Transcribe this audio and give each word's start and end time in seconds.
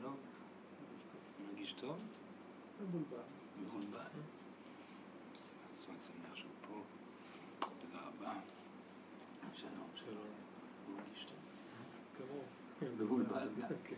שלום. 0.00 0.16
מרגיש 1.48 1.72
טוב? 1.72 1.96
מבולבל. 2.80 3.16
מבולבל. 3.62 4.00
זמן 5.74 5.98
שמח 5.98 6.34
שהוא 6.34 6.50
פה. 6.68 6.80
תודה 7.60 8.02
רבה. 8.06 8.32
שלום. 9.54 9.88
שלום. 9.94 10.26
מרגיש 10.96 11.24
טוב. 11.24 11.36
קרוב. 12.18 12.44
מבולבל 13.00 13.48
גם. 13.60 13.68
כן. 13.88 13.96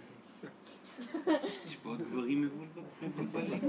יש 1.66 1.77
פה 1.77 1.88
עוד 1.88 1.98
גברים 2.00 2.42
מבולבל- 2.42 3.06
מבולבלים. 3.06 3.60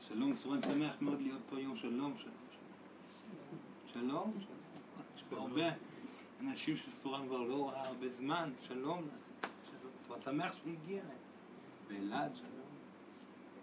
שלום, 0.00 0.34
סורן 0.34 0.60
שמח 0.60 0.94
מאוד 1.00 1.20
להיות 1.20 1.40
פה 1.50 1.56
היום. 1.56 1.76
שלום, 1.76 2.14
שלום. 2.18 2.32
שלום. 3.92 4.32
הרבה 5.30 5.62
אנשים 6.40 6.76
שסורן 6.76 7.26
כבר 7.26 7.42
לא 7.42 7.68
ראה 7.68 7.86
הרבה 7.86 8.08
זמן. 8.08 8.52
שלום. 8.68 9.08
סורן 9.96 10.18
שמח 10.20 10.54
שהוא 10.54 10.72
הגיע. 10.72 11.02
ואלעד, 11.88 12.36
שלום. 12.36 12.68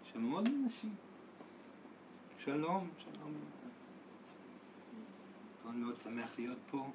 יש 0.06 0.16
לנו 0.16 0.36
עוד 0.36 0.46
אנשים. 0.46 0.94
שלום, 2.38 2.88
שלום. 2.98 3.34
סורן 5.62 5.80
מאוד 5.80 5.96
שמח 5.96 6.38
להיות 6.38 6.58
פה 6.70 6.90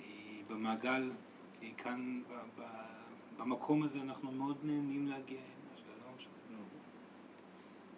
אה, 0.00 0.04
במעגל, 0.48 1.10
אה, 1.62 1.68
כאן 1.76 2.22
במקום 3.36 3.82
הזה 3.82 4.00
אנחנו 4.00 4.32
מאוד 4.32 4.56
נהנים 4.62 5.06
להגיע 5.06 5.40
הנה. 5.40 5.76
שלום, 5.76 6.14
שלום. 6.18 6.68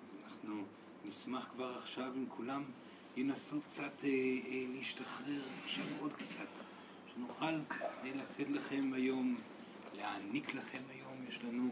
אז 0.05 0.17
אנחנו 0.25 0.65
נשמח 1.05 1.49
כבר 1.53 1.77
עכשיו 1.77 2.13
אם 2.17 2.25
כולם 2.29 2.63
ינסו 3.17 3.61
קצת 3.63 4.05
אה, 4.05 4.09
אה, 4.09 4.65
להשתחרר, 4.75 5.43
עכשיו 5.65 5.85
עוד 6.01 6.13
קצת, 6.13 6.65
שנוכל 7.21 7.45
אה, 7.45 8.11
לתת 8.15 8.51
לכם 8.51 8.93
היום, 8.93 9.37
להעניק 9.97 10.55
לכם 10.55 10.79
היום, 10.91 11.25
יש 11.29 11.39
לנו 11.45 11.69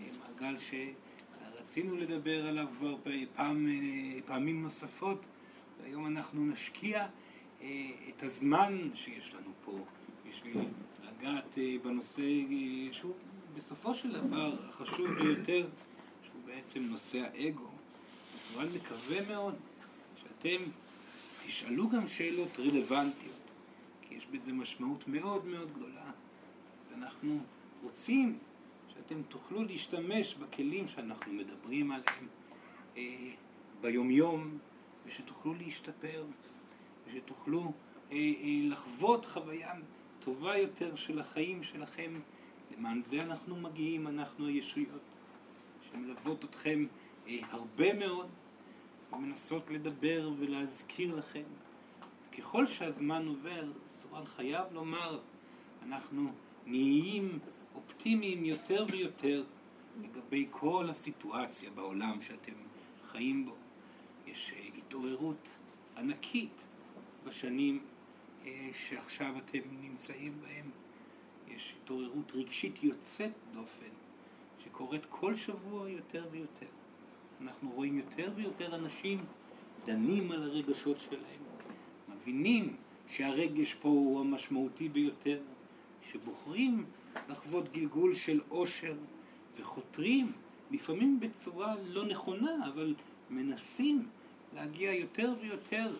אה, 0.00 0.06
מעגל 0.18 0.56
שרצינו 0.58 1.96
לדבר 1.96 2.46
עליו 2.46 2.66
כבר 2.78 2.96
פעם, 3.34 3.66
אה, 3.68 4.20
פעמים 4.26 4.62
נוספות, 4.62 5.26
והיום 5.82 6.06
אנחנו 6.06 6.46
נשקיע 6.46 7.06
את 8.08 8.22
הזמן 8.22 8.90
שיש 8.94 9.34
לנו 9.34 9.50
פה 9.64 9.84
בשביל 10.28 10.58
לגעת 11.02 11.58
בנושא 11.82 12.22
שהוא 12.92 13.14
בסופו 13.54 13.94
של 13.94 14.12
דבר 14.12 14.54
החשוב 14.68 15.10
ביותר, 15.10 15.68
שהוא 16.24 16.40
בעצם 16.46 16.82
נושא 16.82 17.18
האגו. 17.18 17.68
מסורן 18.36 18.66
מקווה 18.74 19.28
מאוד 19.28 19.54
שאתם 20.22 20.62
תשאלו 21.46 21.88
גם 21.88 22.08
שאלות 22.08 22.58
רלוונטיות, 22.58 23.41
יש 24.16 24.26
בזה 24.26 24.52
משמעות 24.52 25.08
מאוד 25.08 25.46
מאוד 25.46 25.72
גדולה. 25.72 26.10
ואנחנו 26.90 27.38
רוצים 27.82 28.38
שאתם 28.94 29.22
תוכלו 29.22 29.62
להשתמש 29.62 30.34
בכלים 30.34 30.88
שאנחנו 30.88 31.32
מדברים 31.32 31.92
עליהם 31.92 32.28
אה, 32.96 33.32
ביומיום, 33.80 34.58
ושתוכלו 35.06 35.54
להשתפר, 35.54 36.24
ושתוכלו 37.06 37.72
אה, 38.12 38.16
אה, 38.16 38.58
לחוות 38.62 39.26
חוויה 39.26 39.72
טובה 40.18 40.56
יותר 40.56 40.96
של 40.96 41.18
החיים 41.18 41.62
שלכם. 41.62 42.20
למען 42.76 43.02
זה 43.02 43.22
אנחנו 43.22 43.56
מגיעים, 43.56 44.06
אנחנו 44.06 44.46
הישויות, 44.46 45.02
שמלוות 45.82 46.44
אתכם 46.44 46.86
אה, 47.26 47.38
הרבה 47.50 47.94
מאוד, 47.94 48.28
ומנסות 49.12 49.70
לדבר 49.70 50.30
ולהזכיר 50.38 51.14
לכם. 51.14 51.42
ככל 52.38 52.66
שהזמן 52.66 53.26
עובר, 53.26 53.72
סורן 53.88 54.24
חייב 54.24 54.72
לומר, 54.72 55.20
אנחנו 55.82 56.32
נהיים 56.66 57.38
אופטימיים 57.74 58.44
יותר 58.44 58.86
ויותר 58.90 59.44
לגבי 60.02 60.46
כל 60.50 60.86
הסיטואציה 60.90 61.70
בעולם 61.70 62.22
שאתם 62.22 62.52
חיים 63.06 63.46
בו. 63.46 63.54
יש 64.26 64.52
אה, 64.56 64.68
התעוררות 64.78 65.48
ענקית 65.96 66.66
בשנים 67.24 67.84
אה, 68.44 68.70
שעכשיו 68.72 69.34
אתם 69.38 69.60
נמצאים 69.82 70.40
בהם. 70.40 70.70
יש 71.48 71.74
התעוררות 71.82 72.32
רגשית 72.34 72.84
יוצאת 72.84 73.32
דופן 73.52 73.92
שקורית 74.64 75.06
כל 75.08 75.34
שבוע 75.34 75.90
יותר 75.90 76.26
ויותר. 76.30 76.66
אנחנו 77.40 77.70
רואים 77.70 77.98
יותר 77.98 78.32
ויותר 78.36 78.74
אנשים 78.74 79.18
דנים 79.84 80.32
על 80.32 80.42
הרגשות 80.42 80.98
שלהם, 80.98 81.41
מבינים 82.22 82.76
שהרגש 83.08 83.74
פה 83.74 83.88
הוא 83.88 84.20
המשמעותי 84.20 84.88
ביותר, 84.88 85.40
שבוחרים 86.02 86.84
לחוות 87.28 87.72
גלגול 87.72 88.14
של 88.14 88.40
עושר 88.48 88.94
וחותרים, 89.56 90.32
לפעמים 90.70 91.20
בצורה 91.20 91.74
לא 91.86 92.04
נכונה, 92.04 92.68
אבל 92.68 92.94
מנסים 93.30 94.08
להגיע 94.54 94.92
יותר 94.92 95.34
ויותר 95.40 95.94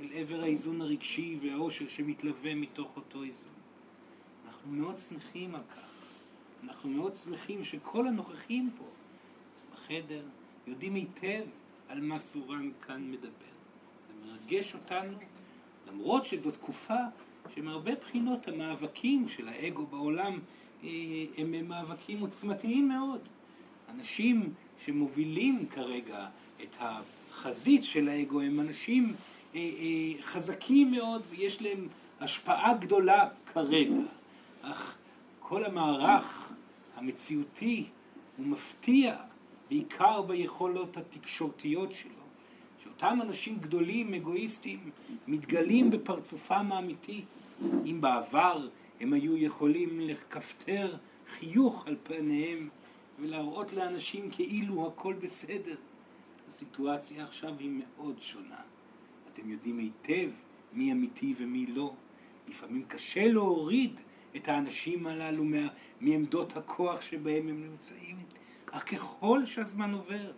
אל 0.00 0.08
עבר 0.12 0.42
האיזון 0.42 0.80
הרגשי 0.80 1.38
והעושר 1.40 1.88
שמתלווה 1.88 2.54
מתוך 2.54 2.96
אותו 2.96 3.22
איזון. 3.22 3.52
אנחנו 4.46 4.72
מאוד 4.72 4.98
שמחים 4.98 5.54
על 5.54 5.62
כך. 5.70 5.98
אנחנו 6.62 6.90
מאוד 6.90 7.14
שמחים 7.14 7.64
שכל 7.64 8.08
הנוכחים 8.08 8.70
פה 8.78 8.84
בחדר 9.72 10.22
יודעים 10.66 10.94
היטב 10.94 11.44
על 11.88 12.00
מה 12.00 12.18
סורן 12.18 12.70
כאן 12.86 13.10
מדבר. 13.10 13.28
זה 14.06 14.32
מרגש 14.32 14.74
אותנו, 14.74 15.18
למרות 15.92 16.24
שזו 16.24 16.50
תקופה 16.50 16.98
שמהרבה 17.54 17.94
בחינות 17.94 18.48
המאבקים 18.48 19.28
של 19.28 19.48
האגו 19.48 19.86
בעולם 19.86 20.38
אה, 20.84 20.88
הם 21.36 21.68
מאבקים 21.68 22.20
עוצמתיים 22.20 22.88
מאוד. 22.88 23.20
אנשים 23.94 24.54
שמובילים 24.84 25.66
כרגע 25.66 26.26
את 26.62 26.76
החזית 26.80 27.84
של 27.84 28.08
האגו 28.08 28.40
הם 28.40 28.60
אנשים 28.60 29.14
אה, 29.54 29.60
אה, 29.60 30.22
חזקים 30.22 30.90
מאוד 30.90 31.22
ויש 31.30 31.62
להם 31.62 31.88
השפעה 32.20 32.74
גדולה 32.74 33.28
כרגע. 33.52 33.94
אך 34.62 34.96
כל 35.40 35.64
המערך 35.64 36.52
המציאותי 36.96 37.84
הוא 38.36 38.46
מפתיע 38.46 39.16
בעיקר 39.70 40.22
ביכולות 40.22 40.96
התקשורתיות 40.96 41.92
שלו. 41.92 42.17
שאותם 42.98 43.18
אנשים 43.22 43.58
גדולים, 43.58 44.14
אגואיסטים, 44.14 44.90
מתגלים 45.26 45.90
בפרצופם 45.90 46.72
האמיתי. 46.72 47.24
אם 47.62 47.98
בעבר 48.00 48.68
הם 49.00 49.12
היו 49.12 49.36
יכולים 49.36 50.00
לכפתר 50.00 50.96
חיוך 51.30 51.86
על 51.86 51.96
פניהם 52.02 52.68
ולהראות 53.20 53.72
לאנשים 53.72 54.30
כאילו 54.30 54.86
הכל 54.86 55.14
בסדר, 55.14 55.74
הסיטואציה 56.48 57.24
עכשיו 57.24 57.54
היא 57.58 57.70
מאוד 57.70 58.22
שונה. 58.22 58.60
אתם 59.32 59.50
יודעים 59.50 59.78
היטב 59.78 60.30
מי 60.72 60.92
אמיתי 60.92 61.34
ומי 61.38 61.66
לא. 61.66 61.92
לפעמים 62.48 62.84
קשה 62.88 63.28
להוריד 63.28 64.00
את 64.36 64.48
האנשים 64.48 65.06
הללו 65.06 65.44
מה, 65.44 65.68
מעמדות 66.00 66.56
הכוח 66.56 67.02
שבהם 67.02 67.48
הם 67.48 67.70
נמצאים. 67.70 68.16
אך 68.70 68.94
ככל 68.94 69.46
שהזמן 69.46 69.92
עובר, 69.92 70.32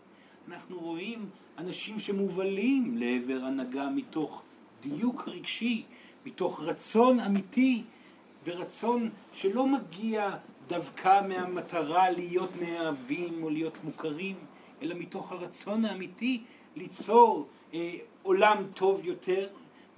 אנחנו 0.49 0.79
רואים 0.79 1.31
אנשים 1.61 1.99
שמובלים 1.99 2.99
לעבר 2.99 3.45
הנהגה 3.45 3.91
מתוך 3.91 4.43
דיוק 4.83 5.29
רגשי, 5.29 5.83
מתוך 6.27 6.61
רצון 6.61 7.21
אמיתי 7.21 7.83
ורצון 8.45 9.11
שלא 9.33 9.67
מגיע 9.67 10.37
דווקא 10.69 11.27
מהמטרה 11.29 12.11
להיות 12.11 12.51
נאהבים 12.61 13.43
או 13.43 13.51
להיות 13.51 13.85
מוכרים, 13.85 14.37
אלא 14.83 14.95
מתוך 14.95 15.33
הרצון 15.33 15.85
האמיתי 15.85 16.43
ליצור 16.77 17.47
אה, 17.75 17.95
עולם 18.23 18.57
טוב 18.75 19.05
יותר, 19.05 19.49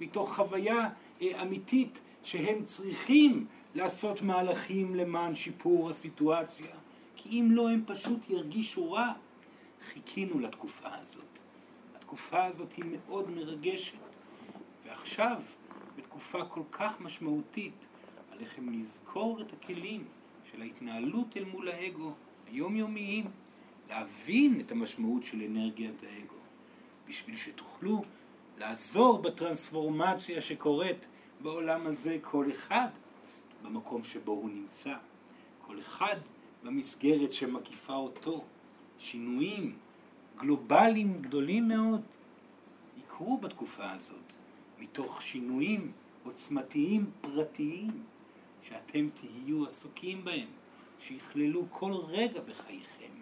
מתוך 0.01 0.35
חוויה 0.35 0.89
אה, 1.21 1.41
אמיתית 1.41 2.01
שהם 2.23 2.65
צריכים 2.65 3.45
לעשות 3.75 4.21
מהלכים 4.21 4.95
למען 4.95 5.35
שיפור 5.35 5.89
הסיטואציה, 5.89 6.75
כי 7.15 7.29
אם 7.29 7.47
לא 7.51 7.69
הם 7.69 7.83
פשוט 7.85 8.29
ירגישו 8.29 8.91
רע. 8.91 9.13
חיכינו 9.83 10.39
לתקופה 10.39 10.89
הזאת. 11.01 11.32
התקופה 12.13 12.45
הזאת 12.45 12.73
היא 12.73 12.85
מאוד 12.85 13.29
מרגשת, 13.29 13.97
ועכשיו, 14.85 15.41
בתקופה 15.97 16.45
כל 16.45 16.61
כך 16.71 17.01
משמעותית, 17.01 17.87
עליכם 18.31 18.69
לזכור 18.69 19.41
את 19.41 19.53
הכלים 19.53 20.05
של 20.51 20.61
ההתנהלות 20.61 21.37
אל 21.37 21.43
מול 21.43 21.69
האגו 21.69 22.13
היומיומיים, 22.47 23.25
להבין 23.89 24.59
את 24.59 24.71
המשמעות 24.71 25.23
של 25.23 25.41
אנרגיית 25.41 26.03
האגו, 26.03 26.35
בשביל 27.07 27.37
שתוכלו 27.37 28.03
לעזור 28.57 29.21
בטרנספורמציה 29.21 30.41
שקורית 30.41 31.07
בעולם 31.41 31.87
הזה, 31.87 32.17
כל 32.21 32.45
אחד 32.51 32.87
במקום 33.63 34.03
שבו 34.03 34.31
הוא 34.31 34.49
נמצא, 34.49 34.95
כל 35.67 35.79
אחד 35.79 36.17
במסגרת 36.63 37.33
שמקיפה 37.33 37.95
אותו. 37.95 38.43
שינויים 38.99 39.75
גלובליים 40.37 41.21
גדולים 41.21 41.67
מאוד 41.67 42.01
יקרו 42.97 43.37
בתקופה 43.37 43.91
הזאת, 43.91 44.33
מתוך 44.79 45.21
שינויים 45.21 45.91
עוצמתיים 46.23 47.11
פרטיים 47.21 48.03
שאתם 48.61 49.09
תהיו 49.13 49.67
עסוקים 49.67 50.25
בהם, 50.25 50.47
שיכללו 50.99 51.65
כל 51.69 51.91
רגע 51.91 52.41
בחייכם, 52.41 53.13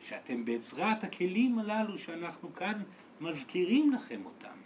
שאתם 0.00 0.44
בעזרת 0.44 1.04
הכלים 1.04 1.58
הללו 1.58 1.98
שאנחנו 1.98 2.54
כאן 2.54 2.82
מזכירים 3.20 3.92
לכם 3.92 4.20
אותם, 4.24 4.56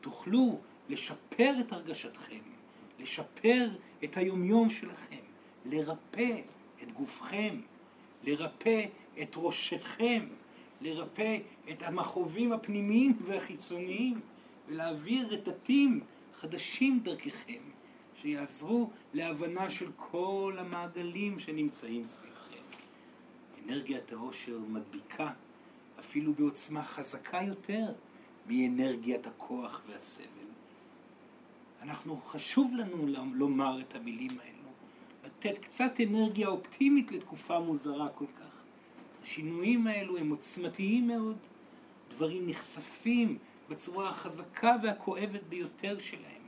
תוכלו 0.00 0.58
לשפר 0.88 1.54
את 1.60 1.72
הרגשתכם, 1.72 2.40
לשפר 2.98 3.68
את 4.04 4.16
היומיום 4.16 4.70
שלכם, 4.70 5.24
לרפא 5.64 6.40
את 6.82 6.92
גופכם, 6.92 7.60
לרפא 8.24 8.84
את 9.22 9.34
ראשכם, 9.36 10.26
לרפא 10.80 11.38
את 11.70 11.82
המכאובים 11.82 12.52
הפנימיים 12.52 13.18
והחיצוניים 13.24 14.20
ולהעביר 14.68 15.28
רטטים 15.30 16.00
חדשים 16.34 17.00
דרככם 17.02 17.62
שיעזרו 18.16 18.90
להבנה 19.14 19.70
של 19.70 19.90
כל 19.96 20.56
המעגלים 20.58 21.38
שנמצאים 21.38 22.04
סביבכם. 22.04 22.36
אנרגיית 23.64 24.12
העושר 24.12 24.58
מדביקה 24.58 25.32
אפילו 25.98 26.34
בעוצמה 26.34 26.84
חזקה 26.84 27.40
יותר 27.42 27.92
מאנרגיית 28.46 29.26
הכוח 29.26 29.82
והסבל. 29.88 30.26
אנחנו, 31.82 32.16
חשוב 32.16 32.74
לנו 32.74 33.06
לומר 33.34 33.80
את 33.80 33.94
המילים 33.94 34.30
האלו, 34.30 34.70
לתת 35.24 35.58
קצת 35.58 35.92
אנרגיה 36.08 36.48
אופטימית 36.48 37.12
לתקופה 37.12 37.60
מוזרה 37.60 38.08
כל 38.08 38.26
כך. 38.26 38.45
השינויים 39.26 39.86
האלו 39.86 40.18
הם 40.18 40.30
עוצמתיים 40.30 41.08
מאוד, 41.08 41.36
דברים 42.10 42.46
נחשפים 42.46 43.38
בצורה 43.68 44.08
החזקה 44.08 44.76
והכואבת 44.82 45.42
ביותר 45.48 45.98
שלהם. 45.98 46.42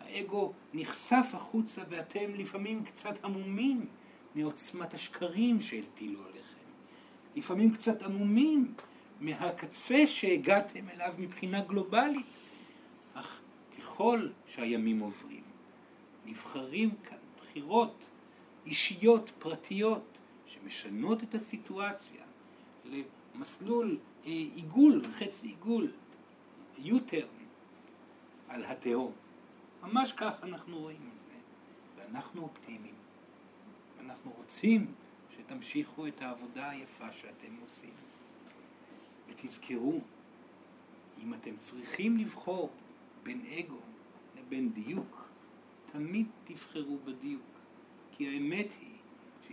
האגו 0.00 0.52
נחשף 0.74 1.26
החוצה 1.32 1.82
ואתם 1.88 2.34
לפעמים 2.34 2.84
קצת 2.84 3.24
עמומים 3.24 3.86
מעוצמת 4.34 4.94
השקרים 4.94 5.60
שהטילו 5.60 6.20
עליכם. 6.22 6.70
לפעמים 7.36 7.74
קצת 7.74 8.02
עמומים 8.02 8.74
מהקצה 9.20 10.06
שהגעתם 10.06 10.88
אליו 10.88 11.14
מבחינה 11.18 11.60
גלובלית. 11.60 12.26
אך 13.14 13.40
ככל 13.78 14.28
שהימים 14.46 15.00
עוברים, 15.00 15.42
נבחרים 16.26 16.90
כאן 17.08 17.18
בחירות 17.40 18.10
אישיות, 18.66 19.30
פרטיות, 19.38 20.19
שמשנות 20.50 21.22
את 21.22 21.34
הסיטואציה 21.34 22.24
למסלול 22.84 23.98
אה, 24.24 24.30
עיגול, 24.30 25.02
חצי 25.12 25.48
עיגול, 25.48 25.92
U-turn, 26.78 27.40
על 28.48 28.64
התהום. 28.64 29.12
ממש 29.82 30.12
כך 30.12 30.32
אנחנו 30.42 30.78
רואים 30.78 31.10
את 31.14 31.20
זה, 31.20 31.32
ואנחנו 31.96 32.42
אופטימיים. 32.42 32.94
אנחנו 34.00 34.32
רוצים 34.36 34.94
שתמשיכו 35.36 36.06
את 36.06 36.22
העבודה 36.22 36.70
היפה 36.70 37.12
שאתם 37.12 37.56
עושים. 37.60 37.94
ותזכרו, 39.28 40.00
אם 41.22 41.34
אתם 41.34 41.56
צריכים 41.56 42.16
לבחור 42.16 42.70
בין 43.22 43.46
אגו 43.46 43.80
לבין 44.38 44.72
דיוק, 44.72 45.28
תמיד 45.86 46.26
תבחרו 46.44 46.98
בדיוק. 47.04 47.42
כי 48.12 48.28
האמת 48.28 48.72
היא 48.80 48.99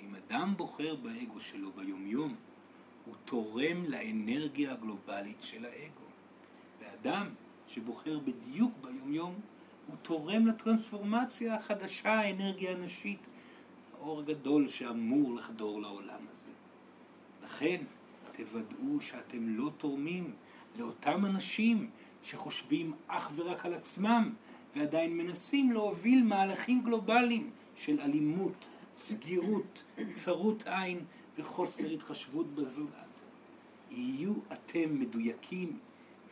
שאם 0.07 0.15
אדם 0.15 0.53
בוחר 0.57 0.95
באגו 0.95 1.41
שלו 1.41 1.71
ביומיום, 1.71 2.35
הוא 3.05 3.15
תורם 3.25 3.85
לאנרגיה 3.87 4.71
הגלובלית 4.73 5.37
של 5.41 5.65
האגו. 5.65 6.07
ואדם 6.79 7.27
שבוחר 7.67 8.19
בדיוק 8.19 8.71
ביומיום, 8.81 9.35
הוא 9.87 9.95
תורם 10.01 10.47
לטרנספורמציה 10.47 11.55
החדשה, 11.55 12.13
האנרגיה 12.13 12.71
הנשית, 12.71 13.27
האור 13.93 14.19
הגדול 14.19 14.67
שאמור 14.67 15.35
לחדור 15.35 15.81
לעולם 15.81 16.19
הזה. 16.31 16.51
לכן, 17.43 17.83
תוודאו 18.31 19.01
שאתם 19.01 19.49
לא 19.49 19.71
תורמים 19.77 20.33
לאותם 20.77 21.25
אנשים 21.25 21.89
שחושבים 22.23 22.93
אך 23.07 23.31
ורק 23.35 23.65
על 23.65 23.73
עצמם 23.73 24.33
ועדיין 24.75 25.17
מנסים 25.17 25.71
להוביל 25.71 26.23
מהלכים 26.23 26.83
גלובליים 26.83 27.49
של 27.75 28.01
אלימות, 28.01 28.67
סגירות, 28.97 29.83
צרות 30.13 30.63
עין 30.67 31.05
וחוסר 31.37 31.89
התחשבות 31.89 32.55
בזולת. 32.55 33.21
יהיו 33.91 34.33
אתם 34.53 34.99
מדויקים 34.99 35.79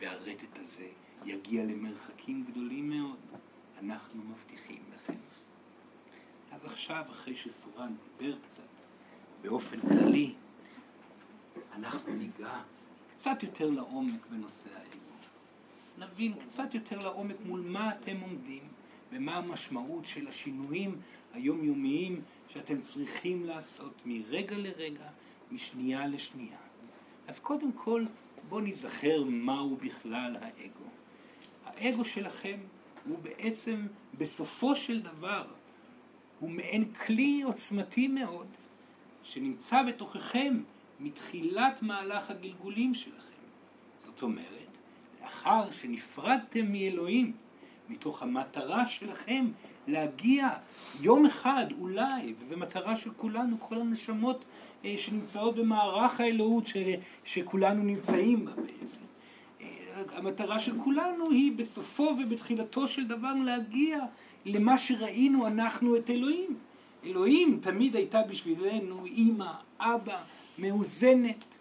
והרטט 0.00 0.58
הזה 0.58 0.88
יגיע 1.24 1.64
למרחקים 1.64 2.44
גדולים 2.50 2.90
מאוד. 2.90 3.16
אנחנו 3.82 4.22
מבטיחים 4.24 4.82
לכם. 4.94 5.14
אז 6.52 6.64
עכשיו, 6.64 7.04
אחרי 7.10 7.36
שסורן 7.36 7.94
דיבר 8.18 8.36
קצת 8.38 8.68
באופן 9.42 9.80
כללי, 9.80 10.34
אנחנו 11.72 12.14
ניגע 12.14 12.62
קצת 13.14 13.42
יותר 13.42 13.70
לעומק 13.70 14.26
בנושא 14.30 14.70
האגו. 14.76 15.06
נבין 15.98 16.34
קצת 16.46 16.74
יותר 16.74 16.98
לעומק 16.98 17.36
מול 17.44 17.60
מה 17.60 17.96
אתם 17.96 18.20
עומדים 18.20 18.62
ומה 19.12 19.36
המשמעות 19.36 20.06
של 20.06 20.28
השינויים 20.28 21.00
היומיומיים 21.32 22.22
שאתם 22.48 22.80
צריכים 22.80 23.44
לעשות 23.44 24.02
מרגע 24.06 24.56
לרגע, 24.56 25.08
משנייה 25.50 26.06
לשנייה. 26.06 26.58
אז 27.28 27.38
קודם 27.38 27.72
כל, 27.72 28.04
בואו 28.48 28.60
נזכר 28.60 29.24
מהו 29.24 29.76
בכלל 29.76 30.36
האגו. 30.40 30.90
האגו 31.64 32.04
שלכם 32.04 32.58
הוא 33.04 33.18
בעצם, 33.18 33.86
בסופו 34.18 34.76
של 34.76 35.00
דבר, 35.00 35.44
הוא 36.40 36.50
מעין 36.50 36.92
כלי 36.92 37.42
עוצמתי 37.42 38.08
מאוד, 38.08 38.46
שנמצא 39.22 39.82
בתוככם 39.82 40.62
מתחילת 41.00 41.82
מהלך 41.82 42.30
הגלגולים 42.30 42.94
שלכם. 42.94 43.36
זאת 44.06 44.22
אומרת, 44.22 44.78
לאחר 45.22 45.70
שנפרדתם 45.70 46.72
מאלוהים, 46.72 47.32
מתוך 47.88 48.22
המטרה 48.22 48.86
שלכם 48.86 49.46
להגיע 49.86 50.48
יום 51.00 51.26
אחד 51.26 51.66
אולי, 51.80 52.34
וזו 52.40 52.56
מטרה 52.56 52.96
של 52.96 53.10
כולנו, 53.16 53.56
כל 53.60 53.78
הנשמות 53.78 54.44
אה, 54.84 54.94
שנמצאות 54.98 55.56
במערך 55.56 56.20
האלוהות 56.20 56.66
ש, 56.66 56.76
שכולנו 57.24 57.82
נמצאים 57.82 58.44
בה 58.44 58.52
בעצם. 58.52 59.04
אה, 59.60 59.66
המטרה 60.16 60.58
של 60.58 60.78
כולנו 60.84 61.30
היא 61.30 61.56
בסופו 61.56 62.02
ובתחילתו 62.02 62.88
של 62.88 63.06
דבר 63.06 63.34
להגיע 63.44 63.98
למה 64.46 64.78
שראינו 64.78 65.46
אנחנו 65.46 65.96
את 65.96 66.10
אלוהים. 66.10 66.56
אלוהים 67.04 67.58
תמיד 67.62 67.96
הייתה 67.96 68.22
בשבילנו 68.22 69.04
אימא, 69.04 69.52
אבא, 69.80 70.18
מאוזנת, 70.58 71.58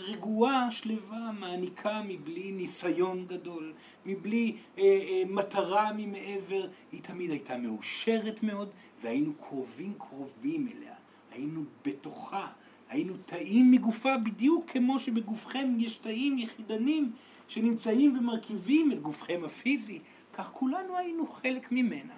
רגועה, 0.00 0.70
שלווה, 0.70 1.32
מעניקה 1.38 2.02
מבלי 2.08 2.52
ניסיון 2.52 3.26
גדול, 3.26 3.72
מבלי 4.06 4.56
אה, 4.78 5.22
מטרה 5.28 5.90
ממעבר, 5.96 6.68
היא 6.92 7.02
תמיד 7.02 7.30
הייתה 7.30 7.58
מאושרת 7.58 8.42
מאוד 8.42 8.68
והיינו 9.02 9.34
קרובים 9.34 9.92
קרובים 9.98 10.68
אליה, 10.68 10.94
היינו 11.32 11.64
בתוכה, 11.84 12.46
היינו 12.88 13.14
תאים 13.26 13.70
מגופה 13.70 14.16
בדיוק 14.16 14.70
כמו 14.70 14.98
שבגופכם 14.98 15.68
יש 15.78 15.96
תאים 15.96 16.38
יחידנים 16.38 17.12
שנמצאים 17.48 18.18
ומרכיבים 18.18 18.92
את 18.92 19.00
גופכם 19.02 19.40
הפיזי, 19.44 19.98
כך 20.32 20.50
כולנו 20.52 20.96
היינו 20.96 21.26
חלק 21.26 21.72
ממנה. 21.72 22.14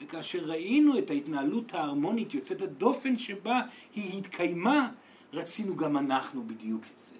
וכאשר 0.00 0.44
ראינו 0.44 0.98
את 0.98 1.10
ההתנהלות 1.10 1.74
ההרמונית 1.74 2.34
יוצאת 2.34 2.62
הדופן 2.62 3.16
שבה 3.16 3.60
היא 3.94 4.18
התקיימה, 4.18 4.90
רצינו 5.32 5.76
גם 5.76 5.96
אנחנו 5.96 6.46
בדיוק 6.46 6.82
את 6.94 6.98
זה. 6.98 7.14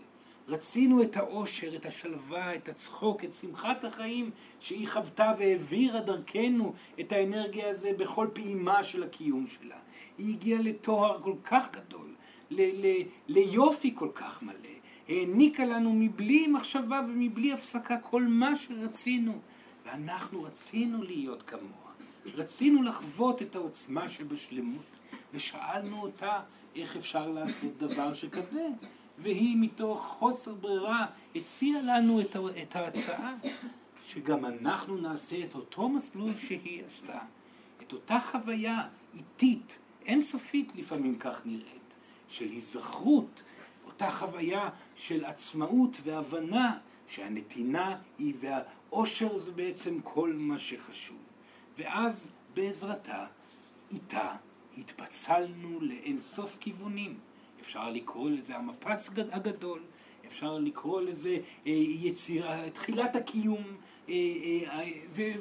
רצינו 0.48 1.02
את 1.02 1.16
האושר, 1.16 1.76
את 1.76 1.86
השלווה, 1.86 2.54
את 2.54 2.68
הצחוק, 2.68 3.24
את 3.24 3.34
שמחת 3.34 3.84
החיים 3.84 4.30
שהיא 4.60 4.88
חוותה 4.88 5.32
והעבירה 5.38 6.00
דרכנו 6.00 6.74
את 7.00 7.12
האנרגיה 7.12 7.70
הזו 7.70 7.88
בכל 7.98 8.28
פעימה 8.32 8.84
של 8.84 9.02
הקיום 9.02 9.46
שלה. 9.46 9.76
היא 10.18 10.34
הגיעה 10.34 10.62
לתואר 10.62 11.22
כל 11.22 11.34
כך 11.44 11.68
גדול, 11.72 12.14
ל- 12.50 12.86
ל- 12.86 13.02
ליופי 13.28 13.92
כל 13.94 14.08
כך 14.14 14.42
מלא, 14.42 14.54
העניקה 15.08 15.64
לנו 15.64 15.92
מבלי 15.92 16.46
מחשבה 16.46 17.00
ומבלי 17.08 17.52
הפסקה 17.52 17.98
כל 17.98 18.22
מה 18.22 18.56
שרצינו, 18.56 19.38
ואנחנו 19.86 20.42
רצינו 20.42 21.02
להיות 21.02 21.42
כמוה. 21.42 21.88
רצינו 22.34 22.82
לחוות 22.82 23.42
את 23.42 23.56
העוצמה 23.56 24.08
שבשלמות, 24.08 24.96
ושאלנו 25.32 25.96
אותה 26.02 26.40
איך 26.82 26.96
אפשר 26.96 27.28
לעשות 27.28 27.78
דבר 27.78 28.14
שכזה, 28.14 28.66
והיא 29.18 29.56
מתוך 29.60 30.06
חוסר 30.06 30.54
ברירה 30.54 31.06
הציעה 31.36 31.82
לנו 31.82 32.20
את, 32.62 32.76
ההצעה 32.76 33.34
שגם 34.06 34.44
אנחנו 34.44 34.96
נעשה 34.96 35.44
את 35.44 35.54
אותו 35.54 35.88
מסלול 35.88 36.36
שהיא 36.36 36.84
עשתה, 36.84 37.18
את 37.82 37.92
אותה 37.92 38.18
חוויה 38.20 38.88
איטית, 39.14 39.78
אינסופית 40.06 40.72
לפעמים 40.74 41.18
כך 41.18 41.40
נראית, 41.44 41.94
של 42.28 42.44
היזכרות, 42.44 43.42
אותה 43.86 44.10
חוויה 44.10 44.68
של 44.96 45.24
עצמאות 45.24 45.96
והבנה 46.04 46.78
שהנתינה 47.08 47.96
היא 48.18 48.34
והאושר 48.40 49.38
זה 49.38 49.52
בעצם 49.52 50.00
כל 50.00 50.32
מה 50.32 50.58
שחשוב. 50.58 51.18
ואז 51.78 52.30
בעזרתה 52.54 53.26
איתה 53.90 54.36
התפצלנו 54.78 55.80
לאין 55.80 56.20
סוף 56.20 56.56
כיוונים. 56.60 57.18
אפשר 57.60 57.90
לקרוא 57.90 58.30
לזה 58.30 58.56
המפץ 58.56 59.10
הגדול, 59.32 59.80
אפשר 60.26 60.58
לקרוא 60.58 61.00
לזה 61.00 61.38
אה, 61.66 61.72
יצירה, 62.00 62.70
תחילת 62.70 63.16
הקיום, 63.16 63.64
אה, 64.08 64.14
אה, 64.14 64.84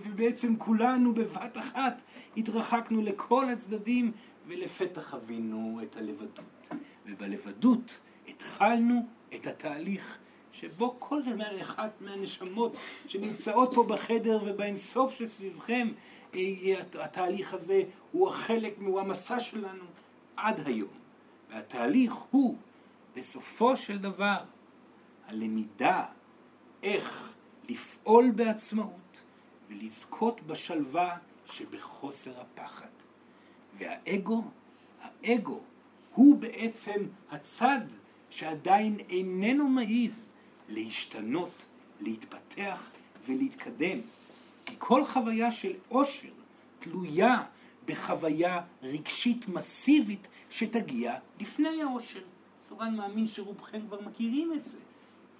ובעצם 0.04 0.56
כולנו 0.58 1.14
בבת 1.14 1.58
אחת 1.58 2.02
התרחקנו 2.38 3.02
לכל 3.02 3.50
הצדדים 3.50 4.12
ולפתע 4.48 5.02
חווינו 5.02 5.80
את 5.84 5.98
הלבדות. 5.98 6.70
ובלבדות 7.06 8.00
התחלנו 8.28 9.06
את 9.36 9.48
התהליך 9.48 10.18
שבו 10.52 10.96
כל 11.00 11.22
אחת 11.62 12.02
מהנשמות 12.02 12.76
שנמצאות 13.08 13.72
פה 13.76 13.84
בחדר 13.84 14.40
ובאינסוף 14.46 15.14
שסביבכם, 15.14 15.88
התהליך 17.00 17.54
הזה 17.54 17.84
הוא 18.12 18.30
החלק, 18.30 18.76
הוא 18.80 19.00
המסע 19.00 19.40
שלנו 19.40 19.84
עד 20.38 20.68
היום. 20.68 20.90
והתהליך 21.50 22.14
הוא, 22.14 22.58
בסופו 23.16 23.78
של 23.78 23.98
דבר, 23.98 24.38
הלמידה 25.28 26.06
איך 26.84 27.34
לפעול 27.70 28.32
בעצמאות 28.32 29.24
ולזכות 29.70 30.42
בשלווה 30.42 31.18
שבחוסר 31.46 32.42
הפחד. 32.42 32.88
והאגו, 33.78 34.44
האגו, 35.02 35.62
הוא 36.14 36.38
בעצם 36.38 37.06
הצד 37.32 37.80
שעדיין 38.30 38.98
איננו 39.10 39.70
מעז 39.70 40.32
להשתנות, 40.70 41.66
להתפתח 42.00 42.92
ולהתקדם. 43.26 44.00
כל 44.78 45.06
חוויה 45.06 45.52
של 45.52 45.74
עושר 45.90 46.30
תלויה 46.80 47.44
בחוויה 47.86 48.62
רגשית 48.84 49.48
מסיבית 49.48 50.28
שתגיע 50.50 51.16
לפני 51.40 51.82
העושר. 51.82 52.24
סורן 52.68 52.96
מאמין 52.96 53.28
שרובכם 53.28 53.82
כבר 53.88 54.02
מכירים 54.02 54.54
את 54.54 54.64
זה. 54.64 54.78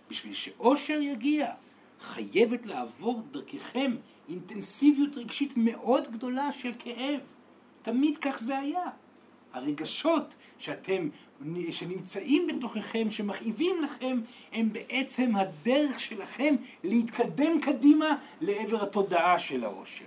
בשביל 0.10 0.34
שאושר 0.34 1.02
יגיע, 1.02 1.54
חייבת 2.02 2.66
לעבור 2.66 3.24
דרככם 3.32 3.96
אינטנסיביות 4.30 5.18
רגשית 5.18 5.54
מאוד 5.58 6.12
גדולה 6.12 6.52
של 6.52 6.72
כאב. 6.80 7.20
תמיד 7.82 8.18
כך 8.18 8.40
זה 8.40 8.58
היה. 8.60 8.90
הרגשות 9.58 10.36
שאתם, 10.60 11.10
שנמצאים 11.72 12.48
בתוככם, 12.48 13.12
שמכאיבים 13.12 13.76
לכם, 13.84 14.20
הם 14.54 14.74
בעצם 14.74 15.36
הדרך 15.36 16.00
שלכם 16.00 16.56
להתקדם 16.84 17.62
קדימה 17.62 18.18
לעבר 18.42 18.84
התודעה 18.84 19.40
של 19.40 19.64
העושר. 19.64 20.06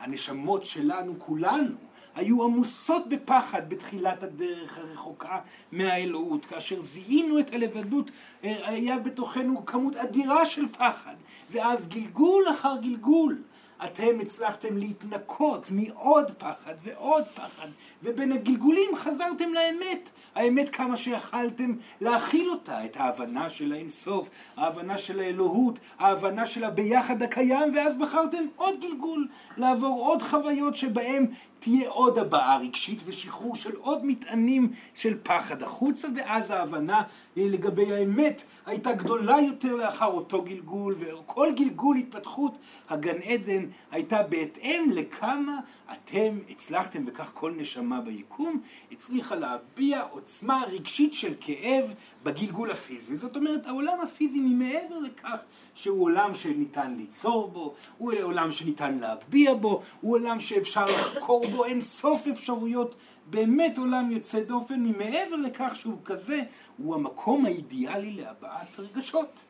הנשמות 0.00 0.64
שלנו, 0.64 1.14
כולנו, 1.18 1.74
היו 2.14 2.44
עמוסות 2.44 3.08
בפחד 3.08 3.68
בתחילת 3.68 4.22
הדרך 4.22 4.78
הרחוקה 4.78 5.38
מהאלוהות. 5.72 6.44
כאשר 6.44 6.82
זיהינו 6.82 7.38
את 7.38 7.52
הלבדות, 7.52 8.10
היה 8.42 8.98
בתוכנו 8.98 9.66
כמות 9.66 9.96
אדירה 9.96 10.46
של 10.46 10.68
פחד. 10.68 11.14
ואז 11.50 11.88
גלגול 11.88 12.44
אחר 12.50 12.76
גלגול, 12.82 13.42
אתם 13.84 14.20
הצלחתם 14.20 14.76
להתנקות 14.76 15.70
מעוד 15.70 16.30
פחד 16.38 16.74
ועוד 16.82 17.24
פחד, 17.34 17.68
ובין 18.02 18.32
הגלגולים 18.32 18.96
חזרתם 18.96 19.52
לאמת. 19.52 20.10
האמת 20.34 20.68
כמה 20.68 20.96
שיכלתם 20.96 21.72
להכיל 22.00 22.50
אותה, 22.50 22.84
את 22.84 22.96
ההבנה 22.96 23.50
של 23.50 23.72
האינסוף, 23.72 24.28
ההבנה 24.56 24.98
של 24.98 25.20
האלוהות, 25.20 25.78
ההבנה 25.98 26.46
של 26.46 26.64
הביחד 26.64 27.22
הקיים, 27.22 27.76
ואז 27.76 27.98
בחרתם 27.98 28.44
עוד 28.56 28.80
גלגול, 28.80 29.28
לעבור 29.56 30.04
עוד 30.06 30.22
חוויות 30.22 30.76
שבהם 30.76 31.26
תהיה 31.62 31.90
עוד 31.90 32.18
הבעה 32.18 32.58
רגשית 32.58 32.98
ושחרור 33.04 33.56
של 33.56 33.76
עוד 33.76 34.06
מטענים 34.06 34.72
של 34.94 35.18
פחד 35.22 35.62
החוצה, 35.62 36.08
ואז 36.16 36.50
ההבנה 36.50 37.02
לגבי 37.36 37.94
האמת 37.94 38.42
הייתה 38.66 38.92
גדולה 38.92 39.40
יותר 39.40 39.74
לאחר 39.76 40.06
אותו 40.06 40.42
גלגול, 40.42 40.94
וכל 40.98 41.48
גלגול 41.56 41.96
התפתחות 41.96 42.58
הגן 42.88 43.18
עדן 43.22 43.66
הייתה 43.90 44.22
בהתאם 44.22 44.90
לכמה 44.94 45.60
אתם 45.92 46.38
הצלחתם, 46.48 47.02
וכך 47.06 47.30
כל 47.34 47.52
נשמה 47.56 48.00
ביקום 48.00 48.60
הצליחה 48.92 49.34
להביע 49.34 50.02
עוצמה 50.10 50.64
רגשית 50.70 51.12
של 51.12 51.34
כאב 51.40 51.94
בגלגול 52.22 52.70
הפיזי. 52.70 53.16
זאת 53.16 53.36
אומרת, 53.36 53.66
העולם 53.66 54.00
הפיזי 54.00 54.40
ממעבר 54.40 54.98
לכך 54.98 55.38
שהוא 55.74 56.04
עולם 56.04 56.34
שניתן 56.34 56.94
ליצור 56.96 57.48
בו, 57.48 57.74
הוא 57.98 58.12
עולם 58.22 58.52
שניתן 58.52 58.98
להביע 58.98 59.54
בו, 59.54 59.82
הוא 60.00 60.14
עולם 60.14 60.40
שאפשר 60.40 60.86
לחקור 60.86 61.46
בו 61.46 61.64
אין 61.64 61.82
סוף 61.82 62.26
אפשרויות, 62.26 62.94
באמת 63.30 63.78
עולם 63.78 64.12
יוצא 64.12 64.40
דופן, 64.40 64.80
ממעבר 64.80 65.36
לכך 65.36 65.76
שהוא 65.76 65.98
כזה, 66.04 66.42
הוא 66.76 66.94
המקום 66.94 67.46
האידיאלי 67.46 68.10
להבעת 68.10 68.78
רגשות. 68.78 69.40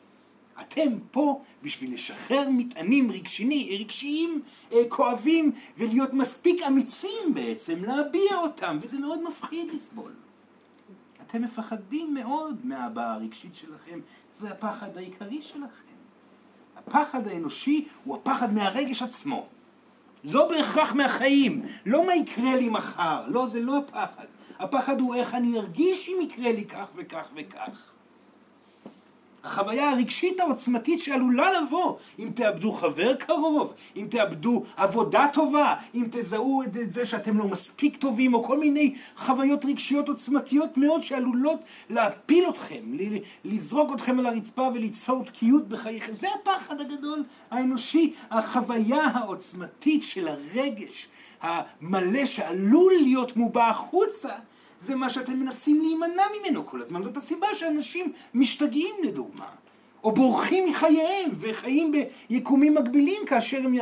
אתם 0.60 0.98
פה 1.10 1.42
בשביל 1.62 1.94
לשחרר 1.94 2.48
מטענים 2.50 3.12
רגשיני, 3.12 3.78
רגשיים 3.80 4.42
אה, 4.72 4.82
כואבים 4.88 5.52
ולהיות 5.78 6.12
מספיק 6.14 6.62
אמיצים 6.66 7.34
בעצם 7.34 7.84
להביע 7.84 8.36
אותם, 8.36 8.78
וזה 8.82 8.98
מאוד 8.98 9.22
מפחיד 9.28 9.72
לסבול. 9.74 10.12
אתם 11.26 11.42
מפחדים 11.42 12.14
מאוד 12.14 12.66
מההבעה 12.66 13.14
הרגשית 13.14 13.54
שלכם, 13.54 14.00
זה 14.38 14.50
הפחד 14.50 14.96
העיקרי 14.96 15.42
שלכם. 15.42 15.91
הפחד 16.86 17.26
האנושי 17.28 17.88
הוא 18.04 18.16
הפחד 18.16 18.54
מהרגש 18.54 19.02
עצמו. 19.02 19.46
לא 20.24 20.48
בהכרח 20.48 20.92
מהחיים, 20.92 21.62
לא 21.86 22.06
מה 22.06 22.14
יקרה 22.14 22.56
לי 22.56 22.68
מחר, 22.68 23.24
לא, 23.28 23.48
זה 23.48 23.60
לא 23.60 23.78
הפחד. 23.78 24.24
הפחד 24.58 25.00
הוא 25.00 25.14
איך 25.14 25.34
אני 25.34 25.58
ארגיש 25.58 26.08
אם 26.08 26.22
יקרה 26.22 26.52
לי 26.52 26.64
כך 26.64 26.88
וכך 26.96 27.28
וכך. 27.36 27.92
החוויה 29.44 29.90
הרגשית 29.90 30.40
העוצמתית 30.40 31.00
שעלולה 31.00 31.60
לבוא 31.60 31.96
אם 32.18 32.30
תאבדו 32.34 32.72
חבר 32.72 33.14
קרוב, 33.14 33.72
אם 33.96 34.06
תאבדו 34.10 34.64
עבודה 34.76 35.26
טובה, 35.32 35.74
אם 35.94 36.06
תזהו 36.10 36.62
את 36.62 36.92
זה 36.92 37.06
שאתם 37.06 37.38
לא 37.38 37.48
מספיק 37.48 37.96
טובים, 37.96 38.34
או 38.34 38.44
כל 38.44 38.58
מיני 38.58 38.94
חוויות 39.16 39.64
רגשיות 39.64 40.08
עוצמתיות 40.08 40.76
מאוד 40.76 41.02
שעלולות 41.02 41.60
להפיל 41.90 42.48
אתכם, 42.48 42.82
לזרוק 43.44 43.92
אתכם 43.94 44.18
על 44.18 44.26
הרצפה 44.26 44.68
וליצור 44.74 45.24
תקיעות 45.24 45.68
בחייכם. 45.68 46.12
זה 46.14 46.26
הפחד 46.40 46.80
הגדול 46.80 47.24
האנושי, 47.50 48.14
החוויה 48.30 49.04
העוצמתית 49.04 50.02
של 50.02 50.28
הרגש 50.28 51.08
המלא 51.40 52.26
שעלול 52.26 52.92
להיות 53.02 53.36
מובע 53.36 53.68
החוצה 53.68 54.32
זה 54.82 54.94
מה 54.94 55.10
שאתם 55.10 55.32
מנסים 55.32 55.80
להימנע 55.80 56.22
ממנו 56.40 56.66
כל 56.66 56.82
הזמן. 56.82 57.02
זאת 57.02 57.16
הסיבה 57.16 57.46
שאנשים 57.56 58.12
משתגעים 58.34 58.94
לדוגמה. 59.02 59.46
או 60.04 60.12
בורחים 60.12 60.68
מחייהם 60.70 61.30
וחיים 61.40 61.92
ביקומים 62.30 62.74
מקבילים 62.74 63.26
כאשר 63.26 63.56
הם 63.56 63.74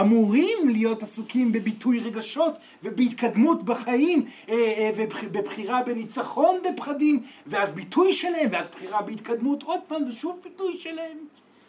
אמורים 0.00 0.68
להיות 0.68 1.02
עסוקים 1.02 1.52
בביטוי 1.52 2.00
רגשות 2.00 2.52
ובהתקדמות 2.82 3.62
בחיים 3.62 4.24
אה, 4.48 4.54
אה, 4.54 4.90
ובבחירה 4.96 5.82
בניצחון 5.82 6.56
בפחדים 6.64 7.22
ואז 7.46 7.72
ביטוי 7.72 8.12
שלהם 8.12 8.48
ואז 8.52 8.66
בחירה 8.68 9.02
בהתקדמות 9.02 9.62
עוד 9.62 9.80
פעם 9.88 10.02
ושוב 10.10 10.40
ביטוי 10.44 10.78
שלהם. 10.78 11.18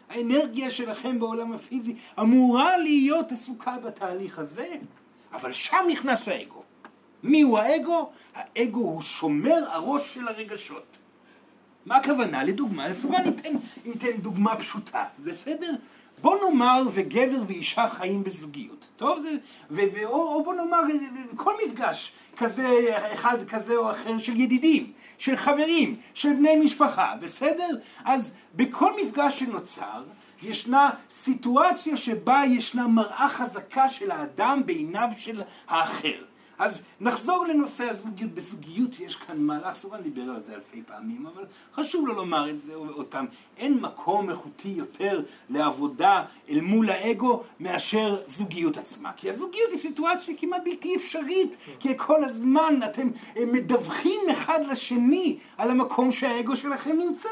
האנרגיה 0.10 0.72
שלכם 0.72 1.20
בעולם 1.20 1.54
הפיזי 1.54 1.96
אמורה 2.20 2.78
להיות 2.78 3.32
עסוקה 3.32 3.78
בתהליך 3.84 4.40
הזה 4.40 4.68
אבל 5.34 5.52
שם 5.52 5.86
נכנס 5.90 6.28
האגו. 6.28 6.61
מיהו 7.24 7.58
האגו? 7.58 8.10
האגו 8.36 8.80
הוא 8.80 9.02
שומר 9.02 9.72
הראש 9.72 10.14
של 10.14 10.28
הרגשות. 10.28 10.98
מה 11.86 11.98
הכוונה? 11.98 12.44
לדוגמה, 12.44 12.86
אז 12.86 13.06
בוא 13.06 13.20
ניתן, 13.20 13.50
ניתן 13.86 14.12
דוגמה 14.18 14.56
פשוטה, 14.56 15.04
בסדר? 15.20 15.72
בוא 16.22 16.38
נאמר 16.46 16.82
וגבר 16.94 17.42
ואישה 17.48 17.90
חיים 17.90 18.24
בזוגיות, 18.24 18.86
טוב? 18.96 19.20
זה, 19.20 19.30
ו, 19.72 19.82
ו, 19.94 20.06
או, 20.06 20.34
או 20.34 20.44
בוא 20.44 20.54
נאמר 20.54 20.82
כל 21.36 21.54
מפגש 21.66 22.14
כזה, 22.38 22.98
אחד 23.14 23.38
כזה 23.48 23.78
או 23.78 23.92
אחר 23.92 24.18
של 24.18 24.40
ידידים, 24.40 24.92
של 25.18 25.36
חברים, 25.36 25.96
של 26.14 26.34
בני 26.34 26.56
משפחה, 26.56 27.14
בסדר? 27.22 27.70
אז 28.06 28.34
בכל 28.56 28.92
מפגש 29.02 29.40
שנוצר 29.40 30.04
ישנה 30.44 30.90
סיטואציה 31.10 31.98
שבה 31.98 32.42
ישנה 32.48 32.88
מראה 32.88 33.30
חזקה 33.30 33.90
של 33.90 34.12
האדם 34.12 34.62
בעיניו 34.66 35.10
של 35.18 35.42
האחר. 35.68 36.24
אז 36.62 36.82
נחזור 37.00 37.46
לנושא 37.46 37.90
הזוגיות. 37.90 38.32
בזוגיות 38.32 39.00
יש 39.00 39.16
כאן 39.16 39.42
מהלך, 39.42 39.76
סורן 39.76 40.02
דיבר 40.02 40.22
על 40.22 40.40
זה 40.40 40.56
אלפי 40.56 40.82
פעמים, 40.88 41.28
אבל 41.28 41.46
חשוב 41.76 42.08
לו 42.08 42.14
לומר 42.14 42.50
את 42.50 42.62
זה 42.62 42.76
עוד. 42.76 43.16
אין 43.58 43.80
מקום 43.82 44.30
איכותי 44.30 44.70
יותר 44.70 45.22
לעבודה 45.50 46.24
אל 46.50 46.62
מול 46.62 46.90
האגו 46.90 47.44
מאשר 47.60 48.22
זוגיות 48.28 48.78
עצמה. 48.78 49.12
כי 49.18 49.30
הזוגיות 49.30 49.72
היא 49.72 49.80
סיטואציה 49.80 50.36
כמעט 50.38 50.62
בלתי 50.66 50.96
אפשרית, 50.96 51.56
כי 51.80 51.98
כל 51.98 52.24
הזמן 52.24 52.80
אתם 52.86 53.10
אה, 53.38 53.46
מדווחים 53.46 54.22
אחד 54.32 54.60
לשני 54.72 55.38
על 55.58 55.70
המקום 55.70 56.12
שהאגו 56.12 56.56
שלכם 56.56 56.96
נמצא. 56.98 57.30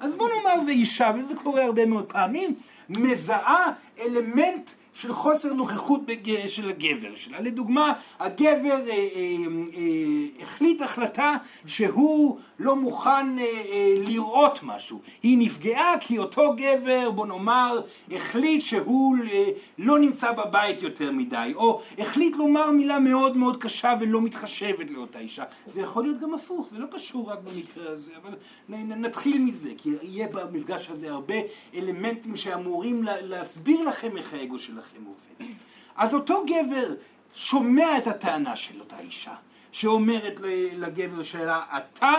אז 0.00 0.14
בוא 0.14 0.28
נאמר 0.28 0.66
ואישה, 0.66 1.12
וזה 1.18 1.34
קורה 1.34 1.64
הרבה 1.64 1.86
מאוד 1.86 2.04
פעמים, 2.04 2.54
מזהה 2.88 3.72
אלמנט 4.00 4.70
של 4.96 5.12
חוסר 5.12 5.52
נוכחות 5.52 6.06
בג... 6.06 6.48
של 6.48 6.68
הגבר 6.68 7.14
שלה. 7.14 7.40
לדוגמה, 7.40 7.92
הגבר 8.18 8.80
אה, 8.88 8.90
אה, 8.90 9.36
אה, 9.76 10.42
החליט 10.42 10.82
החלטה 10.82 11.36
שהוא 11.66 12.38
לא 12.58 12.76
מוכן 12.76 13.38
אה, 13.38 13.44
אה, 13.44 13.94
לראות 14.08 14.58
משהו. 14.62 15.00
היא 15.22 15.38
נפגעה 15.38 15.94
כי 16.00 16.18
אותו 16.18 16.54
גבר, 16.56 17.10
בוא 17.10 17.26
נאמר, 17.26 17.80
החליט 18.12 18.62
שהוא 18.62 19.16
אה, 19.32 19.44
לא 19.78 19.98
נמצא 19.98 20.32
בבית 20.32 20.82
יותר 20.82 21.12
מדי, 21.12 21.52
או 21.54 21.82
החליט 21.98 22.36
לומר 22.36 22.70
מילה 22.70 22.98
מאוד 22.98 23.36
מאוד 23.36 23.62
קשה 23.62 23.94
ולא 24.00 24.22
מתחשבת 24.22 24.90
לאותה 24.90 25.18
אישה. 25.18 25.44
זה 25.74 25.80
יכול 25.80 26.02
להיות 26.02 26.20
גם 26.20 26.34
הפוך, 26.34 26.68
זה 26.70 26.78
לא 26.78 26.86
קשור 26.90 27.30
רק 27.30 27.38
במקרה 27.38 27.92
הזה, 27.92 28.12
אבל 28.22 28.34
נתחיל 28.68 29.42
מזה, 29.42 29.70
כי 29.78 29.90
יהיה 30.02 30.28
במפגש 30.32 30.90
הזה 30.90 31.10
הרבה 31.10 31.34
אלמנטים 31.74 32.36
שאמורים 32.36 33.02
להסביר 33.02 33.82
לכם 33.82 34.16
איך 34.16 34.34
האגו 34.34 34.58
שלכם 34.58 34.85
עובד. 35.06 35.52
אז 35.96 36.14
אותו 36.14 36.44
גבר 36.46 36.94
שומע 37.34 37.98
את 37.98 38.06
הטענה 38.06 38.56
של 38.56 38.80
אותה 38.80 38.98
אישה, 38.98 39.34
שאומרת 39.72 40.40
לגבר 40.72 41.22
שלה, 41.22 41.62
אתה 41.76 42.14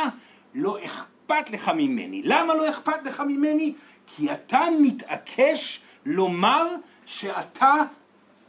לא 0.54 0.78
אכפת 0.86 1.50
לך 1.50 1.72
ממני. 1.76 2.22
למה 2.26 2.56
לא 2.56 2.70
אכפת 2.70 3.04
לך 3.04 3.24
ממני? 3.28 3.74
כי 4.08 4.32
אתה 4.32 4.60
מתעקש 4.82 5.82
לומר 6.06 6.66
שאתה 7.06 7.74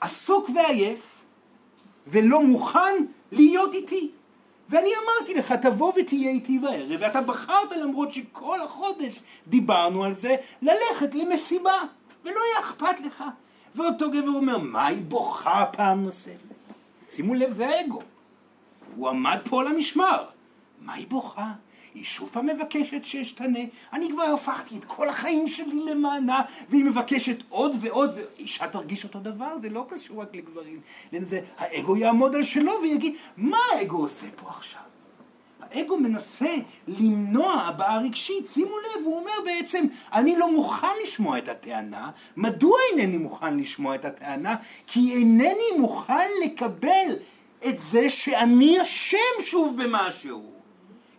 עסוק 0.00 0.50
ועייף 0.54 1.20
ולא 2.06 2.42
מוכן 2.42 3.04
להיות 3.32 3.74
איתי. 3.74 4.10
ואני 4.68 4.90
אמרתי 5.04 5.34
לך, 5.34 5.52
תבוא 5.52 5.92
ותהיה 5.96 6.30
איתי 6.30 6.58
בערב, 6.58 6.96
ואתה 7.00 7.20
בחרת 7.20 7.72
למרות 7.82 8.12
שכל 8.12 8.60
החודש 8.62 9.20
דיברנו 9.46 10.04
על 10.04 10.14
זה, 10.14 10.36
ללכת 10.62 11.14
למסיבה, 11.14 11.74
ולא 12.24 12.40
יהיה 12.50 12.60
אכפת 12.60 13.00
לך. 13.04 13.24
ואותו 13.78 14.10
גבר 14.10 14.30
אומר, 14.30 14.58
מה 14.58 14.86
היא 14.86 15.02
בוכה 15.02 15.64
פעם 15.72 16.04
נוספת? 16.04 16.54
שימו 17.10 17.34
לב, 17.34 17.52
זה 17.52 17.68
האגו. 17.68 18.02
הוא 18.96 19.08
עמד 19.08 19.38
פה 19.48 19.60
על 19.60 19.66
המשמר. 19.66 20.24
מה 20.80 20.94
היא 20.94 21.06
בוכה? 21.08 21.52
היא 21.94 22.04
שוב 22.04 22.30
פעם 22.32 22.46
מבקשת 22.46 23.04
שאשתנה, 23.04 23.58
אני 23.92 24.08
כבר 24.12 24.22
הפכתי 24.22 24.76
את 24.78 24.84
כל 24.84 25.08
החיים 25.08 25.48
שלי 25.48 25.80
למענה, 25.84 26.42
והיא 26.68 26.84
מבקשת 26.84 27.42
עוד 27.48 27.76
ועוד, 27.80 28.10
ואישה 28.16 28.68
תרגיש 28.68 29.04
אותו 29.04 29.20
דבר, 29.20 29.58
זה 29.58 29.68
לא 29.68 29.86
קשור 29.88 30.22
רק 30.22 30.34
לגברים. 30.34 30.80
זה, 31.20 31.40
האגו 31.56 31.96
יעמוד 31.96 32.34
על 32.34 32.42
שלו 32.42 32.72
ויגיד, 32.82 33.14
מה 33.36 33.58
האגו 33.72 33.96
עושה 33.96 34.26
פה 34.36 34.50
עכשיו? 34.50 34.87
האגו 35.72 35.96
מנסה 35.98 36.54
למנוע 36.88 37.52
הבעה 37.52 37.98
רגשית, 37.98 38.48
שימו 38.48 38.78
לב, 38.78 39.04
הוא 39.04 39.18
אומר 39.18 39.32
בעצם, 39.44 39.84
אני 40.12 40.36
לא 40.36 40.52
מוכן 40.52 40.96
לשמוע 41.02 41.38
את 41.38 41.48
הטענה, 41.48 42.10
מדוע 42.36 42.78
אינני 42.92 43.18
מוכן 43.18 43.56
לשמוע 43.56 43.94
את 43.94 44.04
הטענה? 44.04 44.56
כי 44.86 45.12
אינני 45.12 45.78
מוכן 45.78 46.28
לקבל 46.44 47.16
את 47.68 47.78
זה 47.78 48.10
שאני 48.10 48.82
אשם 48.82 49.42
שוב 49.42 49.82
במשהו. 49.82 50.52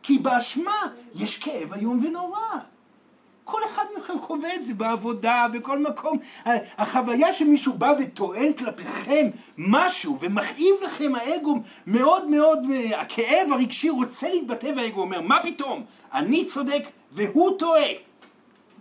כי 0.02 0.18
באשמה 0.18 0.88
יש 1.16 1.40
כאב 1.40 1.74
איום 1.74 2.06
ונורא. 2.06 2.58
כל 3.52 3.62
אחד 3.66 3.84
מכם 3.98 4.20
חווה 4.20 4.56
את 4.56 4.64
זה 4.64 4.74
בעבודה, 4.74 5.46
בכל 5.54 5.80
מקום. 5.80 6.18
החוויה 6.78 7.34
שמישהו 7.34 7.74
בא 7.74 7.94
וטוען 8.00 8.54
כלפיכם 8.54 9.28
משהו 9.58 10.18
ומכאיב 10.22 10.76
לכם 10.86 11.16
האגו 11.16 11.60
מאוד 11.88 12.28
מאוד, 12.28 12.60
הכאב 12.98 13.52
הרגשי 13.52 13.90
רוצה 13.90 14.30
להתבטא 14.30 14.72
והאגו 14.76 15.02
אומר, 15.02 15.22
מה 15.22 15.40
פתאום? 15.44 15.84
אני 16.14 16.46
צודק 16.46 16.84
והוא 17.12 17.60
טועה. 17.60 17.90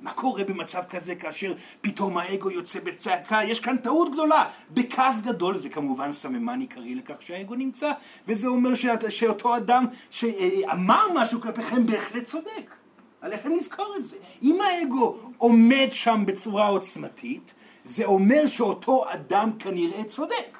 מה 0.02 0.12
קורה 0.12 0.44
במצב 0.44 0.82
כזה 0.90 1.14
כאשר 1.14 1.54
פתאום 1.80 2.18
האגו 2.18 2.50
יוצא 2.50 2.80
בצעקה? 2.80 3.44
יש 3.44 3.60
כאן 3.60 3.76
טעות 3.76 4.12
גדולה. 4.12 4.44
בכעס 4.70 5.22
גדול 5.22 5.58
זה 5.58 5.68
כמובן 5.68 6.12
סממן 6.12 6.60
עיקרי 6.60 6.94
לכך 6.94 7.22
שהאגו 7.22 7.54
נמצא, 7.54 7.92
וזה 8.28 8.46
אומר 8.46 8.70
שאותו 9.08 9.56
אדם 9.56 9.86
שאמר 10.10 11.06
משהו 11.14 11.40
כלפיכם 11.40 11.86
בהחלט 11.86 12.24
צודק. 12.24 12.77
עליכם 13.20 13.54
לזכור 13.54 13.94
את 13.98 14.04
זה. 14.04 14.16
אם 14.42 14.58
האגו 14.60 15.16
עומד 15.38 15.88
שם 15.90 16.24
בצורה 16.26 16.66
עוצמתית, 16.66 17.54
זה 17.84 18.04
אומר 18.04 18.46
שאותו 18.46 19.04
אדם 19.12 19.50
כנראה 19.58 20.04
צודק. 20.04 20.58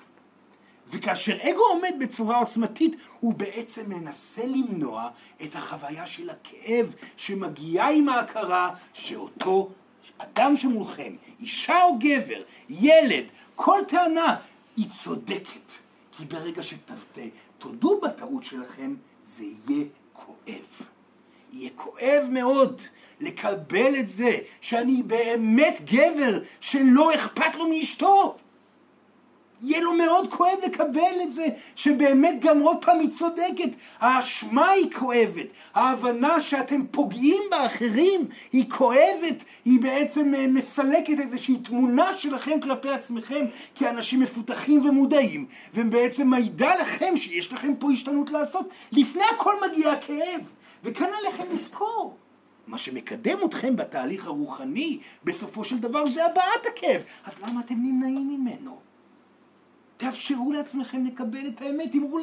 וכאשר 0.90 1.36
אגו 1.42 1.62
עומד 1.70 1.94
בצורה 2.00 2.38
עוצמתית, 2.38 2.96
הוא 3.20 3.34
בעצם 3.34 3.82
מנסה 3.88 4.46
למנוע 4.46 5.08
את 5.42 5.56
החוויה 5.56 6.06
של 6.06 6.30
הכאב 6.30 6.94
שמגיעה 7.16 7.90
עם 7.90 8.08
ההכרה 8.08 8.74
שאותו 8.94 9.70
אדם 10.18 10.56
שמולכם, 10.56 11.16
אישה 11.40 11.82
או 11.82 11.98
גבר, 11.98 12.42
ילד, 12.68 13.24
כל 13.54 13.80
טענה, 13.88 14.36
היא 14.76 14.88
צודקת. 14.88 15.72
כי 16.16 16.24
ברגע 16.24 16.62
שתודו 16.62 18.00
בטעות 18.00 18.44
שלכם, 18.44 18.94
זה 19.22 19.44
יהיה 19.44 19.84
כואב. 20.12 20.87
יהיה 21.52 21.70
כואב 21.76 22.26
מאוד 22.30 22.82
לקבל 23.20 23.96
את 24.00 24.08
זה 24.08 24.38
שאני 24.60 25.02
באמת 25.02 25.80
גבר 25.84 26.38
שלא 26.60 27.14
אכפת 27.14 27.54
לו 27.56 27.68
מאשתו. 27.68 28.38
יהיה 29.60 29.80
לו 29.80 29.92
מאוד 29.92 30.30
כואב 30.30 30.58
לקבל 30.66 31.22
את 31.22 31.32
זה, 31.32 31.46
שבאמת 31.76 32.34
גם 32.40 32.60
עוד 32.60 32.84
פעם 32.84 33.00
היא 33.00 33.10
צודקת. 33.10 33.70
האשמה 34.00 34.68
היא 34.68 34.90
כואבת, 34.92 35.46
ההבנה 35.74 36.40
שאתם 36.40 36.86
פוגעים 36.90 37.42
באחרים 37.50 38.20
היא 38.52 38.70
כואבת, 38.70 39.44
היא 39.64 39.80
בעצם 39.80 40.34
אה, 40.34 40.46
מסלקת 40.46 41.20
איזושהי 41.20 41.56
תמונה 41.56 42.10
שלכם 42.18 42.60
כלפי 42.60 42.88
עצמכם 42.88 43.46
כאנשים 43.74 44.20
מפותחים 44.20 44.86
ומודעים, 44.86 45.46
ובעצם 45.74 46.28
מעידה 46.28 46.74
לכם 46.74 47.16
שיש 47.16 47.52
לכם 47.52 47.74
פה 47.78 47.90
השתנות 47.92 48.30
לעשות. 48.30 48.68
לפני 48.92 49.22
הכל 49.34 49.54
מגיע 49.70 49.90
הכאב, 49.90 50.40
וכאן 50.84 51.08
עליכם 51.18 51.44
לזכור. 51.52 52.16
מה 52.66 52.78
שמקדם 52.78 53.38
אתכם 53.44 53.76
בתהליך 53.76 54.26
הרוחני, 54.26 54.98
בסופו 55.24 55.64
של 55.64 55.78
דבר 55.78 56.08
זה 56.08 56.26
הבעת 56.26 56.66
הכאב. 56.72 57.02
אז 57.24 57.42
למה 57.42 57.60
אתם 57.60 57.74
נמנעים 57.74 58.28
ממנו? 58.28 58.78
תאפשרו 59.98 60.52
לעצמכם 60.52 61.04
לקבל 61.06 61.46
את 61.48 61.60
האמת, 61.60 61.92
תמרו 61.92 62.18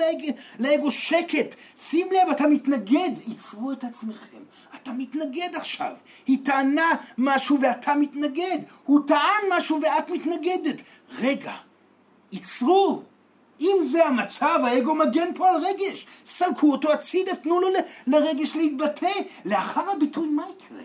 לאגו 0.59 0.91
שקט, 0.91 1.55
שים 1.79 2.07
לב, 2.11 2.31
אתה 2.31 2.47
מתנגד, 2.47 3.11
ייצרו 3.27 3.71
את 3.71 3.83
עצמכם, 3.83 4.37
אתה 4.75 4.91
מתנגד 4.91 5.49
עכשיו, 5.55 5.91
היא 6.27 6.37
טענה 6.45 6.91
משהו 7.17 7.61
ואתה 7.61 7.95
מתנגד, 7.95 8.57
הוא 8.85 8.99
טען 9.07 9.43
משהו 9.57 9.81
ואת 9.81 10.09
מתנגדת, 10.09 10.81
רגע, 11.19 11.53
ייצרו, 12.31 13.03
אם 13.61 13.75
זה 13.91 14.05
המצב, 14.05 14.59
האגו 14.63 14.95
מגן 14.95 15.33
פה 15.35 15.49
על 15.49 15.55
רגש, 15.55 16.07
סלקו 16.27 16.71
אותו 16.71 16.93
הצידה, 16.93 17.35
תנו 17.35 17.59
לו 17.59 17.67
לרגש 18.07 18.55
להתבטא, 18.55 19.11
לאחר 19.45 19.89
הביטוי 19.91 20.27
מה 20.27 20.43
יקרה? 20.57 20.83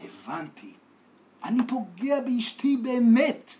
הבנתי, 0.00 0.72
אני 1.44 1.66
פוגע 1.66 2.20
באשתי 2.20 2.76
באמת. 2.76 3.54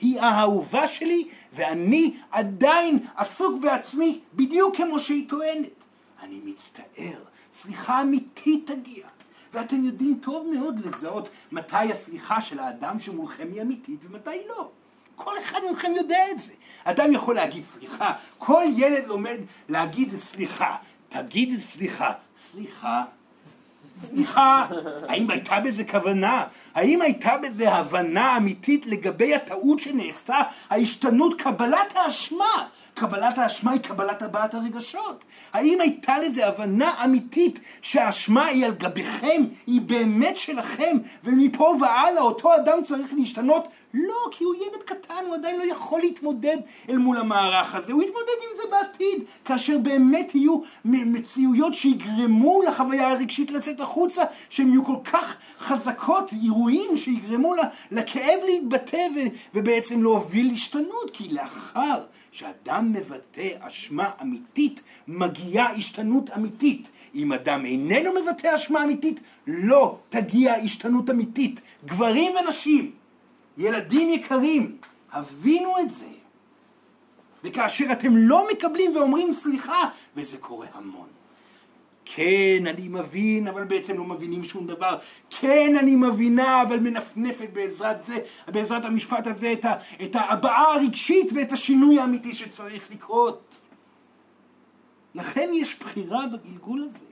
היא 0.00 0.20
האהובה 0.20 0.88
שלי, 0.88 1.28
ואני 1.52 2.16
עדיין 2.30 2.98
עסוק 3.16 3.60
בעצמי 3.60 4.20
בדיוק 4.34 4.76
כמו 4.76 5.00
שהיא 5.00 5.28
טוענת. 5.28 5.84
אני 6.22 6.40
מצטער, 6.44 7.24
סליחה 7.52 8.02
אמיתית 8.02 8.70
תגיע. 8.70 9.06
ואתם 9.52 9.84
יודעים 9.84 10.18
טוב 10.22 10.46
מאוד 10.54 10.86
לזהות 10.86 11.28
מתי 11.52 11.92
הסליחה 11.92 12.40
של 12.40 12.58
האדם 12.58 12.98
שמולכם 12.98 13.48
היא 13.52 13.62
אמיתית 13.62 14.00
ומתי 14.04 14.30
לא. 14.48 14.70
כל 15.14 15.32
אחד 15.42 15.58
מכם 15.72 15.92
יודע 15.96 16.30
את 16.30 16.38
זה. 16.38 16.52
אדם 16.84 17.12
יכול 17.12 17.34
להגיד 17.34 17.64
סליחה, 17.64 18.12
כל 18.38 18.64
ילד 18.76 19.06
לומד 19.06 19.38
להגיד 19.68 20.16
סליחה. 20.18 20.76
תגיד 21.08 21.60
סליחה. 21.60 22.12
סליחה, 22.36 23.02
סליחה, 24.00 24.66
האם 25.08 25.30
הייתה 25.30 25.60
בזה 25.60 25.84
כוונה? 25.84 26.44
האם 26.74 27.02
הייתה 27.02 27.36
בזה 27.42 27.72
הבנה 27.72 28.36
אמיתית 28.36 28.86
לגבי 28.86 29.34
הטעות 29.34 29.80
שנעשתה? 29.80 30.36
ההשתנות, 30.70 31.40
קבלת 31.40 31.96
האשמה. 31.96 32.66
קבלת 32.94 33.38
האשמה 33.38 33.72
היא 33.72 33.80
קבלת 33.80 34.22
הבעת 34.22 34.54
הרגשות. 34.54 35.24
האם 35.52 35.80
הייתה 35.80 36.18
לזה 36.18 36.46
הבנה 36.46 37.04
אמיתית 37.04 37.60
שהאשמה 37.82 38.44
היא 38.44 38.66
על 38.66 38.72
גביכם, 38.72 39.42
היא 39.66 39.80
באמת 39.80 40.36
שלכם, 40.36 40.96
ומפה 41.24 41.74
והלאה 41.80 42.22
אותו 42.22 42.56
אדם 42.56 42.78
צריך 42.84 43.06
להשתנות? 43.16 43.68
לא, 43.94 44.28
כי 44.30 44.44
הוא 44.44 44.54
ילד 44.54 44.82
קטן, 44.84 45.24
הוא 45.26 45.34
עדיין 45.34 45.58
לא 45.58 45.64
יכול 45.64 46.00
להתמודד 46.00 46.56
אל 46.88 46.98
מול 46.98 47.16
המערך 47.16 47.74
הזה, 47.74 47.92
הוא 47.92 48.02
יתמודד 48.02 48.38
עם 48.42 48.56
זה 48.56 48.62
בעתיד, 48.70 49.24
כאשר 49.44 49.78
באמת 49.78 50.34
יהיו 50.34 50.60
מציאויות 50.84 51.74
שיגרמו 51.74 52.62
לחוויה 52.62 53.08
הרגשית 53.10 53.50
לצאת 53.50 53.80
החוצה, 53.80 54.22
שהן 54.50 54.68
יהיו 54.68 54.84
כל 54.84 54.96
כך 55.04 55.36
חזקות, 55.60 56.30
אירועים 56.42 56.96
שיגרמו 56.96 57.54
לכאב 57.90 58.38
להתבטא 58.46 59.06
ובעצם 59.54 60.02
להוביל 60.02 60.50
להשתנות, 60.50 61.10
כי 61.12 61.28
לאחר 61.28 62.02
שאדם 62.32 62.92
מבטא 62.92 63.48
אשמה 63.60 64.10
אמיתית, 64.22 64.80
מגיעה 65.08 65.72
השתנות 65.72 66.30
אמיתית. 66.30 66.90
אם 67.14 67.32
אדם 67.32 67.64
איננו 67.64 68.10
מבטא 68.22 68.54
אשמה 68.54 68.84
אמיתית, 68.84 69.20
לא 69.46 69.98
תגיע 70.08 70.54
השתנות 70.54 71.10
אמיתית. 71.10 71.60
גברים 71.84 72.32
ונשים, 72.36 72.90
ילדים 73.58 74.10
יקרים, 74.10 74.76
הבינו 75.12 75.78
את 75.78 75.90
זה. 75.90 76.08
וכאשר 77.44 77.92
אתם 77.92 78.16
לא 78.16 78.48
מקבלים 78.52 78.96
ואומרים 78.96 79.32
סליחה, 79.32 79.88
וזה 80.16 80.38
קורה 80.38 80.66
המון. 80.74 81.08
כן, 82.04 82.66
אני 82.66 82.88
מבין, 82.88 83.48
אבל 83.48 83.64
בעצם 83.64 83.98
לא 83.98 84.04
מבינים 84.04 84.44
שום 84.44 84.66
דבר. 84.66 84.98
כן, 85.40 85.76
אני 85.78 85.96
מבינה, 85.96 86.62
אבל 86.62 86.78
מנפנפת 86.78 87.48
בעזרת 87.52 88.02
זה, 88.02 88.18
בעזרת 88.48 88.84
המשפט 88.84 89.26
הזה, 89.26 89.52
את, 89.52 89.64
ה, 89.64 89.74
את 90.02 90.16
ההבעה 90.16 90.74
הרגשית 90.74 91.30
ואת 91.34 91.52
השינוי 91.52 91.98
האמיתי 91.98 92.34
שצריך 92.34 92.90
לקרות. 92.90 93.54
לכן 95.14 95.50
יש 95.54 95.78
בחירה 95.78 96.24
בגלגול 96.26 96.82
הזה. 96.82 97.06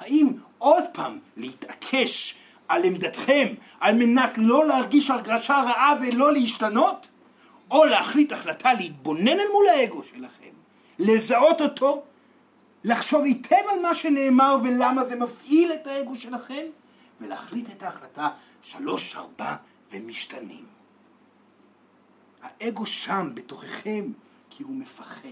האם 0.00 0.28
עוד 0.58 0.84
פעם 0.92 1.18
להתעקש 1.36 2.38
על 2.68 2.84
עמדתכם 2.84 3.46
על 3.80 3.94
מנת 3.94 4.38
לא 4.38 4.66
להרגיש 4.66 5.10
הרגשה 5.10 5.54
רעה 5.54 5.94
ולא 6.00 6.32
להשתנות? 6.32 7.08
או 7.72 7.84
להחליט 7.84 8.32
החלטה 8.32 8.72
להתבונן 8.72 9.28
אל 9.28 9.48
מול 9.52 9.68
האגו 9.68 10.02
שלכם, 10.04 10.50
לזהות 10.98 11.60
אותו, 11.60 12.02
לחשוב 12.84 13.24
היטב 13.24 13.64
על 13.70 13.80
מה 13.82 13.94
שנאמר 13.94 14.56
ולמה 14.62 15.04
זה 15.04 15.16
מפעיל 15.16 15.72
את 15.72 15.86
האגו 15.86 16.14
שלכם, 16.20 16.66
ולהחליט 17.20 17.70
את 17.70 17.82
ההחלטה 17.82 18.28
שלוש, 18.62 19.16
ארבע 19.16 19.56
ומשתנים. 19.92 20.66
האגו 22.42 22.86
שם 22.86 23.30
בתוככם 23.34 24.12
כי 24.50 24.62
הוא 24.62 24.76
מפחד. 24.76 25.28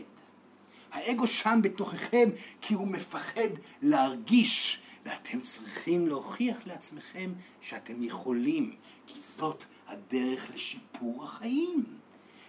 האגו 0.92 1.26
שם 1.26 1.58
בתוככם 1.62 2.28
כי 2.60 2.74
הוא 2.74 2.88
מפחד 2.88 3.50
להרגיש, 3.82 4.82
ואתם 5.04 5.40
צריכים 5.40 6.08
להוכיח 6.08 6.56
לעצמכם 6.66 7.32
שאתם 7.60 8.02
יכולים, 8.04 8.76
כי 9.06 9.20
זאת 9.22 9.64
הדרך 9.88 10.50
לשיפור 10.54 11.24
החיים. 11.24 11.99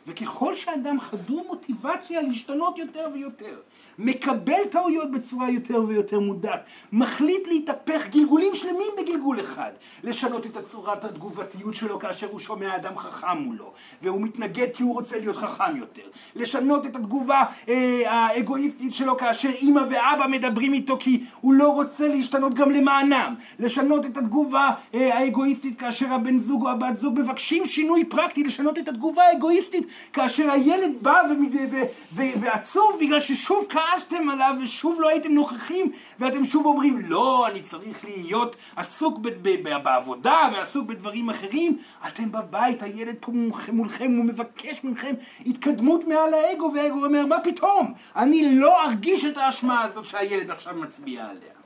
וככל 0.07 0.55
שאדם 0.55 0.99
חדור 0.99 1.45
מוטיבציה 1.47 2.21
להשתנות 2.21 2.77
יותר 2.77 3.07
ויותר, 3.13 3.55
מקבל 3.99 4.63
טעויות 4.71 5.11
בצורה 5.11 5.49
יותר 5.49 5.83
ויותר 5.87 6.19
מודעת, 6.19 6.65
מחליט 6.91 7.47
להתהפך 7.47 8.07
גלגולים 8.09 8.55
שלמים 8.55 8.91
בגלגול 9.01 9.39
אחד, 9.39 9.71
לשנות 10.03 10.45
את 10.45 10.57
הצורת 10.57 11.03
התגובתיות 11.03 11.73
שלו 11.73 11.99
כאשר 11.99 12.27
הוא 12.31 12.39
שומע 12.39 12.75
אדם 12.75 12.97
חכם 12.97 13.37
מולו, 13.37 13.73
והוא 14.01 14.21
מתנגד 14.21 14.67
כי 14.73 14.83
הוא 14.83 14.93
רוצה 14.93 15.19
להיות 15.19 15.35
חכם 15.35 15.77
יותר, 15.77 16.01
לשנות 16.35 16.85
את 16.85 16.95
התגובה 16.95 17.43
אה, 17.69 18.01
האגואיסטית 18.11 18.95
שלו 18.95 19.17
כאשר 19.17 19.49
אימא 19.49 19.81
ואבא 19.89 20.27
מדברים 20.27 20.73
איתו 20.73 20.97
כי 20.99 21.23
הוא 21.41 21.53
לא 21.53 21.69
רוצה 21.69 22.07
להשתנות 22.07 22.53
גם 22.53 22.71
למענם, 22.71 23.35
לשנות 23.59 24.05
את 24.05 24.17
התגובה 24.17 24.69
אה, 24.93 25.17
האגואיסטית 25.17 25.79
כאשר 25.79 26.13
הבן 26.13 26.39
זוג 26.39 26.61
או 26.65 26.69
הבת 26.69 26.97
זוג 26.97 27.19
מבקשים 27.19 27.65
שינוי 27.65 28.05
פרקטי, 28.05 28.43
לשנות 28.43 28.77
את 28.77 28.87
התגובה 28.87 29.23
האגואיסטית 29.23 29.90
כאשר 30.13 30.51
הילד 30.51 30.91
בא 31.01 31.21
ועצוב 32.13 32.97
בגלל 32.99 33.19
ששוב 33.19 33.65
כעסתם 33.69 34.29
עליו 34.29 34.55
ושוב 34.63 35.01
לא 35.01 35.09
הייתם 35.09 35.31
נוכחים 35.31 35.91
ואתם 36.19 36.45
שוב 36.45 36.65
אומרים 36.65 36.99
לא, 37.07 37.47
אני 37.47 37.61
צריך 37.61 38.05
להיות 38.05 38.55
עסוק 38.75 39.19
בעבודה 39.83 40.49
ועסוק 40.53 40.87
בדברים 40.87 41.29
אחרים. 41.29 41.77
אתם 42.07 42.31
בבית, 42.31 42.83
הילד 42.83 43.15
פה 43.19 43.31
מולכם, 43.71 44.11
הוא 44.17 44.25
מבקש 44.25 44.83
מכם 44.83 45.13
התקדמות 45.45 46.07
מעל 46.07 46.33
האגו 46.33 46.71
והאגו 46.75 47.05
אומר 47.05 47.25
מה 47.25 47.39
פתאום, 47.43 47.93
אני 48.15 48.55
לא 48.55 48.85
ארגיש 48.85 49.25
את 49.25 49.37
האשמה 49.37 49.81
הזאת 49.81 50.05
שהילד 50.05 50.51
עכשיו 50.51 50.75
מצביע 50.75 51.25
עליה 51.25 51.60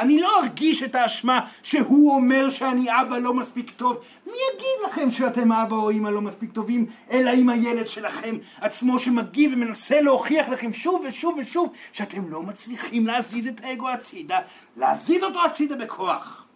אני 0.00 0.20
לא 0.20 0.40
ארגיש 0.42 0.82
את 0.82 0.94
האשמה 0.94 1.46
שהוא 1.62 2.14
אומר 2.14 2.50
שאני 2.50 3.00
אבא 3.00 3.18
לא 3.18 3.34
מספיק 3.34 3.70
טוב. 3.70 4.04
מי 4.26 4.32
יגיד 4.32 4.86
לכם 4.86 5.10
שאתם 5.10 5.52
אבא 5.52 5.76
או 5.76 5.90
אמא 5.90 6.08
לא 6.08 6.20
מספיק 6.20 6.52
טובים, 6.52 6.86
אלא 7.10 7.30
אם 7.30 7.48
הילד 7.48 7.88
שלכם 7.88 8.36
עצמו 8.60 8.98
שמגיב 8.98 9.52
ומנסה 9.54 10.00
להוכיח 10.00 10.48
לכם 10.48 10.72
שוב 10.72 11.04
ושוב 11.08 11.38
ושוב 11.38 11.72
שאתם 11.92 12.30
לא 12.30 12.42
מצליחים 12.42 13.06
להזיז 13.06 13.46
את 13.46 13.60
האגו 13.64 13.88
הצידה, 13.88 14.38
להזיז 14.76 15.22
אותו 15.22 15.44
הצידה 15.44 15.76
בכוח, 15.76 16.46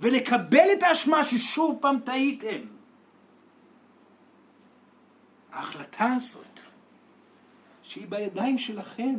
ולקבל 0.00 0.68
את 0.78 0.82
האשמה 0.82 1.24
ששוב 1.24 1.78
פעם 1.80 1.98
טעיתם. 2.04 2.60
ההחלטה 5.52 6.12
הזאת, 6.16 6.60
שהיא 7.82 8.06
בידיים 8.08 8.58
שלכם, 8.58 9.14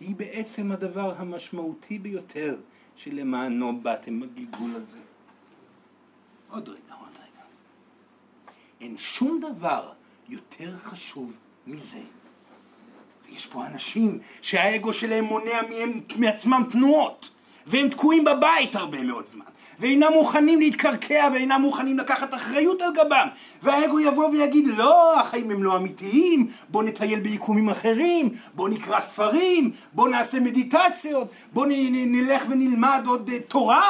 היא 0.00 0.16
בעצם 0.16 0.72
הדבר 0.72 1.14
המשמעותי 1.16 1.98
ביותר 1.98 2.56
שלמענו 2.96 3.80
באתם 3.80 4.20
בגלגול 4.20 4.74
הזה. 4.74 4.98
עוד 6.50 6.68
רגע, 6.68 6.94
עוד 7.00 7.12
רגע. 7.14 7.44
אין 8.80 8.96
שום 8.96 9.40
דבר 9.40 9.92
יותר 10.28 10.76
חשוב 10.76 11.32
מזה. 11.66 12.00
ויש 13.24 13.46
פה 13.46 13.66
אנשים 13.66 14.18
שהאגו 14.42 14.92
שלהם 14.92 15.24
מונע 15.24 15.62
מהם, 15.70 16.00
מעצמם 16.16 16.62
תנועות, 16.70 17.30
והם 17.66 17.88
תקועים 17.88 18.24
בבית 18.24 18.74
הרבה 18.74 19.02
מאוד 19.02 19.26
זמן. 19.26 19.44
ואינם 19.80 20.12
מוכנים 20.12 20.60
להתקרקע 20.60 21.28
ואינם 21.32 21.60
מוכנים 21.62 21.98
לקחת 21.98 22.34
אחריות 22.34 22.82
על 22.82 22.92
גבם 22.94 23.26
והאגו 23.62 24.00
יבוא 24.00 24.28
ויגיד 24.28 24.66
לא, 24.76 25.20
החיים 25.20 25.50
הם 25.50 25.62
לא 25.62 25.76
אמיתיים, 25.76 26.46
בוא 26.68 26.82
נטייל 26.82 27.20
ביקומים 27.20 27.68
אחרים, 27.68 28.28
בוא 28.54 28.68
נקרא 28.68 29.00
ספרים, 29.00 29.70
בוא 29.92 30.08
נעשה 30.08 30.40
מדיטציות, 30.40 31.28
בוא 31.52 31.66
נ- 31.66 32.12
נלך 32.12 32.42
ונלמד 32.48 33.02
עוד 33.06 33.28
uh, 33.28 33.32
תורה 33.48 33.80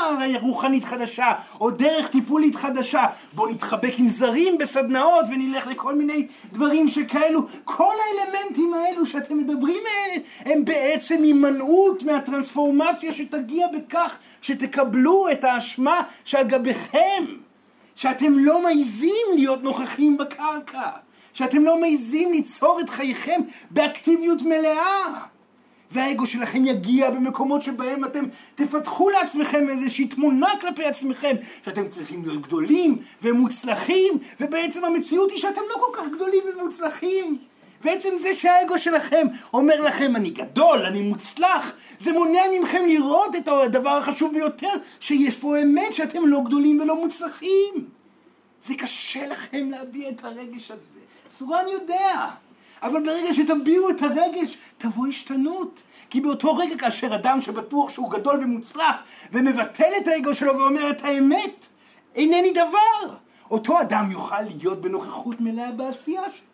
רוחנית 0.41 0.85
חדשה, 0.85 1.33
או 1.61 1.71
דרך 1.71 2.09
טיפולית 2.09 2.57
חדשה, 2.57 3.05
בוא 3.33 3.51
נתחבק 3.51 3.93
עם 3.99 4.09
זרים 4.09 4.59
בסדנאות 4.59 5.25
ונלך 5.31 5.67
לכל 5.67 5.95
מיני 5.95 6.27
דברים 6.53 6.89
שכאלו. 6.89 7.41
כל 7.65 7.95
האלמנטים 8.01 8.75
האלו 8.75 9.07
שאתם 9.07 9.39
מדברים 9.39 9.81
עליהם 10.05 10.23
הם 10.45 10.65
בעצם 10.65 11.23
הימנעות 11.23 12.03
מהטרנספורמציה 12.03 13.13
שתגיע 13.13 13.67
בכך 13.77 14.19
שתקבלו 14.43 15.31
את 15.33 15.45
האשמה 15.45 15.80
שעל 16.25 16.49
גביכם. 16.49 17.25
שאתם 18.01 18.39
לא 18.39 18.63
מעיזים 18.63 19.27
להיות 19.35 19.63
נוכחים 19.63 20.19
בקרקע, 20.19 20.91
שאתם 21.33 21.65
לא 21.65 21.81
מעיזים 21.81 22.33
ליצור 22.33 22.81
את 22.81 22.89
חייכם 22.91 23.41
באקטיביות 23.71 24.43
מלאה. 24.43 25.25
והאגו 25.93 26.27
שלכם 26.27 26.67
יגיע 26.67 27.11
במקומות 27.11 27.63
שבהם 27.63 28.05
אתם 28.05 28.25
תפתחו 28.55 29.11
לעצמכם 29.11 29.69
איזושהי 29.69 30.07
תמונה 30.07 30.49
כלפי 30.61 30.85
עצמכם 30.85 31.37
שאתם 31.65 31.89
צריכים 31.89 32.25
להיות 32.25 32.43
גדולים 32.43 32.99
ומוצלחים 33.23 34.19
ובעצם 34.41 34.85
המציאות 34.85 35.31
היא 35.31 35.39
שאתם 35.39 35.61
לא 35.71 35.75
כל 35.75 35.99
כך 35.99 36.09
גדולים 36.15 36.43
ומוצלחים 36.55 37.39
ועצם 37.81 38.09
זה 38.19 38.35
שהאגו 38.35 38.79
שלכם 38.79 39.27
אומר 39.53 39.81
לכם 39.81 40.17
אני 40.17 40.31
גדול, 40.31 40.79
אני 40.87 41.03
מוצלח 41.03 41.73
זה 42.01 42.13
מונע 42.13 42.41
מכם 42.63 42.85
לראות 42.87 43.37
את 43.37 43.49
הדבר 43.49 43.91
החשוב 43.91 44.35
ביותר 44.35 44.69
שיש 45.01 45.37
פה 45.37 45.63
אמת 45.63 45.95
שאתם 45.95 46.27
לא 46.27 46.41
גדולים 46.45 46.81
ולא 46.81 46.97
מוצלחים. 46.97 47.75
זה 48.65 48.75
קשה 48.75 49.27
לכם 49.27 49.71
להביע 49.71 50.09
את 50.09 50.25
הרגש 50.25 50.71
הזה. 50.71 51.01
סורן 51.39 51.65
יודע. 51.73 52.29
אבל 52.83 53.05
ברגע 53.05 53.35
שתביעו 53.35 53.91
את 53.91 54.03
הרגש 54.03 54.59
תבוא 54.79 55.07
השתנות. 55.07 55.83
כי 56.11 56.21
באותו 56.21 56.57
רגע 56.57 56.79
כאשר 56.79 57.15
אדם 57.15 57.41
שבטוח 57.41 57.91
שהוא 57.91 58.11
גדול 58.11 58.41
ומוצלח 58.41 58.97
ומבטל 59.33 59.93
את 60.03 60.09
האגו 60.09 60.35
שלו 60.35 60.59
ואומר 60.59 60.91
את 60.91 61.05
האמת 61.05 61.67
אינני 62.15 62.53
דבר. 62.53 63.17
אותו 63.51 63.81
אדם 63.81 64.11
יוכל 64.11 64.41
להיות 64.41 64.81
בנוכחות 64.81 65.41
מלאה 65.41 65.73
בעשייה 65.73 66.23
שלו 66.23 66.50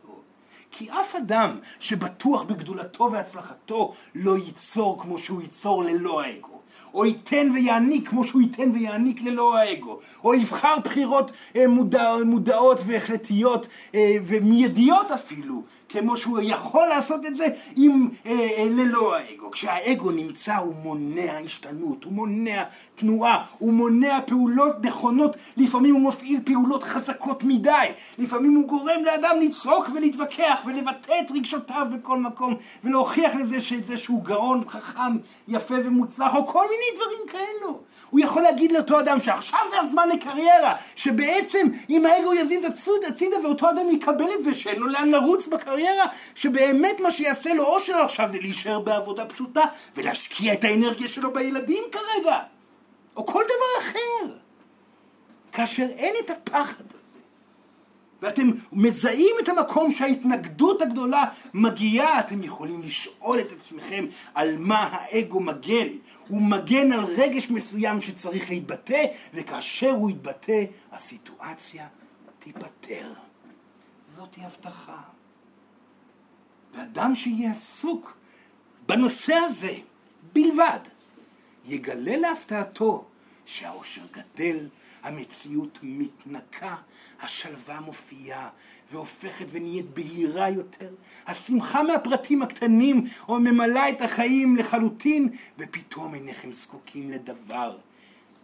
כי 0.71 0.91
אף 0.91 1.15
אדם 1.15 1.51
שבטוח 1.81 2.43
בגדולתו 2.43 3.09
והצלחתו 3.13 3.95
לא 4.15 4.39
ייצור 4.39 5.03
כמו 5.03 5.19
שהוא 5.19 5.43
ייצור 5.43 5.85
ללא 5.85 6.21
האגו. 6.21 6.57
או 6.95 7.07
ייתן 7.07 7.51
ויעניק 7.55 8.09
כמו 8.09 8.25
שהוא 8.25 8.43
ייתן 8.43 8.71
ויעניק 8.75 9.23
ללא 9.23 9.57
האגו, 9.59 9.99
או 10.25 10.35
יבחר 10.35 10.77
בחירות 10.85 11.33
אה, 11.57 11.69
מודע, 11.69 12.13
מודעות 12.25 12.79
והחלטיות 12.87 13.67
אה, 13.95 14.17
ומיידיות 14.27 15.11
אפילו, 15.11 15.63
כמו 15.89 16.17
שהוא 16.17 16.39
יכול 16.43 16.87
לעשות 16.89 17.27
את 17.27 17.37
זה 17.37 17.47
עם, 17.77 18.09
אה, 18.27 18.33
אה, 18.33 18.65
ללא 18.71 19.17
האגו. 19.17 19.51
כשהאגו 19.51 20.11
נמצא 20.11 20.57
הוא 20.57 20.75
מונע 20.83 21.39
השתנות, 21.45 22.05
הוא 22.05 22.13
מונע 22.13 22.63
תנועה, 22.95 23.45
הוא 23.59 23.73
מונע 23.73 24.19
פעולות 24.27 24.77
נכונות, 24.83 25.37
לפעמים 25.57 25.95
הוא 25.95 26.09
מפעיל 26.09 26.41
פעולות 26.45 26.85
חזקות 26.85 27.45
מדי, 27.45 27.87
לפעמים 28.19 28.55
הוא 28.55 28.69
גורם 28.69 29.05
לאדם 29.05 29.37
לצעוק 29.41 29.89
ולהתווכח 29.95 30.63
ולבטא 30.67 31.13
את 31.21 31.31
רגשותיו 31.31 31.87
בכל 31.93 32.19
מקום 32.19 32.55
ולהוכיח 32.85 33.35
לזה 33.35 33.61
שזה 33.61 33.97
שהוא 33.97 34.25
גאון, 34.25 34.69
חכם, 34.69 35.17
יפה 35.49 35.75
ומוצלח 35.85 36.35
או 36.35 36.47
כל 36.47 36.65
מיני 36.71 36.97
דברים 36.97 37.29
כאלו. 37.29 37.81
הוא 38.11 38.21
יכול 38.21 38.43
להגיד 38.43 38.73
לאותו 38.73 39.01
אדם 39.01 39.21
שעכשיו 39.21 39.61
זה 39.71 39.81
הזמן 39.81 40.09
לקריירה, 40.09 40.75
שבעצם 40.97 41.67
אם 41.91 42.07
האגו 42.07 42.35
יזיז 42.35 42.65
הצוד, 42.65 43.05
הצידה 43.09 43.37
ואותו 43.45 43.71
אדם 43.71 43.91
יקבל 43.91 44.29
את 44.39 44.43
זה 44.43 44.55
שאין 44.55 44.79
לו 44.79 44.87
לאן 44.87 45.11
לרוץ 45.11 45.47
בקריירה, 45.47 46.07
שבאמת 46.35 47.01
מה 47.01 47.11
שיעשה 47.11 47.55
לו 47.55 47.65
אושר 47.65 47.97
עכשיו 47.97 48.29
זה 48.33 48.39
להישאר 48.39 48.81
בעבודה 48.81 49.27
פשוטה 49.27 49.65
ולהשקיע 49.97 50.55
את 50.55 50.65
האנרגיה 50.65 51.09
שלו 51.09 51.33
בילדים 51.33 51.83
כרגע, 51.93 52.39
או 53.17 53.27
כל 53.27 53.43
דבר 53.45 53.91
אחר. 53.91 54.33
כאשר 55.53 55.83
אין 55.83 56.15
את 56.25 56.31
הפחד 56.31 56.85
הזה, 56.91 57.19
ואתם 58.23 58.51
מזהים 58.73 59.35
את 59.43 59.49
המקום 59.49 59.91
שההתנגדות 59.93 60.83
הגדולה 60.83 61.25
מגיעה, 61.55 62.21
אתם 62.21 62.43
יכולים 62.43 62.83
לשאול 62.83 63.41
את 63.41 63.53
עצמכם 63.53 64.07
על 64.35 64.57
מה 64.59 64.89
האגו 64.93 65.41
מגן. 65.41 65.89
הוא 66.29 66.43
מגן 66.43 66.93
על 66.93 67.05
רגש 67.05 67.51
מסוים 67.51 68.01
שצריך 68.01 68.51
להתבטא, 68.51 69.05
וכאשר 69.35 69.91
הוא 69.91 70.11
יתבטא, 70.11 70.65
הסיטואציה 70.93 71.89
תיפתר. 72.39 73.13
זאת 74.15 74.39
הבטחה. 74.39 75.03
ואדם 76.75 77.15
שיהיה 77.15 77.53
עסוק 77.53 78.17
בנושא 78.87 79.35
הזה 79.35 79.75
בלבד, 80.33 80.81
יגלה 81.65 82.17
להפתעתו 82.17 83.05
שהאושר 83.47 84.03
גדל, 84.13 84.69
המציאות 85.03 85.79
מתנקה, 85.83 86.77
השלווה 87.21 87.81
מופיעה 87.81 88.51
והופכת 88.93 89.47
ונהיית 89.51 89.87
בהירה 89.95 90.51
יותר, 90.51 90.95
השמחה 91.27 91.83
מהפרטים 91.83 92.43
הקטנים 92.43 93.05
או 93.29 93.41
ממלאה 93.41 93.91
את 93.91 94.03
החיים 94.03 94.57
לחלוטין, 94.57 95.29
ופתאום 95.59 96.15
אינכם 96.15 96.53
זקוקים 96.53 97.11
לדבר. 97.11 97.77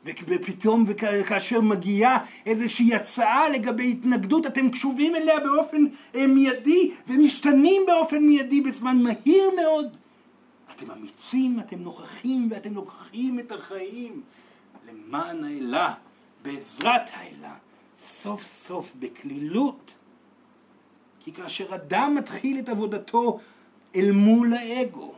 ופתאום 0.05 0.85
וכאשר 0.89 1.61
מגיעה 1.61 2.25
איזושהי 2.47 2.95
הצעה 2.95 3.49
לגבי 3.49 3.91
התנגדות 3.91 4.47
אתם 4.47 4.71
קשובים 4.71 5.17
אליה 5.17 5.41
באופן 5.41 5.85
אה, 6.15 6.27
מיידי 6.27 6.91
ומשתנים 7.07 7.83
באופן 7.87 8.19
מיידי 8.19 8.61
בזמן 8.61 9.03
מהיר 9.03 9.51
מאוד. 9.57 9.97
אתם 10.75 10.91
אמיצים, 10.91 11.61
אתם 11.61 11.79
נוכחים 11.79 12.49
ואתם 12.51 12.75
לוקחים 12.75 13.39
את 13.39 13.53
החיים 13.53 14.23
למען 14.89 15.45
האלה, 15.45 15.95
בעזרת 16.43 17.11
האלה, 17.15 17.55
סוף 17.99 18.45
סוף 18.45 18.93
בקלילות. 18.99 19.95
כי 21.25 21.33
כאשר 21.33 21.75
אדם 21.75 22.15
מתחיל 22.19 22.59
את 22.59 22.69
עבודתו 22.69 23.41
אל 23.97 24.13
מול 24.13 24.55
האגו, 24.55 25.15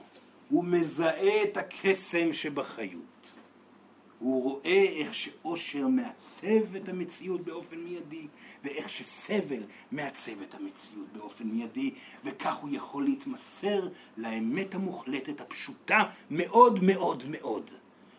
הוא 0.48 0.64
מזהה 0.64 1.42
את 1.42 1.56
הקסם 1.56 2.32
שבחיות. 2.32 3.00
הוא 4.18 4.42
רואה 4.42 4.86
איך 4.96 5.14
שאושר 5.14 5.88
מעצב 5.88 6.76
את 6.76 6.88
המציאות 6.88 7.40
באופן 7.40 7.76
מיידי, 7.76 8.26
ואיך 8.64 8.90
שסבל 8.90 9.62
מעצב 9.92 10.42
את 10.42 10.54
המציאות 10.54 11.06
באופן 11.12 11.44
מיידי, 11.44 11.90
וכך 12.24 12.56
הוא 12.56 12.70
יכול 12.72 13.04
להתמסר 13.04 13.88
לאמת 14.16 14.74
המוחלטת 14.74 15.40
הפשוטה 15.40 16.02
מאוד 16.30 16.84
מאוד 16.84 17.24
מאוד. 17.30 17.70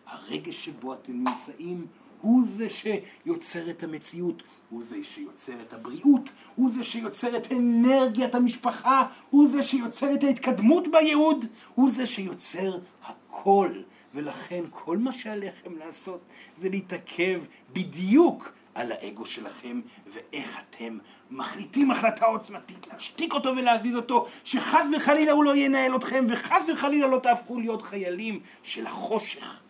הרגש 0.06 0.66
שבו 0.66 0.94
אתם 0.94 1.14
נמצאים 1.14 1.88
הוא 2.26 2.44
זה 2.48 2.68
שיוצר 2.70 3.70
את 3.70 3.84
המציאות, 3.84 4.44
הוא 4.70 4.84
זה 4.84 5.04
שיוצר 5.04 5.54
את 5.62 5.74
הבריאות, 5.74 6.30
הוא 6.56 6.72
זה 6.72 6.84
שיוצר 6.84 7.38
את 7.38 7.52
אנרגיית 7.52 8.36
המשפחה, 8.36 9.08
הוא 9.30 9.50
זה 9.50 9.64
שיוצר 9.64 10.14
את 10.14 10.24
ההתקדמות 10.24 10.88
בייעוד, 10.92 11.46
הוא 11.76 11.92
זה 11.92 12.06
שיוצר 12.06 12.78
הכל. 13.04 13.70
ולכן 14.14 14.64
כל 14.70 14.98
מה 14.98 15.14
שעליכם 15.14 15.78
לעשות 15.78 16.22
זה 16.58 16.70
להתעכב 16.70 17.42
בדיוק 17.74 18.52
על 18.76 18.92
האגו 18.92 19.26
שלכם 19.26 19.82
ואיך 20.08 20.60
אתם 20.70 20.98
מחליטים 21.32 21.92
החלטה 21.92 22.26
עוצמתית 22.26 22.88
להשתיק 22.88 23.34
אותו 23.34 23.50
ולהזיז 23.50 23.96
אותו 23.96 24.28
שחס 24.44 24.88
וחלילה 24.96 25.32
הוא 25.32 25.44
לא 25.44 25.56
ינהל 25.56 25.96
אתכם 25.96 26.26
וחס 26.30 26.70
וחלילה 26.74 27.08
לא 27.08 27.20
תהפכו 27.20 27.60
להיות 27.60 27.82
חיילים 27.82 28.40
של 28.64 28.88
החושך 28.88 29.62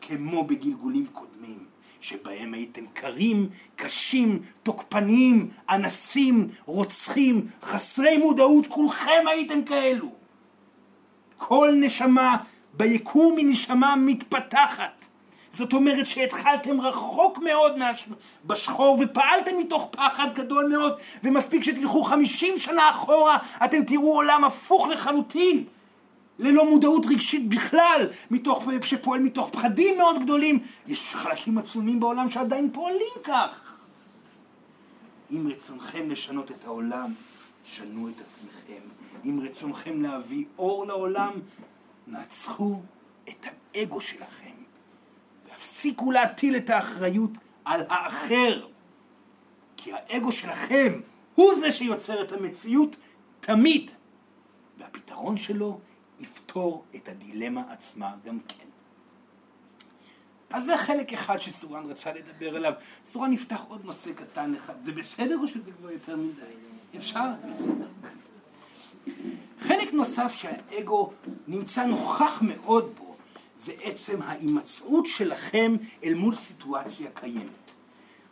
כמו 0.00 0.44
בגלגולים 0.44 1.06
קודמים 1.06 1.69
שבהם 2.00 2.54
הייתם 2.54 2.84
קרים, 2.94 3.48
קשים, 3.76 4.42
תוקפניים, 4.62 5.50
אנסים, 5.70 6.48
רוצחים, 6.64 7.46
חסרי 7.62 8.16
מודעות, 8.16 8.66
כולכם 8.66 9.24
הייתם 9.26 9.64
כאלו. 9.64 10.08
כל 11.36 11.72
נשמה 11.74 12.36
ביקום 12.74 13.36
היא 13.36 13.46
נשמה 13.46 13.96
מתפתחת. 13.96 15.04
זאת 15.52 15.72
אומרת 15.72 16.06
שהתחלתם 16.06 16.80
רחוק 16.80 17.38
מאוד 17.38 17.78
בשחור 18.44 18.98
ופעלתם 19.00 19.58
מתוך 19.58 19.88
פחד 19.90 20.34
גדול 20.34 20.68
מאוד 20.68 20.92
ומספיק 21.24 21.64
שתלכו 21.64 22.02
חמישים 22.02 22.58
שנה 22.58 22.90
אחורה 22.90 23.38
אתם 23.64 23.84
תראו 23.84 24.14
עולם 24.14 24.44
הפוך 24.44 24.88
לחלוטין 24.88 25.64
ללא 26.40 26.70
מודעות 26.70 27.06
רגשית 27.06 27.48
בכלל, 27.48 28.08
מתוך, 28.30 28.64
שפועל 28.82 29.22
מתוך 29.22 29.50
פחדים 29.52 29.98
מאוד 29.98 30.22
גדולים. 30.22 30.58
יש 30.86 31.14
חלקים 31.14 31.58
עצומים 31.58 32.00
בעולם 32.00 32.30
שעדיין 32.30 32.70
פועלים 32.72 33.14
כך. 33.24 33.80
אם 35.30 35.48
רצונכם 35.48 36.10
לשנות 36.10 36.50
את 36.50 36.64
העולם, 36.64 37.12
שנו 37.64 38.08
את 38.08 38.20
עצמכם. 38.20 38.80
אם 39.24 39.40
רצונכם 39.42 40.02
להביא 40.02 40.44
אור 40.58 40.86
לעולם, 40.86 41.32
נצחו 42.06 42.80
את 43.28 43.46
האגו 43.74 44.00
שלכם, 44.00 44.54
והפסיקו 45.48 46.10
להטיל 46.10 46.56
את 46.56 46.70
האחריות 46.70 47.30
על 47.64 47.80
האחר. 47.88 48.66
כי 49.76 49.92
האגו 49.92 50.32
שלכם 50.32 51.00
הוא 51.34 51.54
זה 51.60 51.72
שיוצר 51.72 52.22
את 52.22 52.32
המציאות 52.32 52.96
תמיד, 53.40 53.90
והפתרון 54.78 55.36
שלו 55.36 55.80
יפתור 56.20 56.84
את 56.96 57.08
הדילמה 57.08 57.62
עצמה 57.72 58.12
גם 58.24 58.38
כן. 58.48 58.64
אז 60.50 60.64
זה 60.64 60.76
חלק 60.76 61.12
אחד 61.12 61.38
שסורן 61.38 61.84
רצה 61.86 62.12
לדבר 62.12 62.56
עליו. 62.56 62.72
סורן 63.06 63.32
יפתח 63.32 63.64
עוד 63.68 63.84
נושא 63.84 64.12
קטן 64.12 64.54
אחד. 64.54 64.74
זה 64.80 64.92
בסדר 64.92 65.38
או 65.38 65.48
שזה 65.48 65.72
כבר 65.72 65.90
יותר 65.90 66.16
מדי? 66.16 66.96
אפשר? 66.96 67.30
בסדר. 67.48 67.86
חלק 69.58 69.92
נוסף 69.92 70.32
שהאגו 70.34 71.12
נמצא 71.48 71.84
נוכח 71.84 72.42
מאוד 72.42 72.92
בו, 72.98 73.16
זה 73.58 73.72
עצם 73.82 74.22
ההימצאות 74.22 75.06
שלכם 75.06 75.76
אל 76.04 76.14
מול 76.14 76.36
סיטואציה 76.36 77.10
קיימת. 77.14 77.70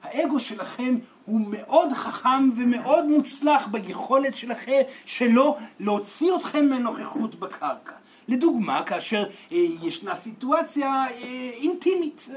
האגו 0.03 0.41
שלכם 0.41 0.95
הוא 1.29 1.41
מאוד 1.51 1.93
חכם 1.93 2.51
ומאוד 2.57 3.05
מוצלח 3.05 3.67
ביכולת 3.67 4.37
שלכם 4.37 4.81
שלו 5.07 5.57
להוציא 5.81 6.35
אתכם 6.37 6.65
מנוכחות 6.65 7.35
בקרקע. 7.35 7.93
לדוגמה, 8.29 8.83
כאשר 8.83 9.25
אה, 9.53 9.57
ישנה 9.83 10.15
סיטואציה 10.15 10.89
אה, 10.89 11.51
אינטימית. 11.55 12.29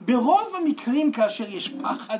ברוב 0.00 0.54
המקרים 0.54 1.12
כאשר 1.12 1.50
יש 1.50 1.68
פחד 1.68 2.18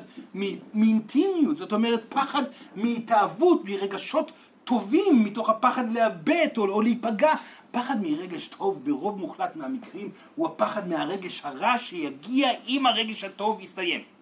מאינטימיות, 0.74 1.56
זאת 1.56 1.72
אומרת 1.72 2.04
פחד 2.08 2.42
מהתאהבות, 2.76 3.64
מרגשות 3.64 4.32
טובים 4.64 5.24
מתוך 5.24 5.50
הפחד 5.50 5.92
לאבד 5.92 6.48
או, 6.56 6.68
או 6.68 6.82
להיפגע. 6.82 7.32
פחד 7.70 7.96
מרגש 8.02 8.48
טוב 8.48 8.84
ברוב 8.84 9.18
מוחלט 9.18 9.56
מהמקרים 9.56 10.10
הוא 10.34 10.46
הפחד 10.46 10.88
מהרגש 10.88 11.42
הרע 11.44 11.78
שיגיע 11.78 12.48
אם 12.68 12.86
הרגש 12.86 13.24
הטוב 13.24 13.60
יסתיים. 13.60 14.13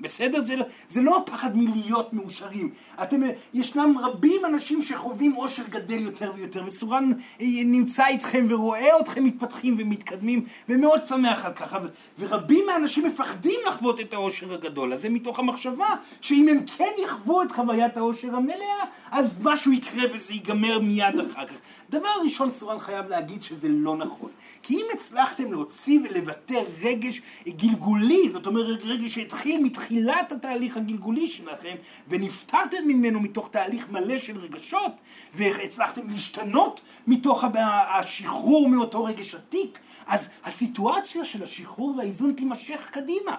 בסדר? 0.00 0.42
זה, 0.42 0.56
לא, 0.56 0.64
זה 0.88 1.02
לא 1.02 1.16
הפחד 1.16 1.56
מלהיות 1.56 2.12
מאושרים. 2.12 2.70
אתם, 3.02 3.20
ישנם 3.54 3.98
רבים 3.98 4.44
אנשים 4.44 4.82
שחווים 4.82 5.36
אושר 5.36 5.62
גדל 5.70 6.00
יותר 6.00 6.32
ויותר, 6.36 6.62
וסורן 6.66 7.12
אה, 7.40 7.46
נמצא 7.64 8.06
איתכם 8.06 8.46
ורואה 8.48 9.00
אתכם 9.00 9.24
מתפתחים 9.24 9.74
ומתקדמים, 9.78 10.44
ומאוד 10.68 11.00
שמח 11.08 11.44
על 11.44 11.52
כך. 11.52 11.76
ורבים 12.18 12.64
מהאנשים 12.66 13.06
מפחדים 13.06 13.60
לחוות 13.68 14.00
את 14.00 14.14
האושר 14.14 14.54
הגדול 14.54 14.92
הזה, 14.92 15.08
מתוך 15.08 15.38
המחשבה 15.38 15.88
שאם 16.20 16.48
הם 16.48 16.64
כן 16.76 16.92
יחוו 17.04 17.42
את 17.42 17.52
חוויית 17.52 17.96
האושר 17.96 18.36
המלאה, 18.36 18.84
אז 19.10 19.38
משהו 19.42 19.72
יקרה 19.72 20.04
וזה 20.14 20.32
ייגמר 20.32 20.78
מיד 20.78 21.20
אחר 21.20 21.46
כך. 21.46 21.54
דבר 21.90 22.08
ראשון 22.24 22.50
סורן 22.50 22.78
חייב 22.78 23.08
להגיד 23.08 23.42
שזה 23.42 23.68
לא 23.68 23.96
נכון. 23.96 24.30
כי 24.62 24.74
אם 24.74 24.86
הצלחתם 24.94 25.52
להוציא 25.52 26.00
ולבטא 26.04 26.62
רגש 26.82 27.22
גלגולי, 27.48 28.30
זאת 28.32 28.46
אומרת 28.46 28.80
רגש 28.84 29.14
שהתחיל 29.14 29.62
מתחילת 29.66 30.32
התהליך 30.32 30.76
הגלגולי 30.76 31.28
שלכם, 31.28 31.74
ונפטרתם 32.08 32.86
ממנו 32.86 33.20
מתוך 33.20 33.48
תהליך 33.50 33.90
מלא 33.90 34.18
של 34.18 34.38
רגשות, 34.38 34.92
והצלחתם 35.34 36.10
להשתנות 36.10 36.80
מתוך 37.06 37.44
השחרור 37.88 38.68
מאותו 38.68 39.04
רגש 39.04 39.34
עתיק, 39.34 39.78
אז 40.06 40.28
הסיטואציה 40.44 41.24
של 41.24 41.42
השחרור 41.42 41.96
והאיזון 41.96 42.32
תימשך 42.32 42.90
קדימה. 42.90 43.36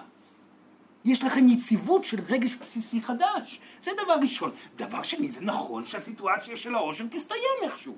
יש 1.04 1.24
לכם 1.24 1.48
יציבות 1.48 2.04
של 2.04 2.20
רגש 2.28 2.54
בסיסי 2.54 3.00
חדש. 3.00 3.60
זה 3.84 3.90
דבר 4.04 4.14
ראשון. 4.22 4.50
דבר 4.76 5.02
שני, 5.02 5.30
זה 5.30 5.40
נכון 5.40 5.84
שהסיטואציה 5.84 6.56
של 6.56 6.74
העושר 6.74 7.04
תסתיים 7.10 7.58
איכשהו. 7.62 7.94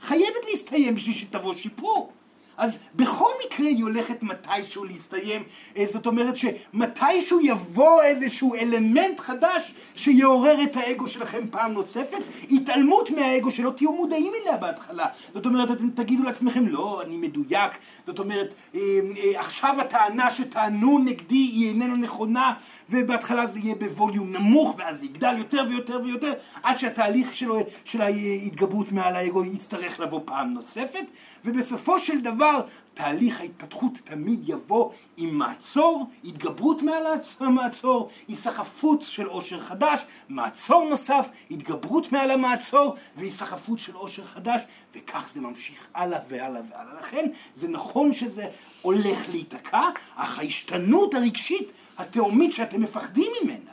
חייבת 0.00 0.44
להסתיים 0.50 0.94
בשביל 0.94 1.14
שתבוא 1.14 1.54
שיפור. 1.54 2.12
אז 2.56 2.78
בכל 2.94 3.30
מקרה 3.46 3.66
היא 3.66 3.82
הולכת 3.82 4.22
מתישהו 4.22 4.84
להסתיים, 4.84 5.42
אה, 5.76 5.84
זאת 5.90 6.06
אומרת 6.06 6.34
שמתישהו 6.36 7.40
יבוא 7.42 8.02
איזשהו 8.02 8.54
אלמנט 8.54 9.20
חדש 9.20 9.74
שיעורר 9.96 10.62
את 10.62 10.76
האגו 10.76 11.06
שלכם 11.06 11.40
פעם 11.50 11.72
נוספת, 11.72 12.22
התעלמות 12.50 13.10
מהאגו 13.10 13.50
שלא 13.50 13.70
תהיו 13.70 13.92
מודעים 13.92 14.32
אליה 14.42 14.56
בהתחלה, 14.56 15.06
זאת 15.34 15.46
אומרת 15.46 15.70
אתם 15.70 15.90
תגידו 15.90 16.22
לעצמכם 16.22 16.68
לא, 16.68 17.02
אני 17.02 17.16
מדויק, 17.16 17.72
זאת 18.06 18.18
אומרת 18.18 18.54
אה, 18.74 18.80
אה, 19.16 19.40
עכשיו 19.40 19.80
הטענה 19.80 20.30
שטענו 20.30 20.98
נגדי 20.98 21.34
היא 21.34 21.68
איננה 21.68 21.96
נכונה 21.96 22.54
ובהתחלה 22.90 23.46
זה 23.46 23.58
יהיה 23.58 23.74
בווליום 23.74 24.32
נמוך 24.32 24.74
ואז 24.78 24.98
זה 24.98 25.04
יגדל 25.04 25.38
יותר 25.38 25.64
ויותר 25.68 26.00
ויותר 26.04 26.32
עד 26.62 26.78
שהתהליך 26.78 27.34
שלו, 27.34 27.58
של 27.84 28.02
ההתגברות 28.02 28.92
מעל 28.92 29.16
האגו 29.16 29.44
יצטרך 29.44 30.00
לבוא 30.00 30.20
פעם 30.24 30.52
נוספת 30.52 31.04
ובסופו 31.44 32.00
של 32.00 32.20
דבר 32.20 32.60
תהליך 32.94 33.40
ההתפתחות 33.40 33.92
תמיד 34.04 34.48
יבוא 34.48 34.92
עם 35.16 35.38
מעצור, 35.38 36.06
התגברות 36.24 36.82
מעל 36.82 37.02
המעצור, 37.40 38.10
היסחפות 38.28 39.02
של 39.02 39.26
עושר 39.26 39.60
חדש, 39.60 40.00
מעצור 40.28 40.88
נוסף, 40.88 41.28
התגברות 41.50 42.12
מעל 42.12 42.30
המעצור 42.30 42.96
והיסחפות 43.16 43.78
של 43.78 43.94
עושר 43.94 44.26
חדש 44.26 44.62
וכך 44.94 45.28
זה 45.32 45.40
ממשיך 45.40 45.88
הלאה 45.94 46.18
והלאה 46.28 46.62
והלאה. 46.70 46.94
לכן 47.00 47.26
זה 47.54 47.68
נכון 47.68 48.12
שזה 48.12 48.48
הולך 48.82 49.28
להיתקע, 49.28 49.82
אך 50.16 50.38
ההשתנות 50.38 51.14
הרגשית 51.14 51.72
התהומית 51.98 52.52
שאתם 52.52 52.82
מפחדים 52.82 53.32
ממנה 53.42 53.70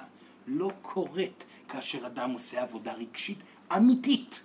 לא 0.47 0.71
קורית 0.81 1.43
כאשר 1.69 2.05
אדם 2.07 2.31
עושה 2.31 2.62
עבודה 2.62 2.93
רגשית 2.93 3.38
אמיתית. 3.77 4.41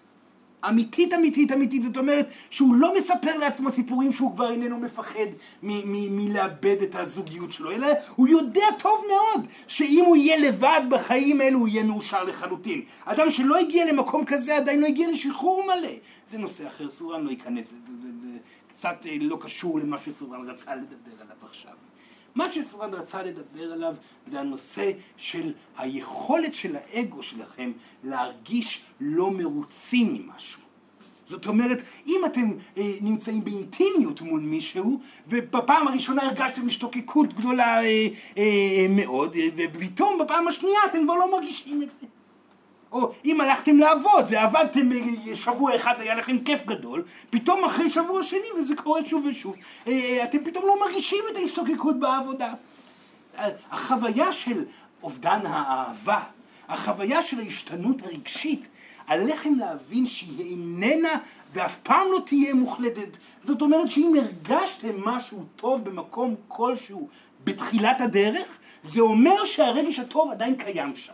אמיתית, 0.69 1.15
אמיתית, 1.15 1.53
אמיתית, 1.53 1.83
זאת 1.83 1.97
אומרת 1.97 2.29
שהוא 2.51 2.75
לא 2.75 2.95
מספר 2.99 3.39
לעצמו 3.39 3.71
סיפורים 3.71 4.13
שהוא 4.13 4.35
כבר 4.35 4.51
איננו 4.51 4.79
מפחד 4.79 5.27
מלאבד 5.63 6.77
את 6.83 6.95
הזוגיות 6.95 7.53
שלו, 7.53 7.71
אלא 7.71 7.87
הוא 8.17 8.29
יודע 8.29 8.67
טוב 8.79 9.05
מאוד 9.09 9.47
שאם 9.69 10.05
הוא 10.07 10.17
יהיה 10.17 10.37
לבד 10.37 10.81
בחיים 10.91 11.41
האלו 11.41 11.59
הוא 11.59 11.69
יהיה 11.69 11.83
מאושר 11.83 12.25
לחלוטין. 12.25 12.83
אדם 13.05 13.31
שלא 13.31 13.59
הגיע 13.59 13.93
למקום 13.93 14.25
כזה 14.25 14.57
עדיין 14.57 14.81
לא 14.81 14.87
הגיע 14.87 15.09
לשחרור 15.13 15.65
מלא. 15.65 15.93
זה 16.29 16.39
נושא 16.39 16.67
אחר, 16.67 16.91
סורן 16.91 17.25
לא 17.25 17.31
ייכנס, 17.31 17.71
זה, 17.71 17.77
זה, 17.87 17.93
זה, 18.03 18.09
זה 18.21 18.39
קצת 18.69 19.07
אה, 19.07 19.17
לא 19.21 19.39
קשור 19.41 19.79
למה 19.79 19.99
שסורן 19.99 20.51
רצה 20.51 20.75
לדבר 20.75 21.21
עליו 21.21 21.37
עכשיו. 21.43 21.73
מה 22.37 22.51
שסורן 22.51 22.95
רצה 22.95 23.23
לדבר 23.23 23.73
עליו 23.73 23.95
זה 24.27 24.41
הנושא 24.41 24.91
של 25.17 25.53
היכולת 25.79 26.55
של 26.55 26.77
האגו 26.77 27.23
שלכם 27.23 27.73
להרגיש 28.05 28.85
לא 29.01 29.31
מרוצים 29.31 30.15
ממשהו. 30.15 30.61
זאת 31.27 31.47
אומרת, 31.47 31.79
אם 32.07 32.21
אתם 32.27 32.53
אה, 32.77 32.93
נמצאים 33.01 33.45
באינטימיות 33.45 34.21
מול 34.21 34.41
מישהו, 34.41 35.01
ובפעם 35.29 35.89
הראשונה 35.89 36.23
הרגשתם 36.23 36.67
השתוקקות 36.67 37.35
גדולה 37.35 37.83
אה, 37.85 38.09
אה, 38.39 38.87
מאוד, 38.89 39.37
אה, 39.37 39.49
ופתאום 39.57 40.19
בפעם 40.19 40.49
השנייה 40.49 40.81
אתם 40.91 41.05
כבר 41.05 41.15
לא 41.15 41.33
מרגישים 41.33 41.83
את 41.83 41.89
זה. 42.01 42.07
או 42.97 43.13
אם 43.25 43.41
הלכתם 43.41 43.79
לעבוד 43.79 44.25
ועבדתם 44.31 44.93
אה, 44.93 45.37
שבוע 45.37 45.77
אחד, 45.77 46.01
היה 46.01 46.15
לכם 46.15 46.39
כיף 46.39 46.67
גדול, 46.67 47.05
פתאום 47.31 47.65
אחרי 47.65 47.91
שבוע 47.91 48.23
שני, 48.23 48.47
וזה 48.61 48.77
קורה 48.77 49.05
שוב 49.05 49.25
ושוב, 49.25 49.57
אה, 49.87 49.93
אה, 49.93 50.25
אתם 50.25 50.39
פתאום 50.45 50.67
לא 50.67 50.75
מרגישים 50.81 51.25
את 51.33 51.37
ההשתוקקות 51.37 52.01
בעבודה. 52.01 52.55
החוויה 53.71 54.33
של 54.33 54.65
אובדן 55.03 55.41
האהבה, 55.47 56.21
החוויה 56.69 57.23
של 57.23 57.39
ההשתנות 57.39 58.03
הרגשית, 58.03 58.69
עליכם 59.07 59.55
להבין 59.55 60.07
שהיא 60.07 60.51
איננה 60.51 61.19
ואף 61.53 61.79
פעם 61.79 62.07
לא 62.13 62.19
תהיה 62.27 62.55
מוחלטת. 62.55 63.17
זאת 63.45 63.63
אומרת 63.63 63.91
שאם 63.91 64.13
הרגשתם 64.19 65.05
משהו 65.05 65.45
טוב 65.57 65.85
במקום 65.85 66.35
כלשהו 66.49 67.09
בתחילת 67.45 68.01
הדרך, 68.01 68.47
זה 68.85 69.01
אומר 69.01 69.45
שהרגש 69.45 69.99
הטוב 69.99 70.31
עדיין 70.31 70.55
קיים 70.57 70.95
שם. 70.95 71.13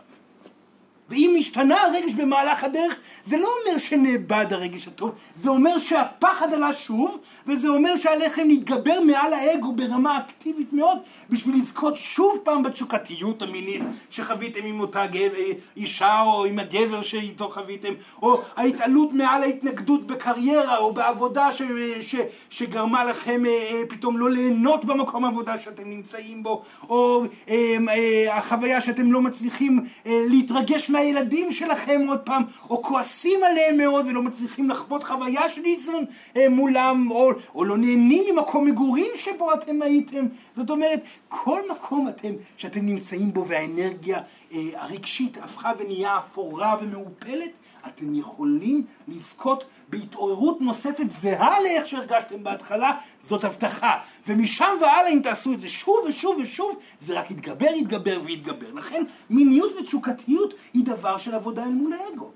ואם 1.13 1.35
השתנה 1.39 1.81
הרגש 1.81 2.13
במהלך 2.13 2.63
הדרך, 2.63 2.99
זה 3.25 3.37
לא 3.37 3.47
אומר 3.61 3.77
שנאבד 3.77 4.45
הרגש 4.49 4.87
הטוב, 4.87 5.11
זה 5.35 5.49
אומר 5.49 5.79
שהפחד 5.79 6.53
עלה 6.53 6.73
שוב, 6.73 7.17
וזה 7.47 7.67
אומר 7.67 7.97
שעליכם 7.97 8.47
להתגבר 8.47 8.99
מעל 9.07 9.33
האגו 9.33 9.73
ברמה 9.73 10.17
אקטיבית 10.17 10.73
מאוד, 10.73 10.97
בשביל 11.29 11.55
לזכות 11.55 11.97
שוב 11.97 12.39
פעם 12.43 12.63
בתשוקתיות 12.63 13.41
המינית 13.41 13.81
שחוויתם 14.09 14.65
עם 14.65 14.79
אותה 14.79 15.05
גבר, 15.05 15.51
אישה 15.77 16.21
או 16.21 16.45
עם 16.45 16.59
הגבר 16.59 17.01
שאיתו 17.01 17.49
חוויתם, 17.49 17.93
או 18.21 18.41
ההתעלות 18.55 19.13
מעל 19.13 19.43
ההתנגדות 19.43 20.07
בקריירה 20.07 20.77
או 20.77 20.93
בעבודה 20.93 21.51
ש, 21.51 21.61
ש, 22.01 22.15
שגרמה 22.49 23.05
לכם 23.05 23.45
אה, 23.45 23.51
אה, 23.51 23.81
פתאום 23.89 24.17
לא 24.17 24.29
ליהנות 24.29 24.85
במקום 24.85 25.25
עבודה 25.25 25.57
שאתם 25.57 25.89
נמצאים 25.89 26.43
בו, 26.43 26.61
או 26.89 27.23
אה, 27.49 27.75
אה, 27.89 28.37
החוויה 28.37 28.81
שאתם 28.81 29.11
לא 29.11 29.21
מצליחים 29.21 29.83
אה, 30.05 30.19
להתרגש 30.29 30.89
מהילדים 31.03 31.51
שלכם 31.51 32.01
עוד 32.07 32.19
פעם, 32.19 32.43
או 32.69 32.83
כועסים 32.83 33.39
עליהם 33.43 33.77
מאוד 33.77 34.05
ולא 34.07 34.21
מצליחים 34.21 34.69
לחוות 34.69 35.03
חוויה 35.03 35.49
של 35.49 35.65
איזון 35.65 36.05
אה, 36.37 36.49
מולם, 36.49 37.11
או, 37.11 37.31
או 37.55 37.65
לא 37.65 37.77
נהנים 37.77 38.35
ממקום 38.35 38.65
מגורים 38.65 39.11
שבו 39.15 39.53
אתם 39.53 39.81
הייתם. 39.81 40.25
זאת 40.57 40.69
אומרת, 40.69 40.99
כל 41.27 41.61
מקום 41.71 42.07
אתם, 42.07 42.33
שאתם 42.57 42.85
נמצאים 42.85 43.33
בו 43.33 43.47
והאנרגיה 43.47 44.19
אה, 44.53 44.59
הרגשית 44.75 45.37
הפכה 45.37 45.71
ונהיה 45.79 46.17
אפורה 46.17 46.77
ומעופלת, 46.81 47.51
אתם 47.87 48.15
יכולים 48.15 48.85
לזכות 49.07 49.65
בהתעוררות 49.93 50.61
נוספת 50.61 51.09
זהה 51.09 51.61
לאיך 51.61 51.87
שהרגשתם 51.87 52.43
בהתחלה, 52.43 52.97
זאת 53.21 53.43
הבטחה. 53.43 53.97
ומשם 54.27 54.77
והלאה 54.81 55.09
אם 55.09 55.19
תעשו 55.23 55.53
את 55.53 55.59
זה 55.59 55.69
שוב 55.69 55.95
ושוב 56.09 56.37
ושוב, 56.37 56.79
זה 56.99 57.19
רק 57.19 57.31
יתגבר, 57.31 57.69
יתגבר 57.75 58.21
ויתגבר. 58.23 58.73
לכן 58.73 59.03
מיניות 59.29 59.71
ותשוקתיות 59.79 60.53
היא 60.73 60.85
דבר 60.85 61.17
של 61.17 61.35
עבודה 61.35 61.63
אל 61.63 61.69
מול 61.69 61.93
האגו. 61.93 62.31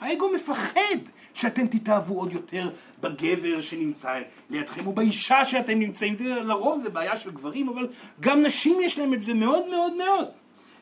האגו 0.00 0.28
מפחד 0.34 0.98
שאתם 1.34 1.66
תתאהבו 1.66 2.18
עוד 2.18 2.32
יותר 2.32 2.70
בגבר 3.00 3.60
שנמצא 3.60 4.20
לידכם, 4.50 4.86
או 4.86 4.92
באישה 4.92 5.44
שאתם 5.44 5.78
נמצאים. 5.78 6.14
זה, 6.14 6.24
לרוב 6.24 6.82
זה 6.82 6.90
בעיה 6.90 7.16
של 7.16 7.30
גברים, 7.30 7.68
אבל 7.68 7.88
גם 8.20 8.42
נשים 8.42 8.78
יש 8.80 8.98
להם 8.98 9.14
את 9.14 9.20
זה 9.20 9.34
מאוד 9.34 9.70
מאוד 9.70 9.92
מאוד. 9.96 10.28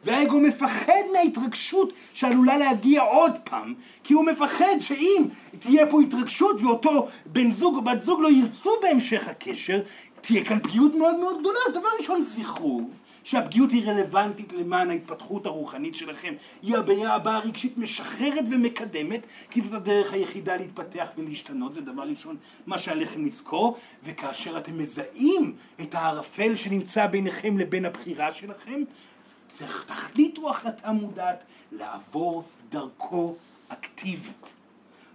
והאגו 0.04 0.40
מפחד 0.40 1.02
מההתרגשות 1.12 1.92
שעלולה 2.14 2.56
להגיע 2.56 3.02
עוד 3.02 3.32
פעם, 3.44 3.74
כי 4.04 4.14
הוא 4.14 4.24
מפחד 4.24 4.74
שאם 4.80 5.24
תהיה 5.58 5.86
פה 5.86 6.00
התרגשות 6.00 6.60
ואותו 6.60 7.08
בן 7.26 7.52
זוג 7.52 7.76
או 7.76 7.82
בת 7.82 8.00
זוג 8.00 8.20
לא 8.20 8.30
ירצו 8.30 8.70
בהמשך 8.82 9.28
הקשר, 9.28 9.80
תהיה 10.20 10.44
כאן 10.44 10.58
פגיעות 10.58 10.94
מאוד 10.94 11.16
מאוד 11.16 11.40
גדולה. 11.40 11.58
אז 11.68 11.72
דבר 11.72 11.88
ראשון 11.98 12.22
זכרו 12.22 12.88
שהפגיעות 13.24 13.70
היא 13.70 13.90
רלוונטית 13.90 14.52
למען 14.52 14.90
ההתפתחות 14.90 15.46
הרוחנית 15.46 15.96
שלכם. 15.96 16.34
היא 16.62 16.76
הבעיה 16.76 17.14
הבאה 17.14 17.36
הרגשית 17.36 17.78
משחררת 17.78 18.44
ומקדמת, 18.50 19.26
כי 19.50 19.60
זאת 19.60 19.72
הדרך 19.72 20.12
היחידה 20.12 20.56
להתפתח 20.56 21.08
ולהשתנות, 21.18 21.74
זה 21.74 21.80
דבר 21.80 22.02
ראשון 22.02 22.36
מה 22.66 22.78
שעליכם 22.78 23.26
לזכור, 23.26 23.76
וכאשר 24.04 24.58
אתם 24.58 24.78
מזהים 24.78 25.54
את 25.80 25.94
הערפל 25.94 26.56
שנמצא 26.56 27.06
ביניכם 27.06 27.58
לבין 27.58 27.84
הבחירה 27.84 28.32
שלכם, 28.32 28.82
ותחליטו 29.60 30.50
החלטה 30.50 30.92
מודעת 30.92 31.44
לעבור 31.72 32.44
דרכו 32.68 33.34
אקטיבית. 33.68 34.54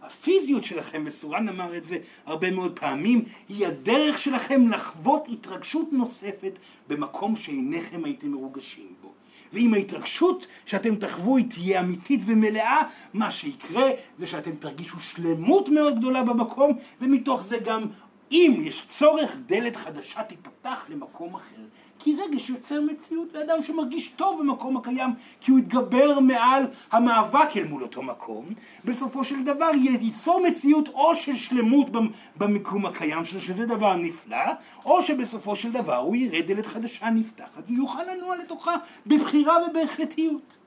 הפיזיות 0.01 0.63
שלכם, 0.63 1.03
וסורן 1.05 1.49
אמר 1.49 1.77
את 1.77 1.85
זה 1.85 1.97
הרבה 2.25 2.51
מאוד 2.51 2.79
פעמים, 2.79 3.23
היא 3.49 3.67
הדרך 3.67 4.19
שלכם 4.19 4.69
לחוות 4.69 5.27
התרגשות 5.27 5.93
נוספת 5.93 6.51
במקום 6.87 7.35
שאינכם 7.35 8.05
הייתם 8.05 8.27
מרוגשים 8.27 8.87
בו. 9.01 9.13
ואם 9.53 9.73
ההתרגשות 9.73 10.47
שאתם 10.65 10.95
תחוו 10.95 11.37
היא 11.37 11.45
תהיה 11.49 11.79
אמיתית 11.79 12.21
ומלאה, 12.25 12.81
מה 13.13 13.31
שיקרה 13.31 13.89
זה 14.19 14.27
שאתם 14.27 14.55
תרגישו 14.55 14.99
שלמות 14.99 15.69
מאוד 15.69 15.97
גדולה 15.99 16.23
במקום, 16.23 16.77
ומתוך 17.01 17.43
זה 17.43 17.57
גם 17.57 17.85
אם 18.31 18.61
יש 18.63 18.83
צורך, 18.87 19.35
דלת 19.45 19.75
חדשה 19.75 20.23
תיפתח 20.23 20.85
למקום 20.89 21.35
אחר. 21.35 21.61
כי 21.99 22.15
רגש 22.15 22.49
יוצר 22.49 22.81
מציאות, 22.81 23.27
ואדם 23.33 23.63
שמרגיש 23.63 24.09
טוב 24.09 24.39
במקום 24.39 24.77
הקיים, 24.77 25.09
כי 25.41 25.51
הוא 25.51 25.59
יתגבר 25.59 26.19
מעל 26.19 26.63
המאבק 26.91 27.57
אל 27.57 27.63
מול 27.63 27.83
אותו 27.83 28.03
מקום, 28.03 28.45
בסופו 28.85 29.23
של 29.23 29.43
דבר 29.43 29.69
ייצור 29.75 30.47
מציאות 30.47 30.87
או 30.87 31.15
של 31.15 31.35
שלמות 31.35 31.87
במקום 32.35 32.85
הקיים 32.85 33.25
שלו, 33.25 33.41
שזה 33.41 33.65
דבר 33.65 33.95
נפלא, 33.95 34.53
או 34.85 35.01
שבסופו 35.01 35.55
של 35.55 35.71
דבר 35.71 35.97
הוא 35.97 36.15
יראה 36.15 36.41
דלת 36.41 36.65
חדשה 36.65 37.09
נפתחת, 37.09 37.63
ויוכל 37.67 38.03
לנוע 38.03 38.35
לתוכה 38.35 38.75
בבחירה 39.05 39.57
ובהחלטיות. 39.69 40.57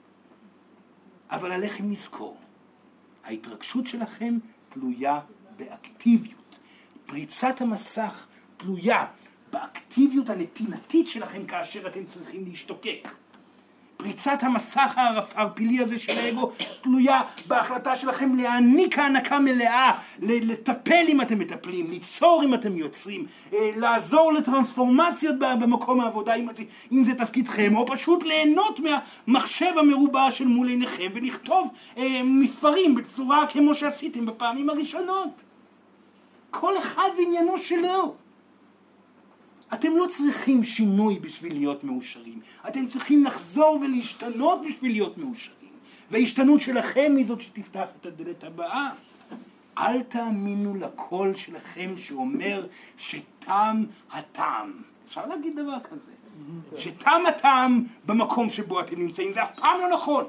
אבל 1.31 1.53
עליכם 1.53 1.93
לזכור, 1.93 2.37
ההתרגשות 3.25 3.87
שלכם 3.87 4.39
תלויה 4.69 5.21
באקטיביות. 5.59 6.59
פריצת 7.07 7.61
המסך 7.61 8.27
תלויה 8.57 9.07
באקטיביות 9.53 10.31
הנתינתית 10.31 11.09
שלכם 11.09 11.47
כאשר 11.47 11.87
אתם 11.87 12.05
צריכים 12.05 12.45
להשתוקק. 12.51 13.09
פריצת 14.01 14.39
המסך 14.43 14.95
הערפילי 14.97 15.83
הזה 15.83 15.99
של 15.99 16.19
האגו 16.19 16.53
תלויה 16.81 17.21
בהחלטה 17.47 17.97
שלכם 17.97 18.37
להעניק 18.37 18.99
הענקה 18.99 19.39
מלאה, 19.39 19.99
לטפל 20.23 21.05
אם 21.09 21.21
אתם 21.21 21.39
מטפלים, 21.39 21.91
ליצור 21.91 22.43
אם 22.45 22.55
אתם 22.55 22.79
יוצרים, 22.79 23.27
אה, 23.53 23.71
לעזור 23.77 24.33
לטרנספורמציות 24.33 25.37
במקום 25.39 26.01
העבודה 26.01 26.35
אם, 26.35 26.49
אם 26.93 27.05
זה 27.05 27.15
תפקידכם, 27.15 27.77
או 27.77 27.87
פשוט 27.87 28.25
ליהנות 28.25 28.81
מהמחשב 28.81 29.79
המרובע 29.79 30.31
של 30.31 30.47
מול 30.47 30.69
עיניכם 30.69 31.09
ולכתוב 31.15 31.69
אה, 31.99 32.21
מספרים 32.25 32.95
בצורה 32.95 33.47
כמו 33.47 33.75
שעשיתם 33.75 34.27
בפעמים 34.27 34.71
הראשונות. 34.71 35.43
כל 36.51 36.79
אחד 36.79 37.09
ועניינו 37.19 37.59
שלו. 37.59 38.15
אתם 39.75 39.97
לא 39.97 40.07
צריכים 40.07 40.65
שינוי 40.65 41.19
בשביל 41.19 41.53
להיות 41.53 41.85
מאושרים. 41.85 42.41
אתם 42.69 42.87
צריכים 42.87 43.25
לחזור 43.25 43.79
ולהשתנות 43.83 44.61
בשביל 44.69 44.93
להיות 44.93 45.19
מאושרים. 45.19 45.57
וההשתנות 46.11 46.61
שלכם 46.61 47.13
היא 47.17 47.27
זאת 47.27 47.41
שתפתח 47.41 47.87
את 48.01 48.07
הדלת 48.07 48.45
הבאה. 48.45 48.91
אל 49.79 50.03
תאמינו 50.03 50.75
לקול 50.75 51.35
שלכם 51.35 51.97
שאומר 51.97 52.67
שתם 52.97 53.85
הטעם. 54.13 54.73
אפשר 55.09 55.27
להגיד 55.27 55.57
דבר 55.57 55.77
כזה. 55.91 56.13
שתם 56.77 57.23
הטעם 57.29 57.85
במקום 58.07 58.51
שבו 58.51 58.81
אתם 58.81 58.99
נמצאים. 58.99 59.33
זה 59.33 59.43
אף 59.43 59.51
פעם 59.55 59.81
לא 59.81 59.89
נכון. 59.89 60.25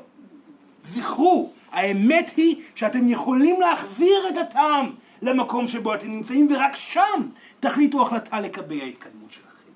זכרו, 0.83 1.51
האמת 1.71 2.31
היא 2.37 2.55
שאתם 2.75 3.09
יכולים 3.09 3.61
להחזיר 3.61 4.29
את 4.29 4.37
הטעם 4.37 4.91
למקום 5.21 5.67
שבו 5.67 5.93
אתם 5.93 6.07
נמצאים, 6.07 6.47
ורק 6.51 6.75
שם 6.75 7.27
תחליטו 7.59 8.01
החלטה 8.01 8.39
לגבי 8.39 8.81
ההתקדמות 8.81 9.31
שלכם. 9.31 9.71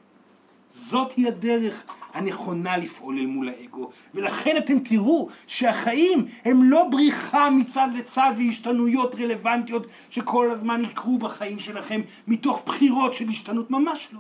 זאת 0.70 1.12
היא 1.12 1.28
הדרך 1.28 1.84
הנכונה 2.14 2.78
לפעול 2.78 3.18
אל 3.18 3.26
מול 3.26 3.50
האגו, 3.50 3.90
ולכן 4.14 4.58
אתם 4.58 4.80
תראו 4.80 5.30
שהחיים 5.48 6.28
הם 6.46 6.64
לא 6.64 6.88
בריחה 6.92 7.50
מצד 7.50 7.88
לצד 7.96 8.32
והשתנויות 8.38 9.16
רלוונטיות 9.16 9.88
שכל 10.10 10.52
הזמן 10.52 10.82
יקרו 10.84 11.18
בחיים 11.18 11.60
שלכם 11.60 12.02
מתוך 12.28 12.62
בחירות 12.66 13.14
של 13.14 13.30
השתנות, 13.30 13.72
ממש 13.72 14.08
לא. 14.14 14.20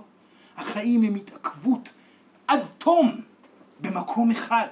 החיים 0.57 1.03
הם 1.03 1.15
התעכבות 1.15 1.89
עד 2.47 2.61
תום 2.78 3.21
במקום 3.80 4.32
אחד. 4.32 4.67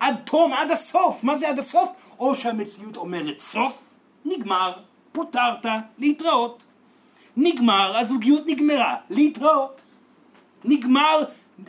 עד 0.00 0.16
תום, 0.24 0.52
עד 0.52 0.70
הסוף. 0.70 1.24
מה 1.24 1.38
זה 1.38 1.48
עד 1.48 1.58
הסוף? 1.58 1.88
או 2.18 2.34
שהמציאות 2.34 2.96
אומרת 2.96 3.40
סוף, 3.40 3.78
נגמר, 4.24 4.72
פוטרת, 5.18 5.66
להתראות. 5.98 6.64
נגמר, 7.36 7.96
הזוגיות 7.96 8.42
נגמרה, 8.46 8.96
להתראות. 9.10 9.82
נגמר, 10.64 11.22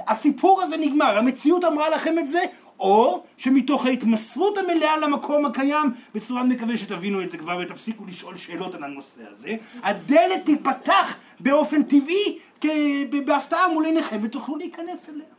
הסיפור 0.08 0.62
הזה 0.62 0.78
נגמר, 0.78 1.18
המציאות 1.18 1.66
אמרה 1.66 1.90
לכם 1.90 2.20
את 2.20 2.28
זה, 2.28 2.40
או 2.80 3.24
שמתוך 3.38 3.86
ההתמסרות 3.86 4.58
המלאה 4.58 4.98
למקום 4.98 5.46
הקיים, 5.46 5.92
בצורה 6.16 6.44
מקווה 6.44 6.78
שתבינו 6.78 7.22
את 7.22 7.30
זה 7.30 7.38
כבר 7.38 7.60
ותפסיקו 7.62 8.06
לשאול 8.06 8.38
שאלות 8.38 8.76
על 8.76 8.84
הנושא 8.84 9.22
הזה, 9.32 9.56
הדלת 9.84 10.46
תיפתח 10.46 11.16
באופן 11.40 11.84
טבעי 11.84 12.40
בהפתעה 13.26 13.68
מול 13.68 13.86
עיניכם 13.86 14.20
ותוכלו 14.24 14.56
להיכנס 14.56 15.10
אליה. 15.10 15.39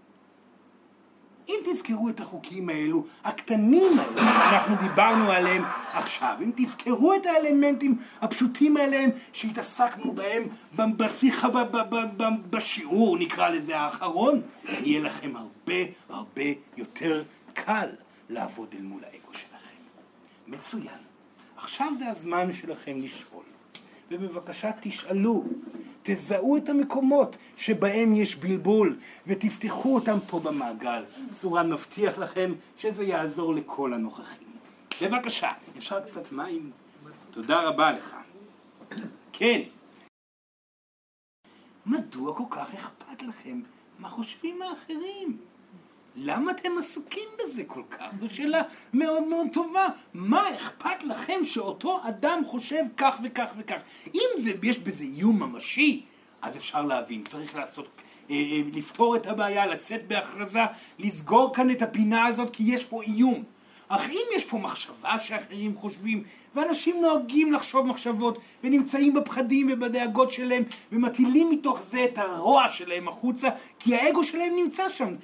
אם 1.49 1.55
תזכרו 1.65 2.09
את 2.09 2.21
החוקים 2.21 2.69
האלו, 2.69 3.05
הקטנים 3.25 3.99
האלו, 3.99 4.17
שאנחנו 4.17 4.77
דיברנו 4.77 5.31
עליהם 5.31 5.63
עכשיו, 5.93 6.37
אם 6.41 6.51
תזכרו 6.57 7.15
את 7.15 7.27
האלמנטים 7.27 7.99
הפשוטים 8.21 8.77
האליהם 8.77 9.11
שהתעסקנו 9.33 10.15
בהם 10.73 10.97
בשיחה, 10.97 11.49
בשיעור 12.51 13.19
נקרא 13.19 13.49
לזה 13.49 13.79
האחרון, 13.79 14.41
יהיה 14.65 15.01
לכם 15.01 15.37
הרבה 15.37 15.83
הרבה 16.09 16.43
יותר 16.77 17.23
קל 17.55 17.89
לעבוד 18.29 18.69
אל 18.79 18.83
מול 18.83 19.03
האגו 19.05 19.33
שלכם. 19.33 19.81
מצוין. 20.49 21.01
עכשיו 21.57 21.93
זה 21.99 22.11
הזמן 22.11 22.53
שלכם 22.53 22.97
לשאול. 22.97 23.45
ובבקשה 24.11 24.71
תשאלו, 24.81 25.45
תזהו 26.13 26.57
את 26.57 26.69
המקומות 26.69 27.37
שבהם 27.57 28.15
יש 28.15 28.37
בלבול 28.37 28.97
ותפתחו 29.27 29.95
אותם 29.95 30.19
פה 30.27 30.41
במעגל. 30.41 31.05
סורן 31.31 31.73
מבטיח 31.73 32.19
לכם 32.19 32.53
שזה 32.77 33.05
יעזור 33.05 33.55
לכל 33.55 33.95
הנוכחים. 33.95 34.49
בבקשה, 35.03 35.53
אפשר 35.79 36.01
קצת 36.01 36.33
מים? 36.33 36.71
תודה 37.31 37.69
רבה 37.69 37.93
לך. 37.93 38.17
כן. 39.33 39.61
מדוע 41.87 42.37
כל 42.37 42.45
כך 42.51 42.75
אכפת 42.75 43.23
לכם 43.23 43.61
מה 43.99 44.09
חושבים 44.09 44.63
האחרים? 44.63 45.39
למה 46.17 46.51
אתם 46.51 46.71
עסוקים 46.79 47.29
בזה 47.39 47.65
כל 47.67 47.83
כך? 47.91 48.15
זו 48.21 48.35
שאלה 48.35 48.63
מאוד 48.95 49.23
מאוד 49.23 49.47
טובה. 49.53 49.87
מה 50.15 50.55
אכפת 50.55 51.05
לכם 51.05 51.45
שאותו 51.45 52.01
אדם 52.09 52.43
חושב 52.47 52.85
כך 52.97 53.21
וכך 53.25 53.55
וכך? 53.59 53.83
אם 54.15 54.29
זה, 54.39 54.53
יש 54.63 54.79
בזה 54.79 55.05
איום 55.05 55.43
ממשי, 55.43 56.05
אז 56.43 56.57
אפשר 56.57 56.85
להבין. 56.85 57.25
צריך 57.25 57.55
לעשות, 57.55 57.89
אה, 58.31 58.35
אה, 58.35 58.61
לפתור 58.75 59.17
את 59.17 59.27
הבעיה, 59.27 59.67
לצאת 59.67 60.09
בהכרזה, 60.09 60.61
לסגור 60.99 61.55
כאן 61.55 61.71
את 61.71 61.83
הפינה 61.83 62.27
הזאת, 62.27 62.57
כי 62.57 62.63
יש 62.67 62.85
פה 62.85 63.03
איום. 63.03 63.45
אך 63.93 64.11
אם 64.11 64.23
יש 64.37 64.45
פה 64.45 64.59
מחשבה 64.59 65.19
שאחרים 65.19 65.77
חושבים, 65.77 66.25
ואנשים 66.55 66.97
נוהגים 67.01 67.53
לחשוב 67.53 67.87
מחשבות, 67.87 68.39
ונמצאים 68.65 69.15
בפחדים 69.15 69.69
ובדאגות 69.73 70.31
שלהם, 70.31 70.63
ומטילים 70.93 71.51
מתוך 71.51 71.83
זה 71.83 72.05
את 72.05 72.19
הרוע 72.19 72.69
שלהם 72.69 73.09
החוצה, 73.09 73.49
כי 73.79 73.95
האגו 73.95 74.25
שלהם 74.25 74.57
נמצא 74.57 74.89
שם. 74.89 75.15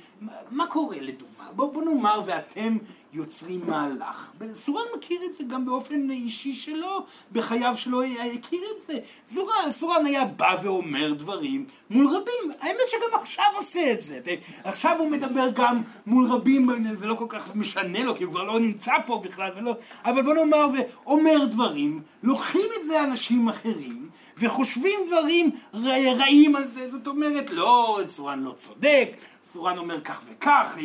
מה 0.50 0.66
קורה 0.66 0.96
לדוגמה? 1.00 1.35
בואו 1.52 1.72
בוא 1.72 1.82
נאמר 1.82 2.20
ואתם 2.26 2.76
יוצרים 3.12 3.60
מהלך. 3.66 4.32
סורן 4.54 4.84
מכיר 4.96 5.20
את 5.24 5.34
זה 5.34 5.44
גם 5.44 5.66
באופן 5.66 6.10
אישי 6.10 6.52
שלו, 6.52 7.04
בחייו 7.32 7.76
שלו 7.76 8.02
הכיר 8.02 8.62
את 8.76 8.82
זה. 8.86 8.98
סורן, 9.26 9.72
סורן 9.72 10.06
היה 10.06 10.24
בא 10.24 10.56
ואומר 10.62 11.12
דברים 11.12 11.66
מול 11.90 12.06
רבים. 12.06 12.52
האמת 12.60 12.80
שגם 12.90 13.20
עכשיו 13.20 13.44
עושה 13.56 13.92
את 13.92 14.02
זה. 14.02 14.20
עכשיו 14.64 14.96
הוא 14.98 15.10
מדבר 15.10 15.48
גם 15.54 15.82
מול 16.06 16.26
רבים, 16.32 16.94
זה 16.94 17.06
לא 17.06 17.14
כל 17.14 17.26
כך 17.28 17.54
משנה 17.54 18.04
לו, 18.04 18.16
כי 18.16 18.24
הוא 18.24 18.32
כבר 18.32 18.44
לא 18.44 18.60
נמצא 18.60 18.92
פה 19.06 19.22
בכלל, 19.24 19.50
ולא, 19.56 19.76
אבל 20.04 20.22
בוא 20.22 20.34
נאמר 20.34 20.66
ואומר 20.74 21.44
דברים, 21.44 22.02
לוקחים 22.22 22.66
את 22.80 22.84
זה 22.84 23.04
אנשים 23.04 23.48
אחרים. 23.48 24.08
וחושבים 24.38 25.00
דברים 25.06 25.50
רעים 26.18 26.56
על 26.56 26.66
זה, 26.66 26.90
זאת 26.90 27.06
אומרת, 27.06 27.50
לא, 27.50 28.00
סורן 28.06 28.40
לא 28.40 28.52
צודק, 28.56 29.08
סורן 29.48 29.78
אומר 29.78 30.00
כך 30.00 30.20
וכך, 30.30 30.76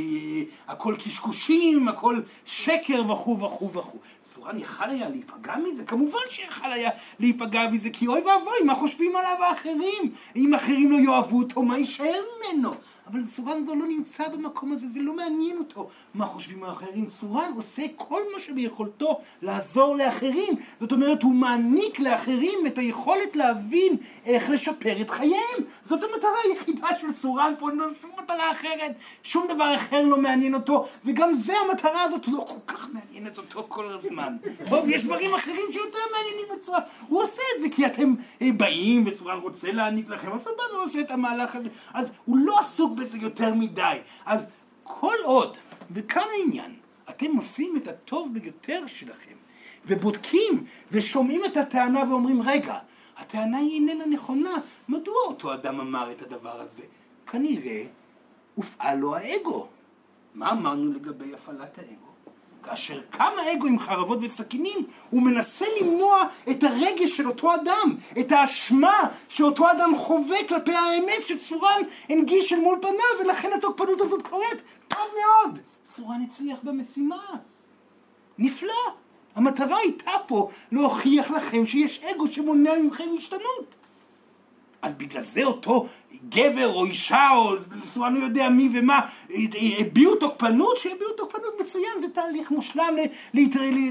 הכל 0.68 0.96
קשקושים, 1.04 1.88
הכל 1.88 2.22
שקר 2.46 3.12
וכו' 3.12 3.40
וכו' 3.40 3.74
וכו'. 3.74 4.00
סורן 4.26 4.60
יכל 4.60 4.90
היה 4.90 5.10
להיפגע 5.10 5.56
מזה? 5.58 5.84
כמובן 5.84 6.20
שיכל 6.30 6.72
היה 6.72 6.90
להיפגע 7.20 7.70
מזה, 7.72 7.90
כי 7.90 8.08
אוי 8.08 8.22
ואבוי, 8.22 8.54
מה 8.66 8.76
חושבים 8.76 9.16
עליו 9.16 9.44
האחרים? 9.44 10.14
אם 10.36 10.54
אחרים 10.54 10.92
לא 10.92 10.98
יאהבו 10.98 11.40
אותו, 11.40 11.64
מה 11.64 11.78
יישאר 11.78 12.22
ממנו? 12.54 12.72
אבל 13.08 13.26
סורן 13.26 13.64
כבר 13.64 13.74
לא 13.74 13.88
נמצא 13.88 14.28
במקום 14.28 14.72
הזה, 14.72 14.88
זה 14.88 15.00
לא 15.02 15.16
מעניין 15.16 15.58
אותו 15.58 15.90
מה 16.14 16.26
חושבים 16.26 16.64
האחרים. 16.64 17.08
סורן 17.08 17.52
עושה 17.56 17.84
כל 17.96 18.22
מה 18.34 18.40
שביכולתו 18.40 19.20
לעזור 19.42 19.96
לאחרים. 19.96 20.54
זאת 20.80 20.92
אומרת, 20.92 21.24
הוא 21.24 21.34
מעניק 21.34 22.00
לאחרים 22.00 22.60
את 22.68 22.78
היכולת 22.78 23.36
להבין 23.36 23.98
איך 24.26 24.50
לשפר 24.50 25.02
את 25.02 25.10
חייהם. 25.10 25.60
זאת 25.86 26.00
המטרה 26.04 26.38
היחידה 26.44 26.88
של 27.02 27.14
סורן 27.14 27.54
פה, 27.60 27.72
לא 27.72 27.86
שום 28.02 28.12
מטרה 28.24 28.52
אחרת, 28.52 28.96
שום 29.24 29.48
דבר 29.48 29.76
אחר 29.76 30.06
לא 30.06 30.18
מעניין 30.18 30.54
אותו, 30.54 30.88
וגם 31.06 31.34
זה 31.46 31.54
המטרה 31.58 32.04
הזאת 32.04 32.28
לא 32.28 32.46
כל 32.48 32.74
כך 32.74 32.90
מעניינת 32.94 33.38
אותו 33.38 33.66
כל 33.68 33.88
הזמן. 33.88 34.38
טוב, 34.70 34.86
יש 34.88 35.04
דברים 35.04 35.34
אחרים 35.34 35.66
שיותר 35.72 36.00
מעניינים 36.12 36.46
בצורה. 36.58 36.80
הוא 37.08 37.24
עושה 37.24 37.42
את 37.56 37.62
זה 37.62 37.68
כי 37.76 37.86
אתם 37.86 38.14
אה, 38.42 38.50
באים 38.58 39.04
וסורן 39.08 39.38
רוצה 39.38 39.72
להעניק 39.72 40.10
לכם, 40.10 40.32
אז 40.32 40.48
הוא 40.48 40.58
בא 40.58 40.78
ועושה 40.78 41.00
את 41.00 41.12
המהלך 41.12 41.56
הזה. 41.56 41.70
אז 41.94 42.12
הוא 42.26 42.38
לא 42.38 42.60
עסוק 42.60 42.91
בזה 42.96 43.18
יותר 43.18 43.54
מדי. 43.54 43.98
אז 44.26 44.46
כל 44.84 45.16
עוד, 45.24 45.58
וכאן 45.92 46.26
העניין, 46.40 46.76
אתם 47.10 47.38
עושים 47.38 47.78
את 47.78 47.88
הטוב 47.88 48.34
ביותר 48.34 48.88
שלכם, 48.88 49.36
ובודקים 49.86 50.66
ושומעים 50.92 51.42
את 51.46 51.58
הטענה 51.58 52.04
ואומרים, 52.10 52.42
רגע, 52.42 52.78
הטענה 53.18 53.58
היא 53.58 53.74
איננה 53.76 54.06
נכונה, 54.06 54.54
מדוע 54.90 55.16
אותו 55.28 55.54
אדם 55.54 55.80
אמר 55.80 56.12
את 56.12 56.22
הדבר 56.22 56.62
הזה? 56.62 56.84
כנראה 57.28 57.84
הופעל 58.56 58.98
לו 58.98 59.16
האגו. 59.16 59.68
מה 60.36 60.52
אמרנו 60.52 60.94
לגבי 60.94 61.34
הפעלת 61.34 61.78
האגו? 61.78 62.11
כאשר 62.64 63.02
קם 63.10 63.32
האגו 63.38 63.68
עם 63.68 63.80
חרבות 63.80 64.20
וסכינים, 64.22 64.86
הוא 65.10 65.22
מנסה 65.22 65.66
למנוע 65.82 66.24
את 66.52 66.64
הרגש 66.64 67.18
של 67.18 67.28
אותו 67.28 67.56
אדם, 67.56 67.96
את 68.20 68.32
האשמה 68.32 69.00
שאותו 69.30 69.72
אדם 69.72 69.96
חווה 69.96 70.38
כלפי 70.48 70.74
האמת 70.74 71.26
שצורן 71.26 71.82
הנגיש 72.10 72.54
אל 72.54 72.60
מול 72.60 72.80
פניו, 72.82 73.24
ולכן 73.26 73.50
התוקפנות 73.58 74.02
הזאת 74.02 74.28
קורית. 74.28 74.62
טוב 74.88 75.00
מאוד! 75.00 75.60
צורן 75.96 76.22
הצליח 76.22 76.58
במשימה. 76.64 77.26
נפלא. 78.38 78.74
המטרה 79.36 79.78
הייתה 79.78 80.12
פה 80.28 80.50
להוכיח 80.72 81.32
לכם 81.32 81.66
שיש 81.66 82.04
אגו 82.04 82.28
שמונע 82.28 82.72
מכם 82.84 83.10
השתנות. 83.18 83.76
אז 84.82 84.94
בגלל 84.94 85.24
זה 85.24 85.44
אותו 85.44 85.88
גבר 86.30 86.74
או 86.74 86.86
אישה 86.86 87.30
או 87.30 87.54
סורן 87.94 88.16
לא 88.16 88.24
יודע 88.24 88.50
מי 88.50 88.70
ומה 88.74 89.00
הביעו 89.80 90.16
תוקפנות, 90.16 90.78
שהביעו 90.78 91.12
תוקפנות. 91.18 91.52
מצוין, 91.62 92.02
זה 92.02 92.10
תהליך 92.10 92.52
מושלם 92.52 92.96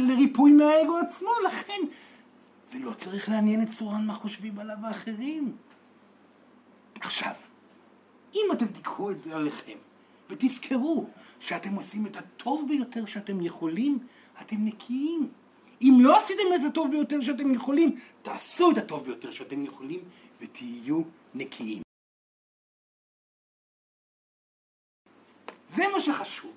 לריפוי 0.00 0.52
מהאגו 0.52 0.98
עצמו, 0.98 1.30
לכן 1.46 1.80
זה 2.70 2.78
לא 2.78 2.92
צריך 2.92 3.28
לעניין 3.28 3.62
את 3.62 3.68
צורן 3.68 4.06
מה 4.06 4.14
חושבים 4.14 4.58
עליו 4.58 4.76
האחרים. 4.82 5.52
עכשיו, 7.00 7.32
אם 8.34 8.44
אתם 8.52 8.66
תיקחו 8.66 9.10
את 9.10 9.18
זה 9.18 9.36
עליכם, 9.36 9.78
ותזכרו 10.30 11.06
שאתם 11.40 11.74
עושים 11.74 12.06
את 12.06 12.16
הטוב 12.16 12.68
ביותר 12.68 13.06
שאתם 13.06 13.40
יכולים, 13.40 13.98
אתם 14.40 14.56
נקיים. 14.58 15.28
אם 15.82 15.98
לא 16.00 16.18
עשיתם 16.18 16.42
את 16.54 16.60
הטוב 16.70 16.90
ביותר 16.90 17.20
שאתם 17.20 17.54
יכולים, 17.54 18.00
תעשו 18.22 18.70
את 18.70 18.78
הטוב 18.78 19.04
ביותר 19.04 19.30
שאתם 19.30 19.64
יכולים, 19.64 20.00
ותהיו 20.40 21.02
נקיים. 21.34 21.82
זה 25.68 25.82
מה 25.92 26.00
שחשוב. 26.00 26.52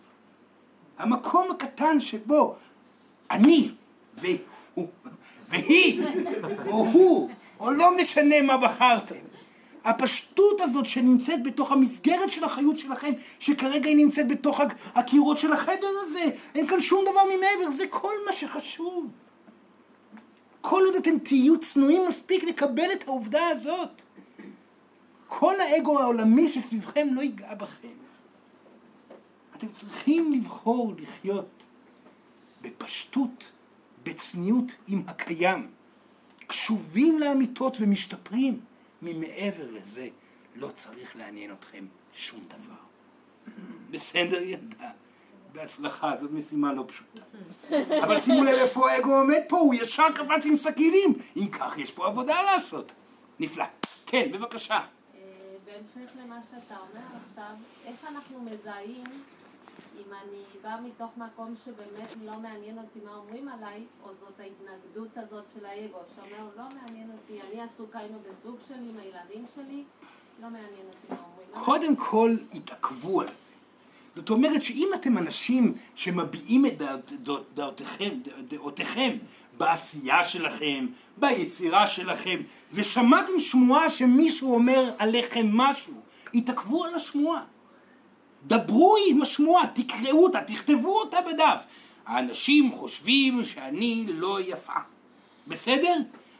המקום 0.98 1.52
הקטן 1.52 2.02
שבו 2.02 2.56
אני 3.32 3.70
והוא, 4.14 4.88
והיא, 5.50 6.04
או 6.66 6.86
הוא, 6.86 7.32
או 7.60 7.72
לא 7.72 7.98
משנה 7.98 8.42
מה 8.42 8.58
בחרתם. 8.58 9.16
הפשטות 10.34 10.62
הזאת 10.62 10.86
שנמצאת 10.86 11.44
בתוך 11.44 11.72
המסגרת 11.72 12.32
של 12.32 12.44
החיות 12.44 12.78
שלכם, 12.78 13.12
שכרגע 13.40 13.90
היא 13.90 13.96
נמצאת 13.96 14.28
בתוך 14.28 14.62
הקירות 14.96 15.38
של 15.38 15.54
החדר 15.54 15.88
הזה, 16.02 16.24
אין 16.56 16.68
כאן 16.68 16.80
שום 16.80 17.06
דבר 17.12 17.22
ממעבר, 17.26 17.72
זה 17.72 17.88
כל 17.88 18.14
מה 18.28 18.34
שחשוב. 18.34 19.12
כל 20.62 20.82
עוד 20.86 20.96
אתם 20.96 21.20
תהיו 21.20 21.60
צנועים 21.60 22.02
מספיק 22.10 22.44
לקבל 22.44 22.92
את 22.94 23.08
העובדה 23.08 23.48
הזאת, 23.48 24.02
כל 25.28 25.60
האגו 25.60 26.00
העולמי 26.00 26.50
שסביבכם 26.50 27.08
לא 27.12 27.22
ייגע 27.22 27.56
בכם. 27.56 27.88
אתם 29.56 29.68
צריכים 29.68 30.34
לבחור 30.34 30.94
לחיות 30.98 31.66
בפשטות, 32.62 33.52
בצניעות 34.04 34.72
עם 34.88 35.04
הקיים, 35.08 35.68
קשובים 36.48 37.20
לאמיתות 37.20 37.78
ומשתפרים. 37.80 38.60
ממעבר 39.04 39.72
לזה 39.72 40.08
לא 40.56 40.70
צריך 40.76 41.16
לעניין 41.16 41.52
אתכם 41.52 41.86
שום 42.14 42.44
דבר. 42.48 42.84
בסדר 43.92 44.42
ילדה, 44.42 44.92
בהצלחה, 45.52 46.18
זאת 46.18 46.32
משימה 46.32 46.74
לא 46.74 46.86
פשוטה. 46.88 47.22
אבל 48.04 48.22
שימו 48.22 48.44
לב 48.44 48.58
איפה 48.58 48.92
האגו 48.92 49.14
עומד 49.14 49.42
פה, 49.50 49.58
הוא 49.58 49.74
ישר 49.74 50.08
קפץ 50.16 50.46
עם 50.46 50.56
סכינים. 50.56 51.14
אם 51.36 51.48
כך, 51.48 51.78
יש 51.78 51.92
פה 51.92 52.08
עבודה 52.08 52.42
לעשות. 52.42 52.92
נפלא. 53.40 53.66
כן, 54.06 54.32
בבקשה. 54.32 54.76
אה, 54.76 54.86
בהמשך 55.66 56.12
למה 56.22 56.40
שאתה 56.44 56.76
אומר 56.78 57.02
עכשיו, 57.26 57.56
איך 57.86 58.08
אנחנו 58.12 58.42
מזהים 58.42 59.04
אם 59.96 60.14
אני 60.14 60.42
באה 60.62 60.82
מתוך 60.82 61.12
מקום 61.18 61.54
שבאמת 61.66 62.10
לא 62.26 62.40
מעניין 62.40 62.78
אותי 62.78 63.00
מה 63.06 63.16
אומרים 63.16 63.48
עליי, 63.48 63.86
או 64.04 64.10
זאת 64.20 64.40
ההתנגדות 64.40 65.18
הזאת 65.18 65.44
של 65.54 65.66
האגו, 65.66 65.98
שאומר 66.16 66.50
לא 66.58 66.64
מעניין 66.76 67.12
אותי, 67.12 67.42
אני 67.42 67.62
עסוקה 67.62 68.00
עם 68.00 68.16
הבן 68.16 68.34
זוג 68.44 68.58
שלי, 68.68 68.90
עם 68.90 68.98
הילדים 68.98 69.46
שלי, 69.56 69.84
לא. 70.42 70.48
קודם 71.52 71.96
כל, 71.96 72.36
התעכבו 72.54 73.22
על 73.22 73.28
זה. 73.28 73.52
זאת 74.14 74.30
אומרת 74.30 74.64
שאם 74.64 74.90
אתם 74.96 75.18
אנשים 75.18 75.74
שמביעים 75.96 76.66
את 76.66 76.78
דעות, 76.78 77.12
דעות, 77.12 77.46
דעותיכם, 77.54 78.10
דעותיכם 78.48 79.18
בעשייה 79.58 80.26
שלכם, 80.26 80.88
ביצירה 81.18 81.88
שלכם, 81.88 82.42
ושמעתם 82.74 83.40
שמועה 83.40 83.90
שמישהו 83.90 84.54
אומר 84.54 84.92
עליכם 84.98 85.50
משהו, 85.54 85.94
התעכבו 86.34 86.86
על 86.86 86.96
השמועה. 86.96 87.44
דברו 88.48 88.96
עם 89.08 89.22
השמועה, 89.22 89.68
תקראו 89.68 90.24
אותה, 90.24 90.42
תכתבו 90.42 91.00
אותה 91.00 91.18
בדף. 91.22 91.64
האנשים 92.06 92.72
חושבים 92.72 93.46
שאני 93.46 94.06
לא 94.08 94.42
יפה. 94.42 94.80
בסדר? 95.48 95.94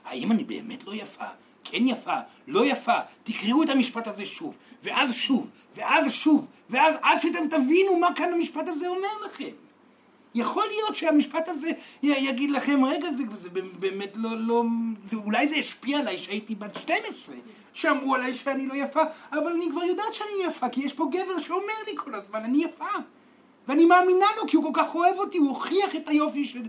האם 0.06 0.32
אני 0.32 0.44
באמת 0.44 0.88
לא 0.88 0.94
יפה? 0.94 1.26
כן 1.64 1.88
יפה, 1.88 2.18
לא 2.48 2.66
יפה. 2.66 3.00
תקראו 3.24 3.64
את 3.64 3.70
המשפט 3.70 4.08
הזה 4.08 4.26
שוב, 4.26 4.56
ואז 4.84 5.14
שוב, 5.14 5.48
ואז 5.76 6.14
שוב, 6.14 6.48
ואז 6.70 6.96
עד 7.02 7.20
שאתם 7.20 7.48
תבינו 7.50 8.00
מה 8.00 8.08
כאן 8.16 8.34
המשפט 8.34 8.68
הזה 8.68 8.88
אומר 8.88 9.10
לכם. 9.26 9.50
יכול 10.36 10.64
להיות 10.68 10.96
שהמשפט 10.96 11.50
הזה 11.50 11.72
יגיד 12.04 12.50
לכם, 12.50 12.86
רגע, 12.86 13.12
זה, 13.12 13.24
זה 13.38 13.50
באמת 13.80 14.12
לא, 14.16 14.30
לא, 14.38 14.64
זה, 15.06 15.18
אולי 15.18 15.48
זה 15.48 15.56
השפיע 15.56 16.00
עליי 16.00 16.18
שהייתי 16.18 16.56
בת 16.56 16.76
12, 16.76 17.36
שאמרו 17.74 18.16
עליי 18.16 18.34
שאני 18.34 18.68
לא 18.68 18.74
יפה, 18.74 19.02
אבל 19.32 19.52
אני 19.52 19.66
כבר 19.72 19.84
יודעת 19.84 20.14
שאני 20.14 20.44
יפה, 20.48 20.70
כי 20.70 20.82
יש 20.82 20.94
פה 20.94 21.06
גבר 21.12 21.40
שאומר 21.40 21.74
לי 21.88 21.94
כל 21.96 22.16
הזמן, 22.16 22.44
אני 22.44 22.64
יפה. 22.64 22.86
ואני 23.68 23.86
מאמינה 23.86 24.26
לו, 24.38 24.48
כי 24.48 24.58
הוא 24.58 24.74
כל 24.74 24.82
כך 24.82 24.96
אוהב 24.96 25.20
אותי, 25.20 25.38
הוא 25.38 25.50
הוכיח 25.50 25.96
את 25.96 26.10
היופי 26.10 26.46
של, 26.46 26.68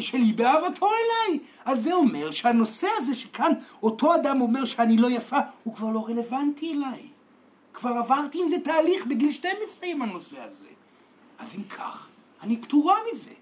שלי 0.00 0.32
באהבתו 0.32 0.86
אליי. 0.86 1.38
אז 1.64 1.82
זה 1.82 1.94
אומר 1.94 2.30
שהנושא 2.30 2.88
הזה 2.96 3.14
שכאן 3.14 3.52
אותו 3.82 4.14
אדם 4.14 4.40
אומר 4.40 4.64
שאני 4.64 4.96
לא 4.96 5.10
יפה, 5.10 5.38
הוא 5.64 5.74
כבר 5.74 5.90
לא 5.90 6.06
רלוונטי 6.08 6.72
אליי. 6.72 7.02
כבר 7.74 7.90
עברתי 7.90 8.42
עם 8.42 8.50
זה 8.50 8.60
תהליך 8.60 9.06
בגיל 9.06 9.32
12 9.32 9.88
עם 9.88 10.02
הנושא 10.02 10.40
הזה. 10.40 10.66
אז 11.38 11.54
אם 11.54 11.62
כך, 11.62 12.08
אני 12.42 12.56
פטורה 12.56 12.94
מזה. 13.12 13.34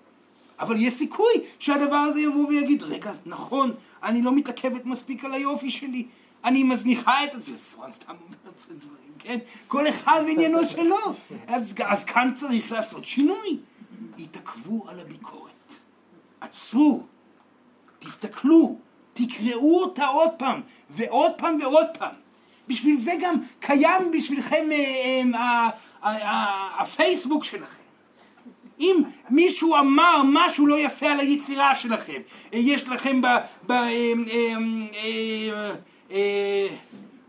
אבל 0.61 0.77
יש 0.79 0.95
סיכוי 0.95 1.33
שהדבר 1.59 1.97
הזה 1.97 2.21
יבוא 2.21 2.47
ויגיד, 2.47 2.83
רגע, 2.83 3.13
נכון, 3.27 3.75
אני 4.03 4.23
לא 4.23 4.33
מתעכבת 4.33 4.85
מספיק 4.85 5.25
על 5.25 5.35
היופי 5.35 5.71
שלי, 5.71 6.07
אני 6.45 6.63
מזניחה 6.63 7.25
את 7.25 7.43
זה, 7.43 7.59
סתם 7.59 8.15
אומר 8.25 8.37
את 8.49 8.59
זה 8.59 8.75
דברים, 8.75 8.98
כן? 9.19 9.39
כל 9.69 9.89
אחד 9.89 10.23
בעניינו 10.27 10.67
שלו. 10.67 10.97
אז, 11.47 11.75
אז 11.87 12.05
כאן 12.05 12.33
צריך 12.37 12.73
לעשות 12.73 13.05
שינוי. 13.05 13.59
התעכבו 14.19 14.85
על 14.89 15.01
הביקורת. 15.01 15.75
עצרו, 16.41 17.03
תסתכלו, 17.99 18.79
תקראו 19.13 19.83
אותה 19.83 20.07
עוד 20.07 20.31
פעם, 20.37 20.61
ועוד 20.91 21.33
פעם 21.37 21.59
ועוד 21.61 21.87
פעם. 21.99 22.15
בשביל 22.69 22.97
זה 22.97 23.13
גם 23.21 23.35
קיים 23.61 24.11
בשבילכם 24.13 24.65
אה, 24.73 25.69
אה, 26.05 26.69
הפייסבוק 26.79 27.45
שלכם. 27.45 27.83
אם 28.81 29.03
מישהו 29.31 29.77
אמר 29.77 30.23
משהו 30.25 30.67
לא 30.67 30.79
יפה 30.79 31.07
על 31.07 31.21
היצירה 31.21 31.75
שלכם, 31.75 32.21
יש 32.53 32.89
לכם 32.89 33.21
ב... 33.21 33.27
ב 33.67 33.73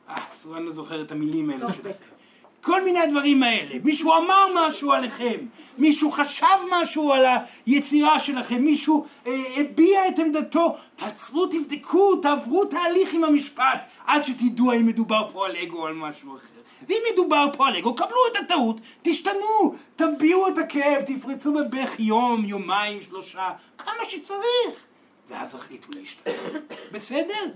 אה, 0.10 0.16
סורן 0.36 0.64
לא 0.64 0.72
זוכר 0.72 1.02
את 1.02 1.12
המילים 1.12 1.50
האלה 1.50 1.74
שלכם. 1.74 2.20
כל 2.62 2.84
מיני 2.84 3.00
הדברים 3.00 3.44
האלה. 3.44 3.76
מישהו 3.84 4.14
אמר 4.18 4.46
משהו 4.56 4.92
עליכם, 4.92 5.38
מישהו 5.78 6.12
חשב 6.12 6.46
משהו 6.72 7.14
על 7.14 7.26
היצירה 7.66 8.20
שלכם, 8.20 8.62
מישהו 8.62 9.06
אה, 9.28 9.44
הביע 9.58 10.08
את 10.08 10.20
עמדתו, 10.20 10.76
תעצרו, 10.96 11.48
תבדקו, 11.48 12.16
תעברו 12.16 12.66
תהליך 12.66 13.14
עם 13.14 13.24
המשפט 13.24 13.86
עד 14.06 14.24
שתדעו 14.24 14.72
האם 14.72 14.86
מדובר 14.86 15.30
פה 15.34 15.46
על 15.46 15.56
אגו 15.56 15.78
או 15.78 15.88
על 15.88 15.94
משהו 15.94 16.36
אחר. 16.38 16.60
ואם 16.88 17.02
מדובר 17.14 17.46
פה 17.58 17.68
על 17.68 17.76
אגו, 17.76 17.96
קבלו 17.96 18.28
את 18.32 18.36
הטעות, 18.36 18.82
תשתנו, 19.02 19.76
תביעו 19.96 20.48
את 20.48 20.58
הכאב, 20.58 21.02
תפרצו 21.02 21.54
בבכי 21.54 22.04
יום, 22.04 22.46
יומיים, 22.46 23.04
שלושה, 23.04 23.50
כמה 23.78 24.06
שצריך, 24.06 24.86
ואז 25.30 25.56
החליטו 25.56 25.88
להשתנות. 25.96 26.74
בסדר? 26.94 27.52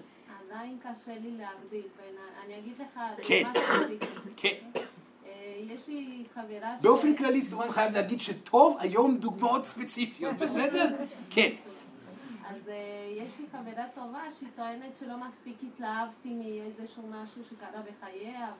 עדיין 0.53 0.77
קשה 0.83 1.11
לי 1.19 1.31
להבדיל 1.31 1.81
בין, 1.97 2.15
ה- 2.17 2.45
אני 2.45 2.59
אגיד 2.59 2.77
לך, 2.77 2.99
כן. 3.27 3.43
כן. 4.41 4.55
אה, 5.25 5.31
יש 5.57 5.87
לי 5.87 6.23
חברה 6.33 6.77
ש... 6.77 6.81
באופן 6.81 7.15
כללי 7.15 7.41
סורן 7.41 7.71
חייב 7.71 7.93
להגיד 7.93 8.19
שטוב 8.19 8.77
היום 8.79 9.17
דוגמאות 9.17 9.65
ספציפיות, 9.65 10.35
בסדר? 10.37 10.85
כן. 11.33 11.49
אז 12.49 12.69
אה, 12.69 12.73
יש 13.17 13.39
לי 13.39 13.45
חברה 13.51 13.83
טובה 13.95 14.21
שהיא 14.39 14.49
טוענת 14.55 14.97
שלא 14.97 15.15
מספיק 15.27 15.55
התלהבתי 15.73 16.33
מאיזשהו 16.33 17.03
משהו 17.09 17.45
שקרה 17.45 17.81
בחייה 17.81 18.51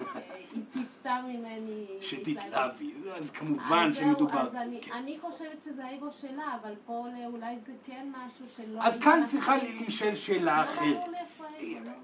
והיא 0.00 0.64
ציפתה 0.68 1.20
ממני... 1.28 1.86
שתתלהבי, 2.02 2.92
אז 3.18 3.30
כמובן 3.30 3.90
זהו, 3.92 4.02
שמדובר. 4.02 4.40
אז 4.40 4.54
אני, 4.54 4.80
כן. 4.82 4.92
אני 4.92 5.18
חושבת 5.20 5.62
שזה 5.62 5.84
האגו 5.84 6.12
שלה, 6.12 6.56
אבל 6.62 6.72
פה 6.86 7.06
אולי 7.26 7.58
זה 7.66 7.72
כן 7.84 8.06
משהו 8.16 8.46
שלא... 8.56 8.82
אז 8.82 9.00
כאן 9.00 9.22
צריכה 9.26 9.56
להישאל 9.56 10.14
שאלה 10.14 10.62
אחרת. 10.62 11.10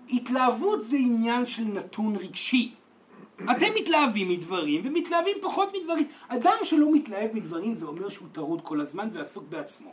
התלהבות 0.08 0.82
זה 0.82 0.96
עניין 0.96 1.46
של 1.46 1.62
נתון 1.62 2.16
רגשי. 2.16 2.74
אתם 3.36 3.66
מתלהבים 3.80 4.28
מדברים 4.28 4.82
ומתלהבים 4.84 5.36
פחות 5.42 5.72
מדברים. 5.80 6.08
אדם 6.28 6.56
שלא 6.64 6.92
מתלהב 6.92 7.30
מדברים 7.34 7.72
זה 7.72 7.86
אומר 7.86 8.08
שהוא 8.08 8.28
טרוד 8.32 8.60
כל 8.62 8.80
הזמן 8.80 9.08
ועסוק 9.12 9.44
בעצמו. 9.48 9.92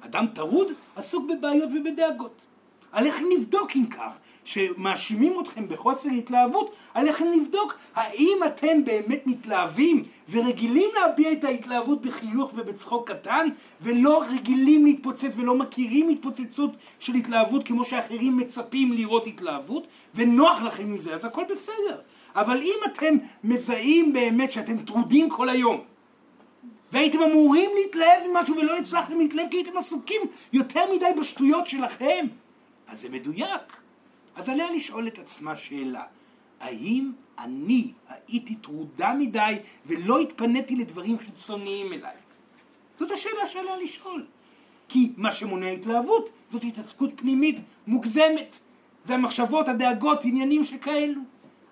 אדם 0.00 0.26
טרוד 0.26 0.66
עסוק 0.96 1.30
בבעיות 1.30 1.70
ובדאגות. 1.74 2.44
עליכם 2.92 3.24
לבדוק 3.36 3.70
אם 3.76 3.86
כך, 3.86 4.12
שמאשימים 4.44 5.40
אתכם 5.40 5.68
בחוסר 5.68 6.08
התלהבות, 6.10 6.74
עליכם 6.94 7.24
לבדוק 7.36 7.74
האם 7.94 8.38
אתם 8.46 8.84
באמת 8.84 9.26
מתלהבים 9.26 10.02
ורגילים 10.30 10.90
להביע 10.94 11.32
את 11.32 11.44
ההתלהבות 11.44 12.02
בחיוך 12.02 12.52
ובצחוק 12.56 13.10
קטן 13.10 13.48
ולא 13.80 14.24
רגילים 14.30 14.84
להתפוצץ 14.84 15.32
ולא 15.36 15.54
מכירים 15.54 16.08
התפוצצות 16.08 16.70
של 17.00 17.14
התלהבות 17.14 17.66
כמו 17.66 17.84
שאחרים 17.84 18.36
מצפים 18.36 18.92
לראות 18.92 19.26
התלהבות 19.26 19.86
ונוח 20.14 20.62
לכם 20.62 20.82
עם 20.82 20.98
זה, 20.98 21.14
אז 21.14 21.24
הכל 21.24 21.44
בסדר. 21.50 21.96
אבל 22.36 22.62
אם 22.62 22.76
אתם 22.86 23.14
מזהים 23.44 24.12
באמת 24.12 24.52
שאתם 24.52 24.78
טרודים 24.78 25.30
כל 25.30 25.48
היום 25.48 25.80
והייתם 26.92 27.22
אמורים 27.22 27.70
להתלהב 27.74 28.20
ממשהו 28.30 28.56
ולא 28.56 28.78
הצלחתם 28.78 29.18
להתלהב 29.18 29.48
כי 29.50 29.56
הייתם 29.56 29.78
עסוקים 29.78 30.20
יותר 30.52 30.80
מדי 30.94 31.20
בשטויות 31.20 31.66
שלכם. 31.66 32.26
אז 32.92 33.00
זה 33.00 33.08
מדויק. 33.08 33.76
אז 34.36 34.48
עליה 34.48 34.72
לשאול 34.72 35.06
את 35.06 35.18
עצמה 35.18 35.56
שאלה, 35.56 36.04
האם 36.60 37.12
אני 37.38 37.92
הייתי 38.28 38.54
טרודה 38.54 39.12
מדי 39.18 39.56
ולא 39.86 40.20
התפניתי 40.20 40.76
לדברים 40.76 41.18
חיצוניים 41.18 41.92
אליי? 41.92 42.16
זאת 42.98 43.10
השאלה 43.10 43.48
שעליה 43.48 43.76
לשאול. 43.76 44.24
כי 44.88 45.12
מה 45.16 45.32
שמונע 45.32 45.70
התלהבות 45.70 46.30
זאת 46.52 46.64
התעסקות 46.64 47.10
פנימית 47.16 47.60
מוגזמת. 47.86 48.58
זה 49.04 49.14
המחשבות, 49.14 49.68
הדאגות, 49.68 50.20
עניינים 50.24 50.64
שכאלו. 50.64 51.20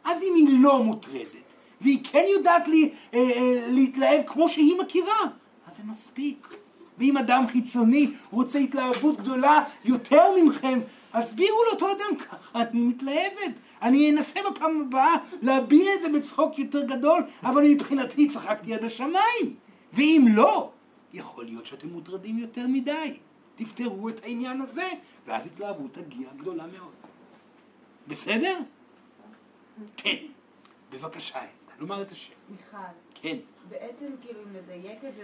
אז 0.05 0.23
אם 0.23 0.35
היא 0.37 0.59
לא 0.63 0.83
מוטרדת, 0.83 1.53
והיא 1.81 2.05
כן 2.05 2.25
יודעת 2.37 2.69
לי, 2.69 2.91
אה, 3.15 3.19
אה, 3.19 3.67
להתלהב 3.69 4.23
כמו 4.27 4.49
שהיא 4.49 4.75
מכירה, 4.81 5.21
אז 5.67 5.77
זה 5.77 5.83
מספיק. 5.93 6.57
ואם 6.99 7.17
אדם 7.17 7.47
חיצוני 7.47 8.11
רוצה 8.31 8.59
התלהבות 8.59 9.17
גדולה 9.21 9.65
יותר 9.85 10.23
ממכם, 10.43 10.79
הסבירו 11.13 11.59
לאותו 11.71 11.93
אדם 11.93 12.17
ככה, 12.17 12.63
אני 12.63 12.81
מתלהבת. 12.81 13.55
אני 13.83 14.11
אנסה 14.11 14.41
בפעם 14.51 14.81
הבאה 14.81 15.17
להביע 15.43 15.95
את 15.95 16.01
זה 16.01 16.09
בצחוק 16.19 16.59
יותר 16.59 16.85
גדול, 16.85 17.23
אבל 17.43 17.63
מבחינתי 17.65 18.29
צחקתי 18.29 18.75
עד 18.75 18.85
השמיים. 18.85 19.55
ואם 19.93 20.25
לא, 20.35 20.73
יכול 21.13 21.45
להיות 21.45 21.67
שאתם 21.67 21.89
מוטרדים 21.89 22.39
יותר 22.39 22.67
מדי. 22.67 23.17
תפתרו 23.57 24.09
את 24.09 24.25
העניין 24.25 24.61
הזה, 24.61 24.89
ואז 25.27 25.47
התלהבות 25.47 25.93
תגיע 25.93 26.29
גדולה 26.37 26.67
מאוד. 26.67 26.93
בסדר? 28.09 28.59
כן. 29.97 30.17
בבקשה, 30.91 31.41
לומר 31.79 32.03
את 32.03 32.11
השם. 32.11 32.33
מיכל, 32.51 32.77
כן. 33.15 33.37
בעצם 33.69 34.07
כאילו 34.23 34.41
אם 34.43 34.57
נדייק 34.57 35.05
את 35.05 35.15
זה, 35.17 35.23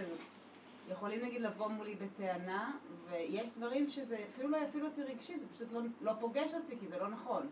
יכולים 0.93 1.25
נגיד 1.25 1.41
לבוא 1.41 1.67
מולי 1.67 1.95
בטענה, 1.95 2.71
ויש 3.09 3.49
דברים 3.57 3.89
שזה 3.89 4.17
אפילו 4.33 4.49
לא 4.49 4.57
יפעיל 4.57 4.85
אותי 4.85 5.01
רגשית, 5.03 5.37
זה 5.39 5.45
פשוט 5.55 5.67
לא, 5.71 5.81
לא 6.01 6.11
פוגש 6.19 6.53
אותי, 6.53 6.75
כי 6.79 6.87
זה 6.87 6.97
לא 6.97 7.07
נכון. 7.07 7.47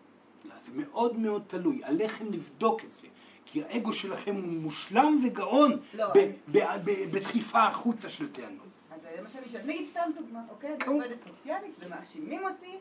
זה 0.59 0.71
מאוד 0.75 1.17
מאוד 1.17 1.43
תלוי, 1.47 1.83
עליכם 1.83 2.25
לבדוק 2.33 2.83
את 2.83 2.91
זה. 2.91 3.07
כי 3.45 3.63
האגו 3.63 3.93
שלכם 3.93 4.36
הוא 4.36 4.43
מושלם 4.43 5.21
וגאון 5.25 5.71
לא, 5.93 6.07
ב- 6.07 6.17
אני- 6.17 6.31
ב- 6.51 6.59
ב- 6.86 7.11
בדחיפה 7.15 7.63
החוצה 7.63 8.09
של 8.09 8.31
טענות. 8.31 8.65
אז 8.95 9.01
זה 9.01 9.21
מה 9.21 9.29
שאני 9.29 9.49
שואלת. 9.49 9.65
נגיד 9.65 9.86
סתם 9.86 10.09
דוגמה, 10.19 10.39
אוקיי? 10.49 10.69
אני 10.69 10.79
כמובן. 10.79 11.03
עובדת 11.03 11.19
סוציאלית 11.19 11.75
ומאשימים 11.79 12.41
אותי 12.45 12.77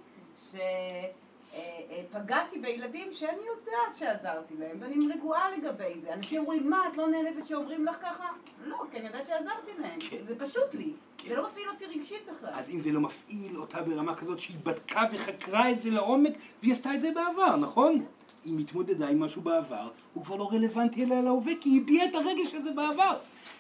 שפגעתי 1.54 2.58
בילדים 2.58 3.12
שאני 3.12 3.42
יודעת 3.46 3.96
שעזרתי 3.96 4.54
להם, 4.58 4.76
ואני 4.80 5.14
רגועה 5.14 5.50
לגבי 5.56 6.00
זה. 6.00 6.12
אנשים 6.12 6.40
אומרים, 6.40 6.70
מה, 6.70 6.88
את 6.92 6.96
לא 6.96 7.08
נעלבת 7.08 7.46
שאומרים 7.46 7.84
לך 7.84 7.96
ככה? 8.02 8.28
לא, 8.64 8.76
כי 8.90 8.98
אני 8.98 9.06
יודעת 9.06 9.26
שעזרתי 9.26 9.70
להם. 9.78 10.00
כן. 10.10 10.16
זה 10.26 10.38
פשוט 10.38 10.74
לי. 10.74 10.92
כן. 11.18 11.28
זה 11.28 11.36
לא 11.36 11.46
מפעיל 11.46 11.68
אותי 11.68 11.84
רגשית 11.86 12.22
בכלל. 12.36 12.50
אז 12.54 12.70
אם 12.70 12.80
זה 12.80 12.92
לא 12.92 13.00
מפעיל 13.00 13.56
אותה 13.56 13.82
ברמה 13.82 14.14
כזאת 14.14 14.38
שהיא 14.38 14.56
בדקה 14.62 15.02
וחקרה 15.12 15.70
את 15.70 15.80
זה 15.80 15.90
לעומק, 15.90 16.32
והיא 16.62 16.72
עשתה 16.72 16.94
את 16.94 17.00
זה 17.00 17.10
בעבר, 17.14 17.56
נכון? 17.56 18.04
היא 18.44 18.54
מתמודדה 18.56 19.08
עם 19.08 19.20
משהו 19.20 19.42
בעבר, 19.42 19.88
הוא 20.14 20.24
כבר 20.24 20.36
לא 20.36 20.48
רלוונטי 20.52 21.04
אליה 21.04 21.22
להווה, 21.22 21.52
כי 21.60 21.68
היא 21.68 21.80
הביעה 21.80 22.08
את 22.08 22.14
הרגש 22.14 22.54
הזה 22.54 22.70
בעבר. 22.72 23.16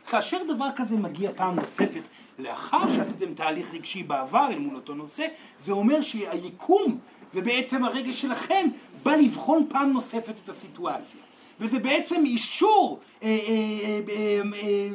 כאשר 0.06 0.38
דבר 0.54 0.68
כזה 0.76 0.96
מגיע 0.96 1.30
פעם 1.36 1.54
נוספת, 1.54 2.02
לאחר 2.38 2.94
שעשיתם 2.94 3.34
תהליך 3.34 3.74
רגשי 3.74 4.02
בעבר 4.02 4.46
אל 4.50 4.58
מול 4.58 4.74
אותו 4.74 4.94
נושא, 4.94 5.26
זה 5.60 5.72
אומר 5.72 6.02
שהיקום 6.02 6.98
ובעצם 7.34 7.84
הרגש 7.84 8.20
שלכם 8.20 8.68
בא 9.02 9.14
לבחון 9.16 9.66
פעם 9.68 9.92
נוספת 9.92 10.34
את 10.44 10.48
הסיטואציה. 10.48 11.20
וזה 11.60 11.78
בעצם 11.78 12.24
אישור, 12.24 13.00
אה, 13.22 13.28
אה, 13.28 13.34
אה, 13.38 14.00
אה, 14.08 14.40
אה, 14.62 14.88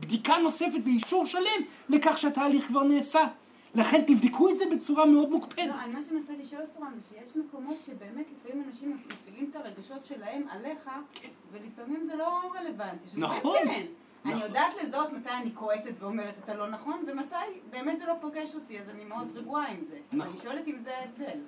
בדיקה 0.00 0.34
נוספת 0.42 0.80
ואישור 0.84 1.26
שלם 1.26 1.62
לכך 1.88 2.18
שהתהליך 2.18 2.66
כבר 2.66 2.82
נעשה. 2.82 3.26
לכן 3.74 4.02
תבדקו 4.06 4.50
את 4.50 4.56
זה 4.56 4.64
בצורה 4.76 5.06
מאוד 5.06 5.30
מוקפדת. 5.30 5.66
לא, 5.66 5.74
אני 5.84 5.94
מה 5.94 6.02
שאני 6.02 6.18
מנסה 6.18 6.32
לשאול 6.40 6.66
סורן 6.66 6.92
זה 6.98 7.06
שיש 7.08 7.36
מקומות 7.36 7.76
שבאמת 7.86 8.26
לפעמים 8.38 8.64
אנשים 8.68 8.98
מפעילים 9.06 9.50
את 9.50 9.56
הרגשות 9.56 10.06
שלהם 10.06 10.42
עליך, 10.50 10.90
כן. 11.14 11.28
ולפעמים 11.52 12.04
זה 12.04 12.16
לא 12.16 12.40
רלוונטי. 12.54 13.04
נכון. 13.16 13.58
כן. 13.64 13.86
אני 14.24 14.34
נכון. 14.34 14.46
יודעת 14.46 14.72
לזהות 14.82 15.12
מתי 15.12 15.30
אני 15.30 15.50
כועסת 15.54 15.92
ואומרת 15.98 16.34
אתה 16.44 16.54
לא 16.54 16.70
נכון, 16.70 17.04
ומתי 17.06 17.60
באמת 17.70 17.98
זה 17.98 18.06
לא 18.06 18.14
פוגש 18.20 18.54
אותי, 18.54 18.80
אז 18.80 18.88
אני 18.88 19.04
מאוד 19.04 19.28
רגועה 19.34 19.68
עם 19.70 19.80
זה. 19.88 19.96
נכון. 20.12 20.32
אני 20.32 20.42
שואלת 20.42 20.68
אם 20.68 20.78
זה 20.78 20.98
ההבדל. 20.98 21.38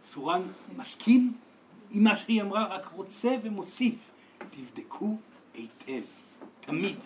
צורן 0.00 0.42
מסכים 0.76 1.32
עם 1.90 2.04
מה 2.04 2.16
שהיא 2.16 2.42
אמרה, 2.42 2.64
רק 2.64 2.90
רוצה 2.94 3.36
ומוסיף, 3.42 4.10
תבדקו 4.50 5.18
היטב, 5.54 6.02
תמיד. 6.60 6.96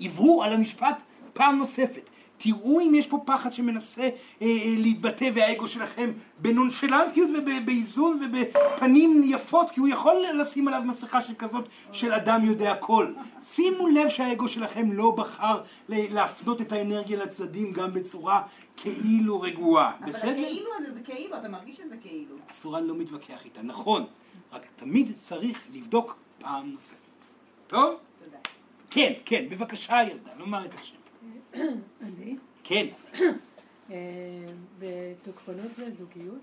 עברו 0.00 0.42
על 0.42 0.52
המשפט 0.52 1.02
פעם 1.32 1.58
נוספת. 1.58 2.10
תראו 2.44 2.80
אם 2.80 2.94
יש 2.94 3.06
פה 3.06 3.22
פחד 3.26 3.52
שמנסה 3.52 4.02
אה, 4.02 4.08
אה, 4.42 4.74
להתבטא 4.76 5.30
והאגו 5.34 5.68
שלכם 5.68 6.12
בנונשלנטיות 6.38 7.30
ובאיזון 7.34 8.20
ובפנים 8.22 9.22
יפות 9.24 9.70
כי 9.70 9.80
הוא 9.80 9.88
יכול 9.88 10.14
לשים 10.34 10.68
עליו 10.68 10.82
מסכה 10.82 11.22
שכזאת 11.22 11.64
של 11.92 12.12
אדם 12.12 12.44
יודע 12.44 12.72
הכל. 12.72 13.12
שימו 13.44 13.88
לב 13.88 14.08
שהאגו 14.08 14.48
שלכם 14.48 14.92
לא 14.92 15.10
בחר 15.10 15.62
להפנות 15.88 16.60
את 16.60 16.72
האנרגיה 16.72 17.18
לצדדים 17.18 17.72
גם 17.72 17.94
בצורה 17.94 18.42
כאילו 18.76 19.40
רגועה. 19.40 19.92
אבל 20.00 20.12
בסדר? 20.12 20.30
הכאילו 20.30 20.70
הזה 20.78 20.92
זה 20.92 21.00
כאילו, 21.00 21.36
אתה 21.36 21.48
מרגיש 21.48 21.76
שזה 21.76 21.96
כאילו. 21.96 22.36
הסורן 22.50 22.84
לא 22.84 22.94
מתווכח 22.94 23.44
איתה, 23.44 23.62
נכון, 23.62 24.04
רק 24.52 24.66
תמיד 24.76 25.12
צריך 25.20 25.64
לבדוק 25.72 26.16
פעם 26.38 26.70
נוספת. 26.70 27.24
טוב? 27.66 27.94
תודה. 28.24 28.38
כן, 28.90 29.12
כן, 29.24 29.44
בבקשה 29.50 30.02
ילדה, 30.02 30.30
לומר 30.38 30.64
את 30.64 30.74
השם. 30.74 30.93
אני, 32.02 32.36
כן, 32.64 32.86
אה, 33.90 33.96
בתוקפנות 34.78 35.70
וזוגיות, 35.78 36.40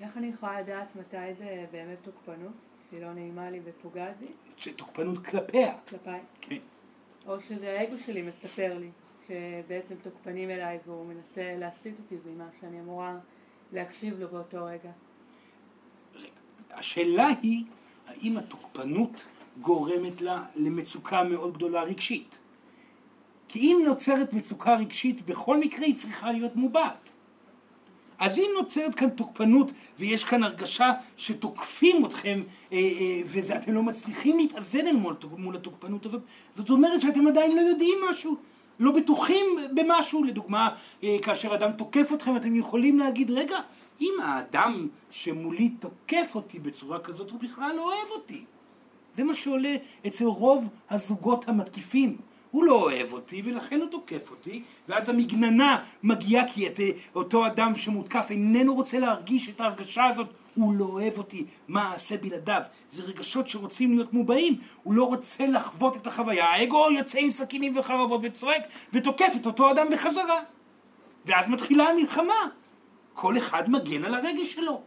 איך 0.00 0.16
אני 0.16 0.26
יכולה 0.26 0.60
לדעת 0.60 0.96
מתי 0.96 1.34
זה 1.38 1.66
באמת 1.72 1.98
תוקפנות, 2.02 2.52
שהיא 2.90 3.02
לא 3.02 3.12
נעימה 3.12 3.50
לי 3.50 3.60
ופוגעת 3.64 4.18
בי, 4.20 4.26
שתוקפנות 4.56 5.26
כלפיה. 5.26 5.74
כלפיי, 5.88 6.20
כן. 6.40 6.58
או 7.26 7.40
שזה 7.40 7.78
האגו 7.78 7.98
שלי 7.98 8.22
מספר 8.22 8.78
לי, 8.78 8.90
שבעצם 9.28 9.94
תוקפנים 10.02 10.50
אליי 10.50 10.78
והוא 10.86 11.06
מנסה 11.06 11.54
להסיט 11.56 11.94
אותי 11.98 12.16
ממה 12.26 12.48
שאני 12.60 12.80
אמורה 12.80 13.18
להקשיב 13.72 14.20
לו 14.20 14.28
באותו. 14.28 14.64
רגע. 14.64 14.90
השאלה 16.70 17.28
היא, 17.42 17.64
האם 18.06 18.36
התוקפנות 18.36 19.26
גורמת 19.60 20.20
לה 20.20 20.44
למצוקה 20.54 21.24
מאוד 21.24 21.54
גדולה 21.54 21.82
רגשית? 21.82 22.38
כי 23.48 23.58
אם 23.58 23.82
נוצרת 23.84 24.32
מצוקה 24.32 24.76
רגשית, 24.76 25.26
בכל 25.26 25.60
מקרה 25.60 25.84
היא 25.84 25.94
צריכה 25.94 26.32
להיות 26.32 26.56
מובעת. 26.56 27.12
אז 28.18 28.38
אם 28.38 28.50
נוצרת 28.58 28.94
כאן 28.94 29.10
תוקפנות 29.10 29.72
ויש 29.98 30.24
כאן 30.24 30.42
הרגשה 30.42 30.92
שתוקפים 31.16 32.06
אתכם 32.06 32.40
אה, 32.72 32.78
אה, 32.78 33.22
ואתם 33.26 33.74
לא 33.74 33.82
מצליחים 33.82 34.38
להתאזן 34.38 34.86
אל 34.86 34.96
מול, 34.96 35.16
מול 35.38 35.56
התוקפנות 35.56 36.06
הזאת, 36.06 36.22
זאת 36.54 36.70
אומרת 36.70 37.00
שאתם 37.00 37.26
עדיין 37.26 37.56
לא 37.56 37.60
יודעים 37.60 37.98
משהו, 38.10 38.36
לא 38.80 38.92
בטוחים 38.92 39.46
במשהו. 39.74 40.24
לדוגמה, 40.24 40.68
אה, 41.02 41.16
כאשר 41.22 41.54
אדם 41.54 41.72
תוקף 41.72 42.12
אתכם 42.14 42.36
אתם 42.36 42.56
יכולים 42.56 42.98
להגיד, 42.98 43.30
רגע, 43.30 43.58
אם 44.00 44.12
האדם 44.22 44.88
שמולי 45.10 45.68
תוקף 45.68 46.30
אותי 46.34 46.58
בצורה 46.58 46.98
כזאת 46.98 47.30
הוא 47.30 47.40
בכלל 47.40 47.76
לא 47.76 47.82
אוהב 47.82 48.10
אותי. 48.10 48.44
זה 49.12 49.24
מה 49.24 49.34
שעולה 49.34 49.76
אצל 50.06 50.24
רוב 50.24 50.68
הזוגות 50.90 51.48
המתקיפים. 51.48 52.16
הוא 52.50 52.64
לא 52.64 52.82
אוהב 52.82 53.12
אותי 53.12 53.42
ולכן 53.44 53.80
הוא 53.80 53.88
תוקף 53.90 54.30
אותי 54.30 54.62
ואז 54.88 55.08
המגננה 55.08 55.84
מגיעה 56.02 56.48
כי 56.48 56.66
את, 56.66 56.80
אה, 56.80 56.90
אותו 57.14 57.46
אדם 57.46 57.76
שמותקף 57.76 58.26
איננו 58.30 58.74
רוצה 58.74 58.98
להרגיש 58.98 59.48
את 59.48 59.60
ההרגשה 59.60 60.04
הזאת. 60.04 60.26
הוא 60.54 60.74
לא 60.74 60.84
אוהב 60.84 61.18
אותי, 61.18 61.46
מה 61.68 61.92
אעשה 61.92 62.16
בלעדיו? 62.16 62.60
זה 62.88 63.02
רגשות 63.02 63.48
שרוצים 63.48 63.94
להיות 63.94 64.12
מובעים, 64.12 64.56
הוא 64.82 64.94
לא 64.94 65.04
רוצה 65.04 65.46
לחוות 65.46 65.96
את 65.96 66.06
החוויה, 66.06 66.46
האגו 66.46 66.90
יוצא 66.90 67.18
עם 67.18 67.30
סכינים 67.30 67.76
וחרבות 67.76 68.20
וצועק 68.24 68.62
ותוקף 68.92 69.32
את 69.40 69.46
אותו 69.46 69.70
אדם 69.70 69.86
בחזרה. 69.92 70.40
ואז 71.26 71.48
מתחילה 71.48 71.84
המלחמה. 71.84 72.48
כל 73.14 73.38
אחד 73.38 73.70
מגן 73.70 74.04
על 74.04 74.14
הרגש 74.14 74.54
שלו. 74.54 74.80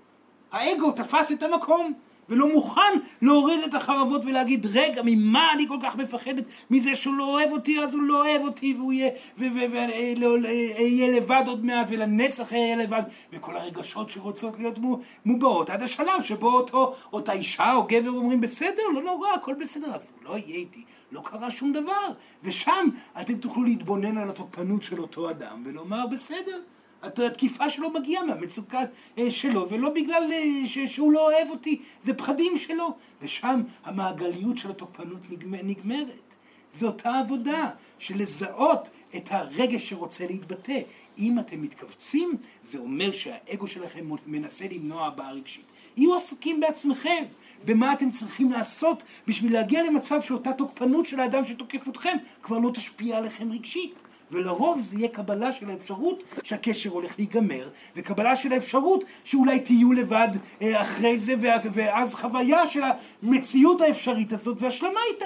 האגו 0.51 0.91
תפס 0.91 1.31
את 1.31 1.43
המקום 1.43 1.93
ולא 2.29 2.53
מוכן 2.53 2.81
להוריד 3.21 3.59
את 3.59 3.73
החרבות 3.73 4.25
ולהגיד 4.25 4.65
רגע 4.73 5.01
ממה 5.05 5.47
אני 5.53 5.67
כל 5.67 5.77
כך 5.83 5.95
מפחדת? 5.95 6.43
מזה 6.69 6.95
שהוא 6.95 7.15
לא 7.15 7.23
אוהב 7.23 7.51
אותי 7.51 7.79
אז 7.79 7.93
הוא 7.93 8.03
לא 8.03 8.27
אוהב 8.27 8.41
אותי 8.41 8.73
והוא 8.73 8.93
יהיה 8.93 9.09
ויהיה 9.37 11.11
לבד 11.11 11.43
עוד 11.47 11.65
מעט 11.65 11.87
ולנצח 11.89 12.51
יהיה 12.51 12.75
לבד. 12.75 13.03
וכל 13.33 13.55
הרגשות 13.55 14.09
שרוצות 14.09 14.59
להיות 14.59 14.77
מו- 14.77 14.99
מובעות 15.25 15.69
עד 15.69 15.83
השלב 15.83 16.23
שבו 16.23 16.51
אותו, 16.53 16.95
אותה 17.13 17.31
אישה 17.31 17.73
או 17.75 17.83
גבר 17.83 18.09
אומרים 18.09 18.41
בסדר 18.41 18.81
לא 18.93 19.01
נורא 19.01 19.29
הכל 19.29 19.53
בסדר. 19.53 19.95
אז 19.95 20.11
הוא 20.15 20.33
לא 20.33 20.37
יהיה 20.37 20.55
איתי 20.55 20.83
לא 21.11 21.21
קרה 21.21 21.51
שום 21.51 21.73
דבר. 21.73 22.07
ושם 22.43 22.87
אתם 23.21 23.37
תוכלו 23.37 23.63
להתבונן 23.63 24.17
על 24.17 24.29
התוקפנות 24.29 24.83
של 24.83 24.99
אותו 25.01 25.29
אדם 25.29 25.63
ולומר 25.65 26.07
בסדר 26.07 26.59
התקיפה 27.03 27.69
שלו 27.69 27.89
מגיעה 27.89 28.25
מהמצוקה 28.25 28.79
אה, 29.17 29.31
שלו, 29.31 29.69
ולא 29.69 29.89
בגלל 29.89 30.29
אה, 30.31 30.87
שהוא 30.87 31.11
לא 31.11 31.31
אוהב 31.31 31.49
אותי, 31.49 31.81
זה 32.01 32.13
פחדים 32.13 32.57
שלו. 32.57 32.95
ושם 33.21 33.61
המעגליות 33.83 34.57
של 34.57 34.69
התוקפנות 34.71 35.19
נגמ- 35.29 35.63
נגמרת. 35.63 36.35
זו 36.73 36.87
אותה 36.87 37.19
עבודה 37.19 37.69
של 37.99 38.21
לזהות 38.21 38.89
את 39.15 39.27
הרגש 39.31 39.89
שרוצה 39.89 40.25
להתבטא. 40.27 40.79
אם 41.17 41.39
אתם 41.39 41.61
מתכווצים, 41.61 42.37
זה 42.63 42.77
אומר 42.77 43.11
שהאגו 43.11 43.67
שלכם 43.67 44.09
מנסה 44.25 44.65
למנוע 44.71 45.07
הבעה 45.07 45.31
רגשית. 45.31 45.65
יהיו 45.97 46.15
עסוקים 46.15 46.59
בעצמכם, 46.59 47.23
במה 47.65 47.93
אתם 47.93 48.11
צריכים 48.11 48.51
לעשות 48.51 49.03
בשביל 49.27 49.53
להגיע 49.53 49.83
למצב 49.83 50.21
שאותה 50.21 50.53
תוקפנות 50.53 51.05
של 51.05 51.19
האדם 51.19 51.45
שתוקף 51.45 51.87
אתכם 51.87 52.17
כבר 52.43 52.57
לא 52.57 52.71
תשפיע 52.73 53.17
עליכם 53.17 53.51
רגשית. 53.51 54.03
ולרוב 54.31 54.79
זה 54.81 54.95
יהיה 54.95 55.07
קבלה 55.07 55.51
של 55.51 55.69
האפשרות 55.69 56.23
שהקשר 56.43 56.89
הולך 56.89 57.13
להיגמר, 57.17 57.69
וקבלה 57.95 58.35
של 58.35 58.51
האפשרות 58.51 59.03
שאולי 59.23 59.59
תהיו 59.59 59.93
לבד 59.93 60.29
אה, 60.61 60.81
אחרי 60.81 61.19
זה, 61.19 61.33
ואז 61.73 62.13
חוויה 62.13 62.67
של 62.67 62.81
המציאות 63.23 63.81
האפשרית 63.81 64.33
הזאת 64.33 64.57
והשלמה 64.61 64.99
איתה. 65.13 65.25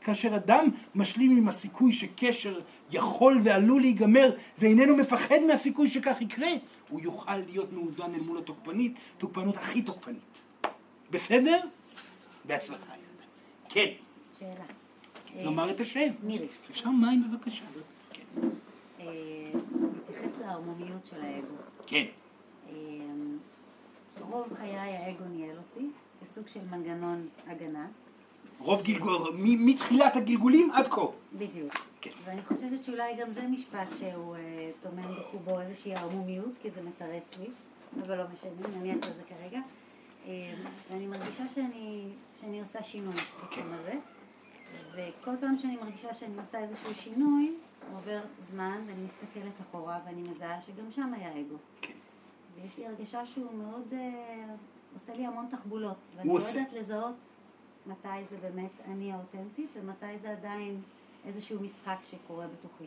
כאשר 0.00 0.36
אדם 0.36 0.68
משלים 0.94 1.36
עם 1.36 1.48
הסיכוי 1.48 1.92
שקשר 1.92 2.60
יכול 2.90 3.40
ועלול 3.44 3.80
להיגמר 3.80 4.30
ואיננו 4.58 4.96
מפחד 4.96 5.38
מהסיכוי 5.48 5.88
שכך 5.88 6.20
יקרה, 6.20 6.48
הוא 6.88 7.00
יוכל 7.00 7.36
להיות 7.36 7.72
מאוזן 7.72 8.14
אל 8.14 8.20
מול 8.20 8.38
התוקפנית, 8.38 8.98
תוקפנות 9.18 9.56
הכי 9.56 9.82
תוקפנית. 9.82 10.42
בסדר? 11.10 11.60
בהצלחה. 12.44 12.92
כן. 13.68 13.90
שאלה. 14.38 14.50
לומר 15.44 15.70
את 15.70 15.80
השם. 15.80 16.08
מירי. 16.22 16.46
אפשר 16.70 16.90
מים 16.90 17.22
בבקשה? 17.30 17.64
אה, 19.00 19.50
נתייחס 19.96 20.40
לערמומיות 20.40 21.06
של 21.10 21.20
האגו. 21.20 21.54
כן. 21.86 22.04
אה, 22.68 22.74
רוב 24.20 24.54
חיי 24.54 24.76
האגו 24.76 25.24
ניהל 25.24 25.56
אותי 25.56 25.86
כסוג 26.22 26.48
של 26.48 26.60
מנגנון 26.70 27.28
הגנה. 27.46 27.86
רוב 28.58 28.82
גלגול, 28.82 29.30
מתחילת 29.38 30.16
הגלגולים 30.16 30.70
עד 30.70 30.88
כה. 30.88 31.06
בדיוק. 31.32 31.72
כן. 32.00 32.10
ואני 32.24 32.42
חושבת 32.44 32.84
שאולי 32.84 33.16
גם 33.16 33.30
זה 33.30 33.42
משפט 33.42 33.88
שהוא 33.98 34.36
אה, 34.36 34.70
טומן 34.82 35.14
בחובו 35.18 35.60
איזושהי 35.60 35.94
ערמומיות, 35.94 36.52
כי 36.62 36.70
זה 36.70 36.80
מתרץ 36.82 37.38
לי, 37.40 37.46
אבל 38.02 38.18
לא 38.18 38.24
משנה, 38.34 38.78
נניח 38.78 38.96
לזה 38.96 39.22
כרגע. 39.28 39.60
ואני 40.90 41.06
מרגישה 41.06 41.48
שאני, 41.48 42.08
שאני 42.40 42.60
עושה 42.60 42.82
שינוי 42.82 43.14
בתחום 43.14 43.72
הזה, 43.72 43.94
וכל 44.92 45.30
פעם 45.40 45.58
שאני 45.58 45.76
מרגישה 45.76 46.14
שאני 46.14 46.40
עושה 46.40 46.58
איזשהו 46.58 46.94
שינוי, 46.94 47.52
עובר 47.92 48.20
זמן 48.40 48.80
ואני 48.86 49.04
מסתכלת 49.04 49.60
אחורה 49.60 49.98
ואני 50.06 50.22
מזהה 50.22 50.60
שגם 50.60 50.90
שם 50.90 51.14
היה 51.14 51.32
אגו. 51.32 51.56
כן. 51.80 51.92
ויש 52.54 52.78
לי 52.78 52.86
הרגשה 52.86 53.26
שהוא 53.26 53.54
מאוד 53.54 53.92
אה, 53.92 54.54
עושה 54.94 55.14
לי 55.14 55.26
המון 55.26 55.46
תחבולות, 55.50 56.10
ואני 56.16 56.28
הוא 56.28 56.38
לא 56.38 56.44
עושה. 56.44 56.58
יודעת 56.58 56.72
לזהות 56.72 57.32
מתי 57.86 58.24
זה 58.28 58.36
באמת 58.36 58.80
אני 58.88 59.12
האותנטית 59.12 59.70
ומתי 59.74 60.18
זה 60.18 60.30
עדיין 60.30 60.80
איזשהו 61.26 61.60
משחק 61.60 61.96
שקורה 62.10 62.46
בתוכי. 62.46 62.84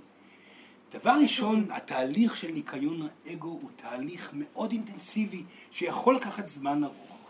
דבר 0.93 1.15
ראשון, 1.21 1.71
התהליך 1.71 2.37
של 2.37 2.51
ניקיון 2.51 3.07
האגו 3.25 3.47
הוא 3.47 3.69
תהליך 3.75 4.31
מאוד 4.33 4.71
אינטנסיבי, 4.71 5.43
שיכול 5.71 6.15
לקחת 6.15 6.47
זמן 6.47 6.83
ארוך. 6.83 7.29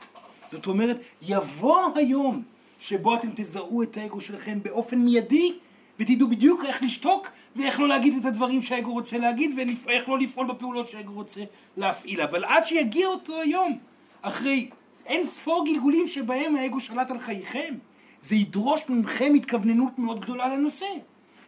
זאת 0.51 0.67
אומרת, 0.67 0.97
יבוא 1.21 1.79
היום 1.95 2.43
שבו 2.79 3.15
אתם 3.15 3.27
תזהו 3.35 3.83
את 3.83 3.97
האגו 3.97 4.21
שלכם 4.21 4.63
באופן 4.63 4.97
מיידי, 4.97 5.59
ותדעו 5.99 6.27
בדיוק 6.27 6.65
איך 6.65 6.83
לשתוק, 6.83 7.27
ואיך 7.55 7.79
לא 7.79 7.87
להגיד 7.87 8.17
את 8.17 8.25
הדברים 8.25 8.61
שהאגו 8.61 8.91
רוצה 8.91 9.17
להגיד, 9.17 9.51
ואיך 9.85 10.09
לא 10.09 10.19
לפעול 10.19 10.47
בפעולות 10.47 10.87
שהאגו 10.87 11.11
רוצה 11.11 11.41
להפעיל. 11.77 12.21
אבל 12.21 12.45
עד 12.45 12.65
שיגיע 12.65 13.07
אותו 13.07 13.41
היום, 13.41 13.77
אחרי 14.21 14.69
אין 15.05 15.27
ספור 15.27 15.65
גלגולים 15.65 16.07
שבהם 16.07 16.55
האגו 16.55 16.79
שלט 16.79 17.11
על 17.11 17.19
חייכם, 17.19 17.73
זה 18.21 18.35
ידרוש 18.35 18.89
מכם 18.89 19.33
התכווננות 19.35 19.99
מאוד 19.99 20.19
גדולה 20.19 20.47
לנושא. 20.47 20.85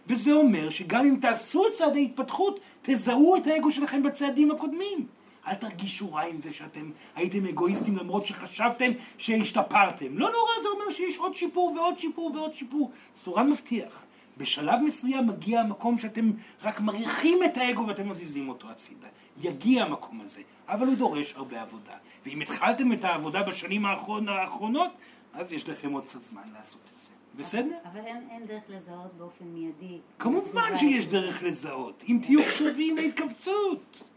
וזה 0.08 0.34
אומר 0.34 0.70
שגם 0.70 1.06
אם 1.06 1.16
תעשו 1.22 1.68
את 1.68 1.74
צעדי 1.74 2.06
התפתחות, 2.06 2.60
תזהו 2.82 3.36
את 3.36 3.47
האגו 3.47 3.72
שלכם 3.72 4.04
בצעדים 4.04 4.52
הקודמים. 4.52 5.08
אל 5.47 5.54
תרגישו 5.54 6.14
רע 6.14 6.22
עם 6.22 6.38
זה 6.38 6.54
שאתם 6.54 6.91
הייתם 7.16 7.45
אגואיסטים 7.45 7.97
למרות 7.97 8.26
שחשבתם 8.26 8.91
שהשתפרתם. 9.18 10.18
לא 10.18 10.32
נורא, 10.32 10.52
זה 10.62 10.68
אומר 10.70 10.93
שיש 10.93 11.18
עוד 11.18 11.36
שיפור 11.36 11.74
ועוד 11.76 12.00
שיפור 12.00 12.32
ועוד 12.36 12.54
שיפור. 12.54 12.91
סורן 13.16 13.50
מבטיח. 13.50 14.04
בשלב 14.40 14.80
מסוים 14.82 15.28
מגיע 15.28 15.62
המקום 15.62 15.98
שאתם 15.98 16.32
רק 16.64 16.82
מריחים 16.82 17.38
את 17.46 17.58
האגו 17.58 17.88
ואתם 17.88 18.10
מזיזים 18.10 18.50
אותו 18.50 18.70
הצידה. 18.70 19.08
יגיע 19.42 19.84
המקום 19.84 20.22
הזה, 20.22 20.42
אבל 20.68 20.88
הוא 20.88 20.96
דורש 20.96 21.34
הרבה 21.36 21.62
עבודה. 21.62 21.94
ואם 22.26 22.42
התחלתם 22.42 22.94
את 22.94 23.04
העבודה 23.04 23.44
בשנים 23.44 23.86
האחרונות, 23.86 24.92
אז 25.34 25.54
יש 25.54 25.70
לכם 25.70 25.92
עוד 25.92 26.04
קצת 26.04 26.24
זמן 26.24 26.42
לעשות 26.54 26.82
את 26.96 27.00
זה. 27.00 27.12
בסדר? 27.36 27.78
אבל 27.92 28.00
אין, 28.06 28.28
אין 28.32 28.46
דרך 28.46 28.64
לזהות 28.70 29.14
באופן 29.18 29.46
מיידי. 29.46 30.00
כמובן. 30.20 30.78
שיש 30.78 31.08
דרך 31.08 31.44
לזהות, 31.44 32.04
אם 32.10 32.20
תהיו 32.22 32.44
קשובים 32.44 32.98
להתכווצות. 32.98 34.10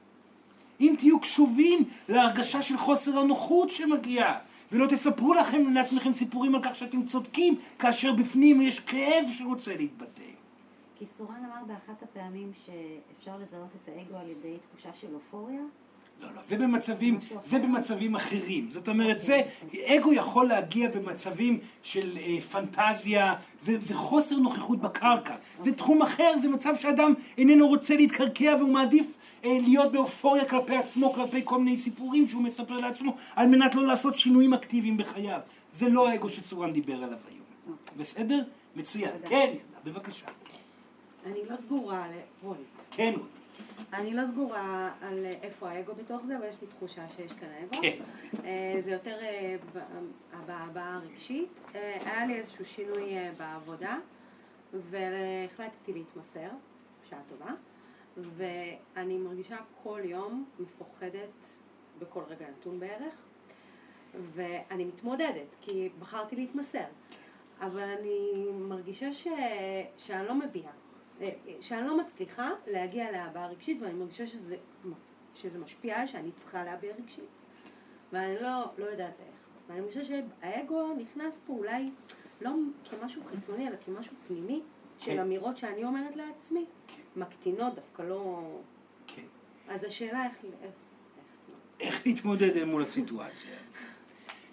אם 0.81 0.95
תהיו 0.99 1.21
קשובים 1.21 1.85
להרגשה 2.09 2.63
של 2.63 2.77
חוסר 2.77 3.19
הנוחות 3.19 3.71
שמגיעה, 3.71 4.39
ולא 4.73 4.87
תספרו 4.87 5.35
לכם, 5.35 5.73
לעצמכם 5.75 6.13
סיפורים 6.13 6.55
על 6.55 6.63
כך 6.63 6.75
שאתם 6.75 7.05
צודקים, 7.05 7.55
כאשר 7.79 8.13
בפנים 8.13 8.63
יש 8.63 8.81
כאב 8.81 9.25
שרוצה 9.33 9.77
להתבטא. 9.77 10.23
כי 10.99 11.07
סורן 11.07 11.45
אמר 11.45 11.65
באחת 11.67 12.03
הפעמים 12.03 12.53
שאפשר 12.55 13.39
לזהות 13.43 13.69
את 13.83 13.89
האגו 13.89 14.17
על 14.17 14.29
ידי 14.29 14.57
תחושה 14.71 14.89
של 15.01 15.15
אופוריה. 15.15 15.61
לא, 16.21 16.29
לא, 16.37 16.43
זה 16.43 16.57
במצבים. 16.57 17.19
זה 17.43 17.59
במצבים 17.59 18.15
אחרים. 18.15 18.71
זאת 18.71 18.89
אומרת, 18.89 19.19
זה, 19.19 19.41
אוקיי. 19.65 19.99
אגו 19.99 20.13
יכול 20.13 20.47
להגיע 20.47 20.89
במצבים 20.95 21.59
של 21.83 22.19
אה, 22.19 22.41
פנטזיה, 22.41 23.35
זה, 23.61 23.81
זה 23.81 23.95
חוסר 23.95 24.37
נוכחות 24.37 24.81
בקרקע. 24.81 25.35
זה 25.61 25.73
תחום 25.73 26.03
אחר, 26.03 26.33
זה 26.43 26.49
מצב 26.49 26.77
שאדם 26.77 27.15
איננו 27.39 27.69
רוצה 27.69 27.97
להתקרקע 27.97 28.57
והוא 28.59 28.73
מעדיף 28.73 29.17
להיות 29.45 29.93
באופוריה 29.93 30.49
כלפי 30.49 30.77
עצמו, 30.77 31.13
כלפי 31.13 31.41
כל 31.45 31.59
מיני 31.59 31.77
סיפורים 31.77 32.29
שהוא 32.29 32.43
מספר 32.43 32.79
לעצמו, 32.79 33.17
על 33.37 33.49
מנת 33.49 33.75
לא 33.75 33.87
לעשות 33.87 34.15
שינויים 34.15 34.55
אקטיביים 34.55 34.97
בחייו. 34.97 35.41
זה 35.73 35.89
לא 35.89 36.09
האגו 36.09 36.31
שסורן 36.31 36.73
דיבר 36.73 36.95
עליו 36.95 37.19
היום. 37.29 37.45
אוקיי. 37.71 37.99
בסדר? 37.99 38.43
מצוין. 38.77 39.11
כן, 39.25 39.55
בבקשה. 39.85 40.27
אני 41.27 41.39
לא 41.51 41.57
סגורה 41.57 42.05
על... 42.05 42.11
רונית. 42.43 42.87
כן, 42.91 43.13
אני 43.93 44.15
לא 44.15 44.27
סגורה 44.27 44.91
על 45.03 45.27
איפה 45.43 45.71
האגו 45.71 45.93
בתוך 45.95 46.27
זה, 46.27 46.37
אבל 46.37 46.47
יש 46.49 46.61
לי 46.63 46.67
תחושה 46.69 47.03
שיש 47.17 47.33
כאן 47.33 47.49
אגו. 47.63 47.83
כן. 47.83 47.99
אה, 48.45 48.77
זה 48.81 48.91
יותר 48.91 49.17
אה, 49.23 49.57
ב- 49.75 49.79
הבעה 50.33 50.65
הבעה 50.65 51.01
רגשית. 51.05 51.49
אה, 51.75 51.99
היה 52.05 52.27
לי 52.27 52.35
איזשהו 52.35 52.65
שינוי 52.65 53.17
אה, 53.19 53.31
בעבודה, 53.39 53.99
והחלטתי 54.73 55.93
להתמסר, 55.93 56.49
בשעה 57.07 57.19
טובה, 57.29 57.53
ואני 58.17 59.19
מרגישה 59.19 59.57
כל 59.83 60.01
יום 60.05 60.45
מפוחדת 60.59 61.47
בכל 61.99 62.23
רגע 62.29 62.47
נתון 62.51 62.81
בערך, 62.81 63.15
ואני 64.15 64.85
מתמודדת, 64.85 65.57
כי 65.61 65.89
בחרתי 65.99 66.37
להתמסר. 66.37 66.85
אבל 67.61 67.83
אני 67.83 68.33
מרגישה 68.53 69.13
ש... 69.13 69.29
שאני 69.97 70.27
לא 70.29 70.35
מביעה, 70.35 70.73
אה, 71.21 71.29
שאני 71.61 71.87
לא 71.87 71.99
מצליחה 71.99 72.51
להגיע 72.67 73.11
להבעה 73.11 73.47
רגשית, 73.47 73.83
ואני 73.83 73.95
מרגישה 73.95 74.27
שזה, 74.27 74.57
שזה 75.35 75.59
משפיע 75.59 76.07
שאני 76.07 76.33
צריכה 76.33 76.65
להביע 76.65 76.95
רגשית. 76.95 77.25
ואני 78.13 78.35
לא, 78.43 78.65
לא 78.79 78.85
יודעת 78.85 79.21
איך. 79.21 79.49
ואני 79.69 79.81
מרגישה 79.81 80.05
שהאגו 80.05 80.95
נכנס 80.95 81.45
פה 81.47 81.53
אולי 81.53 81.91
לא 82.41 82.51
כמשהו 82.91 83.25
חיצוני, 83.25 83.69
אלא 83.69 83.77
כמשהו 83.87 84.17
פנימי, 84.27 84.63
של 84.99 85.13
כן. 85.13 85.19
אמירות 85.19 85.59
שאני 85.59 85.85
אומרת 85.85 86.17
לעצמי, 86.17 86.65
מקטינות, 87.17 87.75
דווקא 87.75 88.03
לא... 88.03 88.43
כן. 89.07 89.23
אז 89.69 89.85
השאלה 89.85 90.27
איך... 90.27 90.35
איך, 91.81 92.07
להתמודד 92.07 92.57
אל 92.57 92.65
מול 92.65 92.83
הסיטואציה 92.83 93.51
הזאת. 93.51 93.77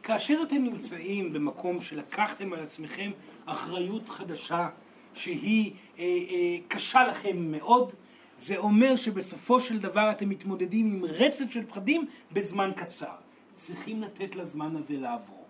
כאשר 0.04 0.40
אתם 0.48 0.56
נמצאים 0.56 1.34
במקום 1.34 1.82
שלקחתם 1.82 2.54
על 2.54 2.60
עצמכם 2.60 3.12
אחריות 3.46 4.10
חדשה 4.10 4.70
שהיא 5.14 5.72
אה, 6.00 6.04
אה, 6.04 6.58
קשה 6.68 7.08
לכם 7.08 7.52
מאוד, 7.52 7.94
זה 8.38 8.58
אומר 8.58 8.96
שבסופו 8.96 9.60
של 9.60 9.80
דבר 9.80 10.12
אתם 10.12 10.30
מתמודדים 10.30 10.96
עם 10.96 11.06
רצף 11.06 11.52
של 11.52 11.66
פחדים 11.66 12.08
בזמן 12.32 12.72
קצר. 12.76 13.16
צריכים 13.54 14.02
לתת 14.02 14.36
לזמן 14.36 14.76
הזה 14.76 14.98
לעבור. 14.98 15.46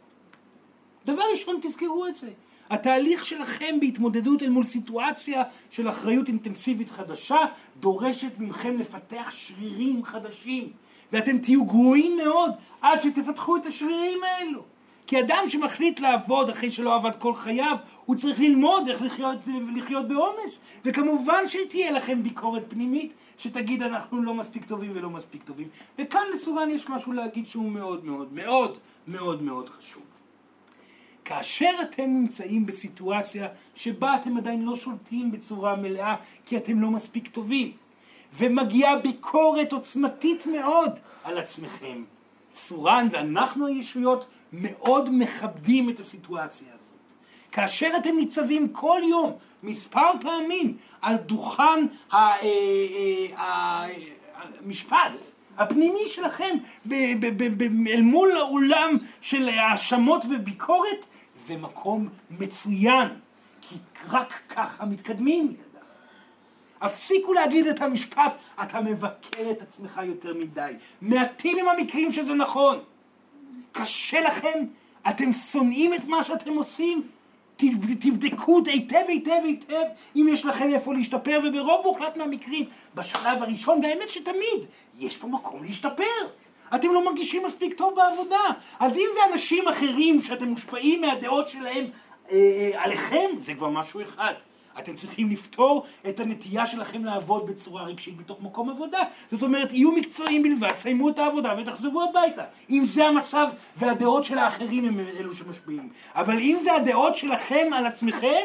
דבר 1.05 1.23
ראשון, 1.33 1.59
תזכרו 1.63 2.07
את 2.07 2.15
זה. 2.15 2.29
התהליך 2.69 3.25
שלכם 3.25 3.79
בהתמודדות 3.79 4.43
אל 4.43 4.49
מול 4.49 4.63
סיטואציה 4.63 5.43
של 5.69 5.89
אחריות 5.89 6.27
אינטנסיבית 6.27 6.89
חדשה 6.89 7.39
דורשת 7.79 8.39
מכם 8.39 8.77
לפתח 8.77 9.31
שרירים 9.31 10.05
חדשים. 10.05 10.69
ואתם 11.13 11.37
תהיו 11.37 11.65
גרועים 11.65 12.17
מאוד 12.17 12.51
עד 12.81 13.01
שתפתחו 13.01 13.57
את 13.57 13.65
השרירים 13.65 14.19
האלו. 14.23 14.63
כי 15.07 15.19
אדם 15.19 15.43
שמחליט 15.47 15.99
לעבוד 15.99 16.49
אחרי 16.49 16.71
שלא 16.71 16.95
עבד 16.95 17.15
כל 17.15 17.33
חייו, 17.33 17.75
הוא 18.05 18.15
צריך 18.15 18.39
ללמוד 18.39 18.89
איך 18.89 19.01
לחיות, 19.01 19.37
לחיות 19.75 20.07
בעומס. 20.07 20.61
וכמובן 20.85 21.43
שתהיה 21.47 21.91
לכם 21.91 22.23
ביקורת 22.23 22.63
פנימית 22.69 23.13
שתגיד 23.37 23.81
אנחנו 23.81 24.23
לא 24.23 24.33
מספיק 24.33 24.65
טובים 24.65 24.91
ולא 24.95 25.09
מספיק 25.09 25.43
טובים. 25.43 25.67
וכאן 25.99 26.21
לסורן 26.33 26.69
יש 26.69 26.89
משהו 26.89 27.13
להגיד 27.13 27.47
שהוא 27.47 27.71
מאוד 27.71 28.05
מאוד 28.05 28.33
מאוד 28.33 28.77
מאוד 29.07 29.43
מאוד 29.43 29.69
חשוב. 29.69 30.08
כאשר 31.29 31.69
אתם 31.81 32.03
נמצאים 32.03 32.65
בסיטואציה 32.65 33.47
שבה 33.75 34.15
אתם 34.15 34.37
עדיין 34.37 34.65
לא 34.65 34.75
שולטים 34.75 35.31
בצורה 35.31 35.75
מלאה 35.75 36.15
כי 36.45 36.57
אתם 36.57 36.79
לא 36.79 36.89
מספיק 36.89 37.27
טובים, 37.27 37.71
ומגיעה 38.37 38.95
ביקורת 38.95 39.71
עוצמתית 39.71 40.45
מאוד 40.45 40.99
על 41.23 41.37
עצמכם, 41.37 42.03
צורן 42.51 43.07
ואנחנו 43.11 43.67
הישויות 43.67 44.25
מאוד 44.53 45.09
מכבדים 45.11 45.89
את 45.89 45.99
הסיטואציה 45.99 46.67
הזאת. 46.75 47.13
כאשר 47.51 47.89
אתם 47.97 48.15
ניצבים 48.17 48.67
כל 48.67 49.01
יום 49.09 49.33
מספר 49.63 50.11
פעמים 50.21 50.77
על 51.01 51.15
דוכן 51.15 51.85
אה, 52.13 52.35
אה, 53.37 53.87
המשפט 54.61 55.25
הפנימי 55.59 56.07
שלכם 56.07 56.57
אל 57.87 58.01
מול 58.01 58.31
האולם 58.37 58.97
של 59.21 59.49
האשמות 59.49 60.25
וביקורת, 60.29 61.05
זה 61.39 61.57
מקום 61.57 62.09
מצוין, 62.39 63.07
כי 63.61 63.75
רק 64.09 64.33
ככה 64.49 64.85
מתקדמים. 64.85 65.55
הפסיקו 66.81 67.33
להגיד 67.33 67.67
את 67.67 67.81
המשפט, 67.81 68.37
אתה 68.63 68.81
מבקר 68.81 69.51
את 69.51 69.61
עצמך 69.61 70.01
יותר 70.03 70.33
מדי. 70.33 70.73
מעטים 71.01 71.57
הם 71.59 71.67
המקרים 71.67 72.11
שזה 72.11 72.33
נכון. 72.33 72.79
קשה 73.71 74.21
לכם, 74.21 74.65
אתם 75.09 75.31
שונאים 75.31 75.93
את 75.93 76.03
מה 76.05 76.23
שאתם 76.23 76.53
עושים, 76.53 77.07
תבדקו 77.99 78.61
היטב 78.65 79.03
היטב 79.07 79.41
היטב 79.43 79.83
אם 80.15 80.27
יש 80.33 80.45
לכם 80.45 80.69
איפה 80.73 80.93
להשתפר, 80.93 81.39
וברוב 81.43 81.81
מוחלט 81.85 82.17
מהמקרים, 82.17 82.65
בשלב 82.95 83.43
הראשון, 83.43 83.79
והאמת 83.83 84.09
שתמיד, 84.09 84.65
יש 84.99 85.17
פה 85.17 85.27
מקום 85.27 85.63
להשתפר. 85.63 86.03
אתם 86.75 86.93
לא 86.93 87.05
מרגישים 87.05 87.41
מספיק 87.47 87.77
טוב 87.77 87.95
בעבודה. 87.95 88.43
אז 88.79 88.97
אם 88.97 89.07
זה 89.13 89.19
אנשים 89.33 89.67
אחרים 89.67 90.21
שאתם 90.21 90.47
מושפעים 90.47 91.01
מהדעות 91.01 91.47
שלהם 91.47 91.85
אה, 92.31 92.35
אה, 92.35 92.83
עליכם, 92.83 93.29
זה 93.37 93.53
כבר 93.53 93.69
משהו 93.69 94.01
אחד. 94.01 94.33
אתם 94.79 94.95
צריכים 94.95 95.29
לפתור 95.29 95.85
את 96.09 96.19
הנטייה 96.19 96.65
שלכם 96.65 97.05
לעבוד 97.05 97.45
בצורה 97.45 97.83
רגשית 97.83 98.17
בתוך 98.17 98.41
מקום 98.41 98.69
עבודה. 98.69 98.99
זאת 99.31 99.43
אומרת, 99.43 99.73
יהיו 99.73 99.91
מקצועיים 99.91 100.43
בלבד, 100.43 100.75
סיימו 100.75 101.09
את 101.09 101.19
העבודה 101.19 101.55
ותחזרו 101.57 102.01
הביתה. 102.09 102.43
אם 102.69 102.83
זה 102.83 103.05
המצב 103.05 103.47
והדעות 103.77 104.23
של 104.23 104.37
האחרים 104.37 104.85
הם 104.85 104.99
אלו 105.19 105.35
שמשפיעים. 105.35 105.89
אבל 106.15 106.37
אם 106.37 106.57
זה 106.63 106.75
הדעות 106.75 107.15
שלכם 107.15 107.67
על 107.73 107.85
עצמכם, 107.85 108.43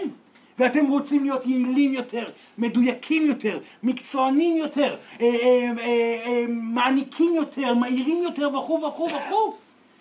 ואתם 0.59 0.87
רוצים 0.87 1.25
להיות 1.25 1.47
יעילים 1.47 1.95
יותר, 1.95 2.25
מדויקים 2.59 3.27
יותר, 3.27 3.59
מקצוענים 3.83 4.57
יותר, 4.57 4.97
אה, 5.21 5.27
אה, 5.27 5.73
אה, 5.79 6.45
מעניקים 6.49 7.35
יותר, 7.35 7.75
מהירים 7.75 8.23
יותר 8.23 8.49
וכו' 8.59 8.83
וכו' 8.83 9.09
וכו'. 9.09 9.55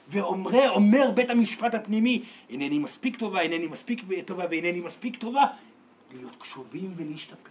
ואומר 0.09 0.69
אומר 0.69 1.11
בית 1.11 1.29
המשפט 1.29 1.73
הפנימי, 1.73 2.23
אינני 2.49 2.79
מספיק 2.79 3.15
טובה, 3.17 3.41
אינני 3.41 3.67
מספיק 3.67 4.03
טובה 4.25 4.45
ואינני 4.49 4.79
מספיק 4.79 5.17
טובה, 5.17 5.45
להיות 6.11 6.35
קשובים 6.39 6.93
ולהשתפר. 6.95 7.49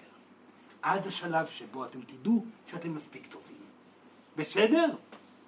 עד 0.83 1.07
השלב 1.07 1.47
שבו 1.47 1.85
אתם 1.85 1.99
תדעו 2.01 2.45
שאתם 2.71 2.95
מספיק 2.95 3.27
טובים. 3.27 3.57
בסדר? 4.37 4.87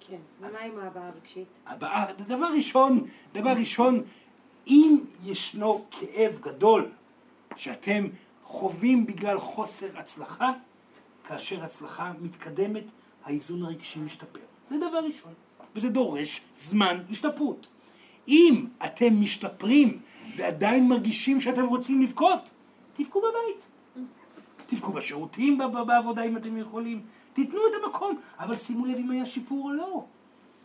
כן. 0.07 0.17
ומה 0.41 0.59
עם 0.59 0.79
ההבעה 0.79 1.07
הרגשית? 1.07 1.47
הבאה, 1.67 2.13
דבר 2.13 2.47
ראשון, 2.55 3.05
דבר 3.33 3.49
ראשון, 3.49 4.03
אם 4.67 4.97
ישנו 5.25 5.85
כאב 5.91 6.37
גדול 6.41 6.89
שאתם 7.55 8.07
חווים 8.43 9.05
בגלל 9.05 9.39
חוסר 9.39 9.87
הצלחה, 9.95 10.51
כאשר 11.27 11.63
הצלחה 11.63 12.11
מתקדמת, 12.21 12.83
האיזון 13.25 13.63
הרגשי 13.63 13.99
משתפר. 13.99 14.39
זה 14.69 14.77
דבר 14.77 14.99
ראשון, 15.05 15.33
וזה 15.75 15.89
דורש 15.89 16.41
זמן 16.59 16.97
השתפרות. 17.11 17.67
אם 18.27 18.65
אתם 18.85 19.21
משתפרים 19.21 19.99
ועדיין 20.35 20.87
מרגישים 20.87 21.41
שאתם 21.41 21.65
רוצים 21.65 22.03
לבכות, 22.03 22.49
תבכו 22.93 23.19
בבית. 23.19 23.65
תבכו 24.65 24.93
בשירותים, 24.93 25.57
בעבודה 25.87 26.23
אם 26.23 26.37
אתם 26.37 26.57
יכולים. 26.57 27.01
תיתנו 27.33 27.59
את 27.69 27.83
המקום, 27.83 28.17
אבל 28.39 28.57
שימו 28.57 28.85
לב 28.85 28.97
אם 28.97 29.11
היה 29.11 29.25
שיפור 29.25 29.65
או 29.65 29.73
לא. 29.73 30.05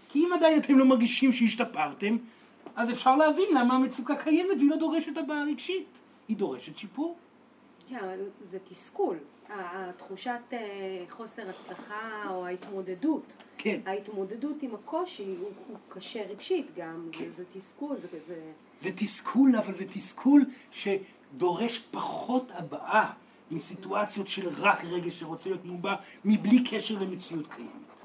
כי 0.08 0.18
אם 0.18 0.30
עדיין 0.34 0.58
אתם 0.58 0.78
לא 0.78 0.84
מרגישים 0.84 1.32
שהשתפרתם, 1.32 2.16
אז 2.76 2.90
אפשר 2.90 3.16
להבין 3.16 3.48
למה 3.54 3.74
המצוקה 3.74 4.16
קיימת 4.16 4.56
והיא 4.56 4.70
לא 4.70 4.76
דורשת 4.76 5.16
הבעה 5.16 5.44
רגשית. 5.44 5.98
היא 6.30 6.36
דורשת 6.36 6.76
שיפור. 6.76 7.16
כן, 7.88 7.98
זה 8.40 8.58
תסכול. 8.70 9.16
התחושת 9.48 10.40
אה, 10.52 10.58
חוסר 11.08 11.42
הצלחה 11.50 12.24
או 12.30 12.46
ההתמודדות. 12.46 13.32
כן. 13.58 13.80
ההתמודדות 13.86 14.62
עם 14.62 14.74
הקושי 14.74 15.24
הוא, 15.24 15.50
הוא 15.68 15.76
קשה 15.88 16.26
רגשית 16.26 16.66
גם, 16.76 17.08
כן. 17.12 17.24
זה, 17.24 17.30
זה 17.30 17.44
תסכול, 17.54 18.00
זה, 18.00 18.08
זה... 18.26 18.40
זה 18.80 18.90
תסכול, 18.96 19.56
אבל 19.56 19.72
זה 19.72 19.84
תסכול 19.86 20.44
שדורש 20.70 21.78
פחות 21.78 22.52
הבעה 22.54 23.12
מסיטואציות 23.50 24.28
של 24.28 24.48
רק 24.58 24.84
רגש 24.84 25.20
שרוצה 25.20 25.50
להיות 25.50 25.64
מובע 25.64 25.94
מבלי 26.24 26.64
קשר 26.64 26.98
למציאות 26.98 27.46
קיימת. 27.46 28.00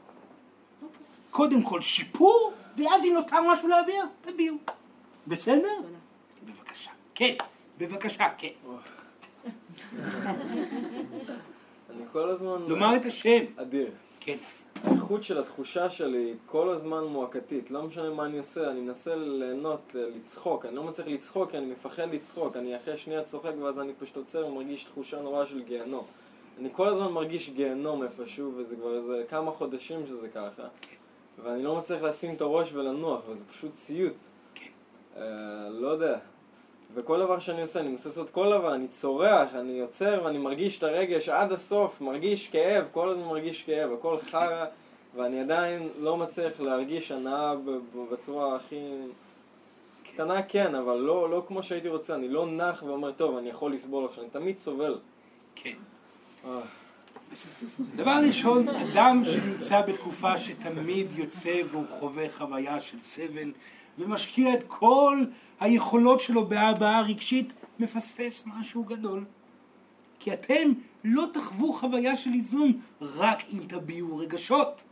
קודם 1.31 1.63
כל 1.63 1.81
שיפור, 1.81 2.53
ואז 2.77 3.05
אם 3.05 3.13
נותר 3.13 3.37
משהו 3.53 3.67
להביע, 3.67 4.03
תביעו. 4.21 4.57
בסדר? 5.27 5.73
בבקשה. 6.45 6.91
כן, 7.15 7.35
בבקשה, 7.77 8.25
כן. 8.37 8.47
אני 11.89 12.03
כל 12.11 12.29
הזמן... 12.29 12.61
לומר 12.67 12.95
את 12.95 13.05
השם. 13.05 13.43
אדיר. 13.55 13.91
כן. 14.19 14.37
האיכות 14.83 15.23
של 15.23 15.37
התחושה 15.37 15.89
שלי 15.89 16.17
היא 16.17 16.35
כל 16.45 16.69
הזמן 16.69 17.03
מועקתית. 17.03 17.71
לא 17.71 17.83
משנה 17.83 18.09
מה 18.09 18.25
אני 18.25 18.37
עושה, 18.37 18.71
אני 18.71 18.81
מנסה 18.81 19.15
ליהנות, 19.15 19.95
לצחוק. 19.95 20.65
אני 20.65 20.75
לא 20.75 20.83
מצליח 20.83 21.07
לצחוק 21.07 21.51
כי 21.51 21.57
אני 21.57 21.65
מפחד 21.65 22.13
לצחוק. 22.13 22.55
אני 22.55 22.75
אחרי 22.75 22.97
שנייה 22.97 23.23
צוחק 23.23 23.51
ואז 23.61 23.79
אני 23.79 23.93
פשוט 23.99 24.17
עוצר 24.17 24.47
ומרגיש 24.47 24.83
תחושה 24.83 25.21
נוראה 25.21 25.45
של 25.45 25.63
גיהנום. 25.63 26.05
אני 26.59 26.69
כל 26.71 26.87
הזמן 26.87 27.11
מרגיש 27.11 27.49
גיהנום 27.49 28.03
איפשהו, 28.03 28.53
וזה 28.55 28.75
כבר 28.75 28.95
איזה 28.95 29.23
כמה 29.29 29.51
חודשים 29.51 30.07
שזה 30.07 30.29
ככה. 30.29 30.63
ואני 31.43 31.63
לא 31.63 31.75
מצליח 31.75 32.01
לשים 32.01 32.35
את 32.35 32.41
הראש 32.41 32.73
ולנוח, 32.73 33.21
וזה 33.29 33.45
פשוט 33.45 33.73
סיוט. 33.73 34.13
כן. 34.55 34.69
אה, 35.17 35.69
לא 35.69 35.87
יודע. 35.87 36.17
וכל 36.95 37.19
דבר 37.19 37.39
שאני 37.39 37.61
עושה, 37.61 37.79
אני 37.79 37.89
מנסה 37.89 38.09
לעשות 38.09 38.29
כל 38.29 38.49
דבר, 38.49 38.75
אני 38.75 38.87
צורח, 38.87 39.55
אני 39.55 39.71
יוצר 39.71 40.21
ואני 40.25 40.37
מרגיש 40.37 40.77
את 40.77 40.83
הרגש 40.83 41.29
עד 41.29 41.51
הסוף, 41.51 42.01
מרגיש 42.01 42.47
כאב, 42.47 42.85
כל 42.91 43.09
הזמן 43.09 43.23
מרגיש 43.23 43.63
כאב, 43.63 43.93
הכל 43.93 44.17
חרא, 44.31 44.65
ואני 45.15 45.41
עדיין 45.41 45.89
לא 45.99 46.17
מצליח 46.17 46.59
להרגיש 46.59 47.11
הנאה 47.11 47.53
בצורה 48.11 48.55
הכי... 48.55 48.79
קטנה 50.03 50.43
כן, 50.43 50.75
אבל 50.75 50.97
לא, 50.97 51.29
לא 51.29 51.43
כמו 51.47 51.63
שהייתי 51.63 51.89
רוצה, 51.89 52.15
אני 52.15 52.29
לא 52.29 52.47
נח 52.47 52.83
ואומר, 52.83 53.11
טוב, 53.11 53.37
אני 53.37 53.49
יכול 53.49 53.73
לסבול 53.73 54.05
עכשיו, 54.05 54.23
אני 54.23 54.31
תמיד 54.31 54.57
סובל. 54.57 54.99
כן. 55.55 55.75
אה, 56.45 56.59
דבר 57.95 58.17
ראשון, 58.27 58.67
אדם 58.69 59.21
שנמצא 59.25 59.81
בתקופה 59.81 60.37
שתמיד 60.37 61.07
יוצא 61.11 61.61
והוא 61.71 61.85
חווה 61.99 62.29
חוויה 62.29 62.81
של 62.81 63.01
סבל 63.01 63.51
ומשקיע 63.99 64.53
את 64.53 64.63
כל 64.67 65.19
היכולות 65.59 66.21
שלו 66.21 66.47
בהבעה 66.47 67.01
רגשית, 67.01 67.53
מפספס 67.79 68.43
משהו 68.45 68.83
גדול. 68.83 69.25
כי 70.19 70.33
אתם 70.33 70.71
לא 71.03 71.25
תחוו 71.33 71.73
חוויה 71.73 72.15
של 72.15 72.33
איזון 72.33 72.79
רק 73.01 73.43
אם 73.53 73.59
תביעו 73.67 74.17
רגשות. 74.17 74.83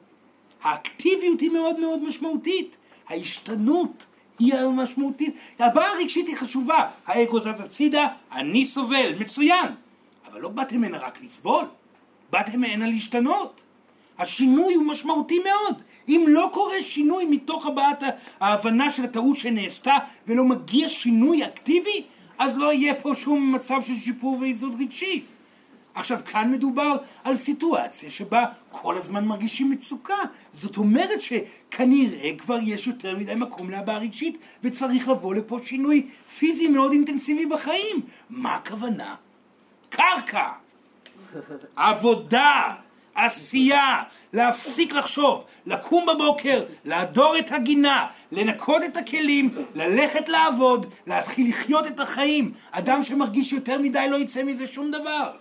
האקטיביות 0.63 1.39
היא 1.39 1.49
מאוד 1.49 1.79
מאוד 1.79 2.03
משמעותית. 2.03 2.77
ההשתנות 3.09 4.05
היא 4.39 4.55
המשמעותית. 4.55 5.35
הבעה 5.59 5.91
הרגשית 5.91 6.27
היא 6.27 6.35
חשובה. 6.35 6.89
האגו 7.05 7.39
זז 7.39 7.61
הצידה, 7.61 8.07
אני 8.31 8.65
סובל, 8.65 9.15
מצוין. 9.19 9.67
אבל 10.27 10.41
לא 10.41 10.49
באתם 10.49 10.83
הנה 10.83 10.97
רק 10.97 11.23
לסבול. 11.23 11.65
באתם 12.31 12.63
הנה 12.63 12.87
להשתנות. 12.87 13.63
השינוי 14.19 14.73
הוא 14.73 14.85
משמעותי 14.85 15.39
מאוד. 15.39 15.81
אם 16.07 16.25
לא 16.27 16.49
קורה 16.53 16.81
שינוי 16.81 17.25
מתוך 17.29 17.65
הבעת 17.65 18.03
ההבנה 18.39 18.89
של 18.89 19.03
הטעות 19.03 19.37
שנעשתה 19.37 19.93
ולא 20.27 20.43
מגיע 20.43 20.89
שינוי 20.89 21.45
אקטיבי, 21.45 22.03
אז 22.39 22.57
לא 22.57 22.73
יהיה 22.73 22.95
פה 22.95 23.15
שום 23.15 23.55
מצב 23.55 23.81
של 23.83 23.93
שיפור 23.95 24.37
ואיזון 24.41 24.77
רגשי. 24.79 25.23
עכשיו, 25.95 26.19
כאן 26.25 26.51
מדובר 26.51 26.95
על 27.23 27.35
סיטואציה 27.35 28.09
שבה 28.09 28.45
כל 28.71 28.97
הזמן 28.97 29.25
מרגישים 29.25 29.71
מצוקה. 29.71 30.17
זאת 30.53 30.77
אומרת 30.77 31.21
שכנראה 31.21 32.31
כבר 32.37 32.57
יש 32.61 32.87
יותר 32.87 33.17
מדי 33.17 33.35
מקום 33.35 33.69
להבעה 33.69 33.97
רגשית 33.97 34.37
וצריך 34.63 35.09
לבוא 35.09 35.35
לפה 35.35 35.59
שינוי 35.63 36.07
פיזי 36.37 36.67
מאוד 36.67 36.91
אינטנסיבי 36.91 37.45
בחיים. 37.45 38.01
מה 38.29 38.55
הכוונה? 38.55 39.15
קרקע. 39.89 40.49
עבודה, 41.75 42.75
עשייה, 43.15 44.03
להפסיק 44.33 44.93
לחשוב, 44.93 45.43
לקום 45.65 46.05
בבוקר, 46.13 46.63
להדור 46.85 47.37
את 47.37 47.51
הגינה, 47.51 48.07
לנקות 48.31 48.83
את 48.83 48.97
הכלים, 48.97 49.55
ללכת 49.75 50.29
לעבוד, 50.29 50.85
להתחיל 51.07 51.49
לחיות 51.49 51.87
את 51.87 51.99
החיים. 51.99 52.51
אדם 52.71 53.03
שמרגיש 53.03 53.53
יותר 53.53 53.79
מדי 53.79 54.07
לא 54.09 54.17
יצא 54.17 54.43
מזה 54.43 54.67
שום 54.67 54.91
דבר. 54.91 55.31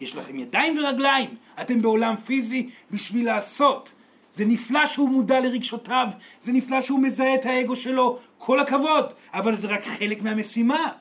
יש 0.00 0.16
לכם 0.16 0.38
ידיים 0.38 0.78
ורגליים, 0.78 1.28
אתם 1.60 1.82
בעולם 1.82 2.16
פיזי 2.16 2.70
בשביל 2.90 3.26
לעשות. 3.26 3.92
זה 4.34 4.44
נפלא 4.44 4.86
שהוא 4.86 5.08
מודע 5.08 5.40
לרגשותיו, 5.40 6.08
זה 6.40 6.52
נפלא 6.52 6.80
שהוא 6.80 7.00
מזהה 7.00 7.34
את 7.34 7.46
האגו 7.46 7.76
שלו, 7.76 8.18
כל 8.38 8.60
הכבוד, 8.60 9.06
אבל 9.34 9.56
זה 9.56 9.66
רק 9.66 9.84
חלק 9.84 10.22
מהמשימה. 10.22 10.92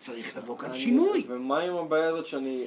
צריך 0.00 0.36
לבוא 0.36 0.58
כאן 0.58 0.70
אני- 0.70 0.78
שינוי. 0.78 1.24
ומה 1.28 1.58
עם 1.58 1.74
הבעיה 1.76 2.08
הזאת 2.08 2.26
שאני 2.26 2.64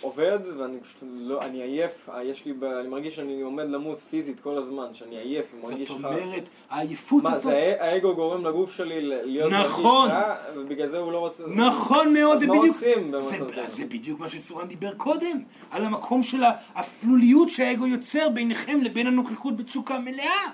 עובד 0.00 0.38
ואני 0.58 0.80
פשוט 0.80 1.02
לא, 1.14 1.42
אני 1.42 1.62
עייף, 1.62 2.08
אה, 2.08 2.22
יש 2.24 2.44
לי, 2.44 2.52
אני 2.80 2.88
מרגיש 2.88 3.16
שאני 3.16 3.40
עומד 3.40 3.64
למות 3.70 3.98
פיזית 4.10 4.40
כל 4.40 4.58
הזמן, 4.58 4.86
שאני 4.92 5.16
עייף 5.18 5.46
ומרגיש 5.54 5.88
זאת 5.88 5.98
לך... 6.00 6.04
אומרת, 6.06 6.48
העייפות 6.70 7.22
מה, 7.22 7.32
הזאת... 7.32 7.42
זה 7.52 7.56
הא- 7.80 7.84
האגו 7.84 8.14
גורם 8.14 8.46
לגוף 8.46 8.72
שלי 8.76 8.96
להיות 9.02 9.52
נכון. 9.52 10.08
מרגיש 10.10 10.24
רע, 10.26 10.34
ובגלל 10.56 10.88
זה 10.88 10.98
הוא 10.98 11.12
לא 11.12 11.18
רוצה... 11.18 11.44
נכון 11.46 12.14
מאוד, 12.14 12.34
אז 12.34 12.40
זה 12.40 12.46
מה 12.46 12.52
בדיוק... 12.58 12.74
עושים 12.76 13.10
זה, 13.10 13.16
במצב 13.18 13.50
כזה? 13.50 13.74
זה 13.76 13.84
בדיוק 13.86 14.20
מה 14.20 14.28
שסורן 14.28 14.66
דיבר 14.68 14.94
קודם, 14.94 15.40
על 15.70 15.84
המקום 15.84 16.22
של 16.22 16.42
האפלוליות 16.74 17.50
שהאגו 17.50 17.86
יוצר 17.86 18.28
ביניכם 18.28 18.78
לבין 18.82 19.06
הנוכחות 19.06 19.56
בתשוקה 19.56 19.98
מלאה. 19.98 20.50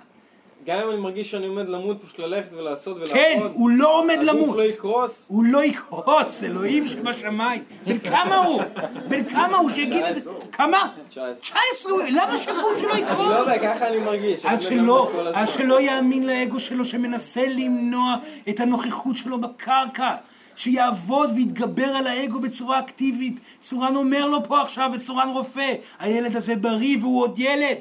גם 0.66 0.78
אם 0.78 0.90
אני 0.90 1.00
מרגיש 1.00 1.30
שאני 1.30 1.46
עומד 1.46 1.68
למות, 1.68 2.02
פשוט 2.02 2.18
ללכת 2.18 2.52
ולעשות 2.52 2.96
ולעבוד. 2.96 3.14
כן, 3.16 3.40
הוא 3.52 3.70
לא 3.70 3.98
עומד 3.98 4.14
הגוף 4.14 4.34
למות. 4.34 4.56
לא 4.56 4.62
יקרוס. 4.62 5.26
הוא 5.28 5.44
לא 5.44 5.64
יקרוס, 5.64 6.44
אלוהים 6.44 6.88
שבשמיים. 6.88 7.62
בן 7.86 7.98
כמה 7.98 8.36
הוא? 8.36 8.62
בן 9.08 9.24
כמה 9.24 9.56
הוא 9.56 9.70
שיגיד 9.74 10.04
את 10.04 10.22
זה? 10.22 10.30
כמה? 10.52 10.88
19. 11.08 11.34
19 11.34 11.92
הוא, 11.92 12.02
למה 12.10 12.38
שהגוף 12.38 12.80
שלו 12.80 12.92
אני 12.92 13.02
לא 13.02 13.06
יקרוס? 13.06 13.38
יודע, 13.38 13.58
ככה 13.58 13.88
אני 13.88 13.98
מרגיש. 13.98 14.46
אז 14.46 14.62
שלא, 14.62 15.10
אז. 15.34 15.50
שלא 15.50 15.80
יאמין 15.80 16.26
לאגו 16.26 16.60
שלו 16.60 16.84
שמנסה 16.84 17.46
למנוע 17.46 18.16
את 18.48 18.60
הנוכחות 18.60 19.16
שלו 19.16 19.40
בקרקע. 19.40 20.14
שיעבוד 20.56 21.30
ויתגבר 21.34 21.86
על 21.86 22.06
האגו 22.06 22.40
בצורה 22.40 22.78
אקטיבית. 22.78 23.40
סורן 23.62 23.96
אומר 23.96 24.28
לו 24.28 24.38
פה 24.44 24.62
עכשיו, 24.62 24.90
וסורן 24.94 25.28
רופא, 25.28 25.74
הילד 26.00 26.36
הזה 26.36 26.56
בריא 26.56 26.96
והוא 27.00 27.22
עוד 27.22 27.38
ילד. 27.38 27.78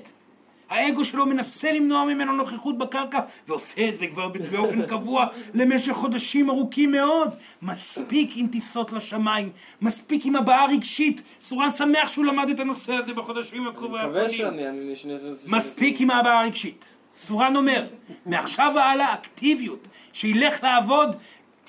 האגו 0.71 1.05
שלו 1.05 1.25
מנסה 1.25 1.71
למנוע 1.71 2.05
ממנו 2.05 2.33
נוכחות 2.33 2.77
בקרקע, 2.77 3.19
ועושה 3.47 3.89
את 3.89 3.95
זה 3.97 4.07
כבר 4.07 4.27
באופן 4.51 4.85
קבוע 4.85 5.25
למשך 5.53 5.91
חודשים 5.93 6.49
ארוכים 6.49 6.91
מאוד. 6.91 7.29
מספיק 7.61 8.31
עם 8.35 8.47
טיסות 8.47 8.91
לשמיים, 8.91 9.49
מספיק 9.81 10.25
עם 10.25 10.35
הבעה 10.35 10.65
רגשית. 10.65 11.21
סורן 11.41 11.71
שמח 11.71 12.07
שהוא 12.07 12.25
למד 12.25 12.49
את 12.49 12.59
הנושא 12.59 12.93
הזה 12.93 13.13
בחודשים 13.13 13.67
הקרובים. 13.67 13.95
אני 14.01 14.05
מקווה 14.09 14.29
שאני... 14.31 14.69
אני- 14.69 14.95
שאני- 14.95 15.17
שאני- 15.17 15.57
מספיק 15.57 16.01
עם 16.01 16.09
ההבעה 16.11 16.41
הרגשית. 16.41 16.85
סורן 17.15 17.55
אומר, 17.55 17.85
מעכשיו 18.25 18.71
והלאה 18.75 19.13
אקטיביות, 19.13 19.87
שילך 20.13 20.63
לעבוד 20.63 21.15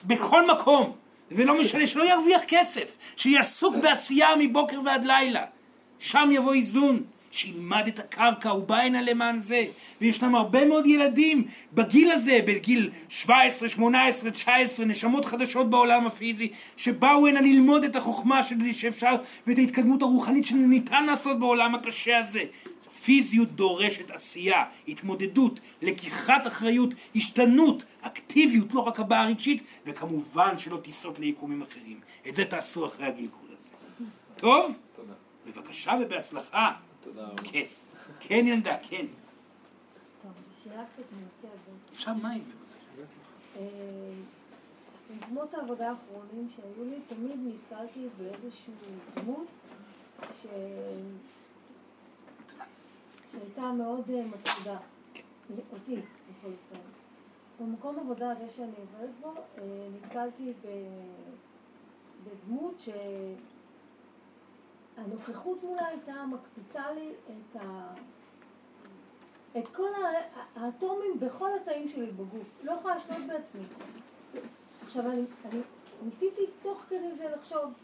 בכל 0.05 0.47
מקום, 0.51 0.93
ולא 1.31 1.61
משנה, 1.61 1.87
שלא 1.87 2.11
ירוויח 2.11 2.43
כסף, 2.49 2.85
שיהיה 3.17 3.41
עסוק 3.41 3.77
בעשייה 3.77 4.29
מבוקר 4.39 4.81
ועד 4.85 5.05
לילה. 5.05 5.45
שם 5.99 6.29
יבוא 6.33 6.55
איזון, 6.55 7.03
שילמד 7.33 7.85
את 7.89 7.99
הקרקע, 7.99 8.51
הוא 8.51 8.65
בא 8.65 8.77
הנה 8.77 9.03
למען 9.03 9.41
זה. 9.41 9.65
וישנם 10.01 10.35
הרבה 10.35 10.65
מאוד 10.65 10.87
ילדים 10.87 11.45
בגיל 11.73 12.11
הזה, 12.11 12.39
בגיל 12.47 12.91
17, 13.09 13.69
18, 13.69 14.31
19, 14.31 14.87
נשמות 14.87 15.25
חדשות 15.25 15.71
בעולם 15.71 16.07
הפיזי, 16.07 16.53
שבאו 16.77 17.27
הנה 17.27 17.41
ללמוד 17.41 17.85
את 17.85 17.97
החוכמה 17.97 18.43
של- 18.43 18.73
שאפשר, 18.73 19.15
ואת 19.47 19.59
ההתקדמות 19.59 20.03
הרוחנית 20.03 20.47
שניתן 20.47 21.07
לעשות 21.07 21.39
בעולם 21.39 21.75
הקשה 21.75 22.19
הזה. 22.19 22.43
פיזיות 23.05 23.49
דורשת 23.53 24.11
עשייה, 24.11 24.65
התמודדות, 24.89 25.61
לקיחת 25.83 26.47
אחריות, 26.47 26.95
השתנות, 27.17 27.85
אקטיביות, 28.01 28.75
לא 28.75 28.81
רק 28.81 29.01
הבעה 29.01 29.27
רגשית, 29.27 29.63
וכמובן 29.87 30.59
שלא 30.59 30.77
טיסות 30.77 31.19
ליקומים 31.19 31.63
אחרים. 31.63 32.01
את 32.29 32.35
זה 32.35 32.45
תעשו 32.45 32.87
אחרי 32.87 33.07
הגלגול 33.07 33.49
הזה. 33.59 33.71
טוב? 34.37 34.73
תודה. 34.97 35.13
בבקשה 35.47 35.93
ובהצלחה. 36.01 36.73
תודה 37.03 37.27
רבה. 37.27 37.43
כן. 37.43 37.65
כן 38.21 38.45
ילדה, 38.47 38.77
כן. 38.83 39.07
טוב, 40.23 40.31
זו 40.41 40.63
שאלה 40.63 40.85
קצת 40.93 41.03
מורכבת. 41.13 41.93
אפשר 41.93 42.15
מים 42.15 42.45
בבקשה. 42.45 43.03
אה, 43.57 44.13
במקומות 45.11 45.55
העבודה 45.55 45.91
האחרונים 45.91 46.49
שהיו 46.57 46.85
לי, 46.85 46.97
תמיד 47.09 47.37
נתקלתי 47.37 48.07
באיזושהי 48.19 48.75
דמות 49.15 49.47
ש... 50.43 50.47
שהייתה 53.33 53.73
מאוד 53.73 54.11
אה, 54.11 54.23
מטרידה. 54.27 54.79
אותי, 55.73 55.97
בכל 55.97 56.49
אופן. 56.49 56.83
במקום 57.61 57.99
עבודה 57.99 58.31
הזה 58.31 58.51
שאני 58.51 58.73
עובדת 58.81 59.15
בו, 59.21 59.35
אה, 59.59 59.63
נתקלתי 59.97 60.53
ב... 60.65 60.67
בדמות 62.25 62.81
שהנוכחות 64.97 65.63
מולה 65.63 65.87
הייתה 65.87 66.25
מקפיצה 66.27 66.93
לי 66.93 67.13
את 67.31 67.57
ה... 67.57 67.95
את 69.59 69.69
כל 69.69 69.89
האטומים 70.57 71.21
בכל 71.21 71.49
התאים 71.63 71.89
שלי 71.89 72.07
בגוף. 72.07 72.49
לא 72.63 72.73
יכולה 72.73 72.97
לשלוט 72.97 73.27
בעצמי. 73.27 73.63
עכשיו, 74.83 75.11
אני, 75.11 75.25
אני 75.45 75.61
ניסיתי 76.03 76.43
תוך 76.63 76.85
כדי 76.89 77.15
זה 77.15 77.29
לחשוב 77.35 77.75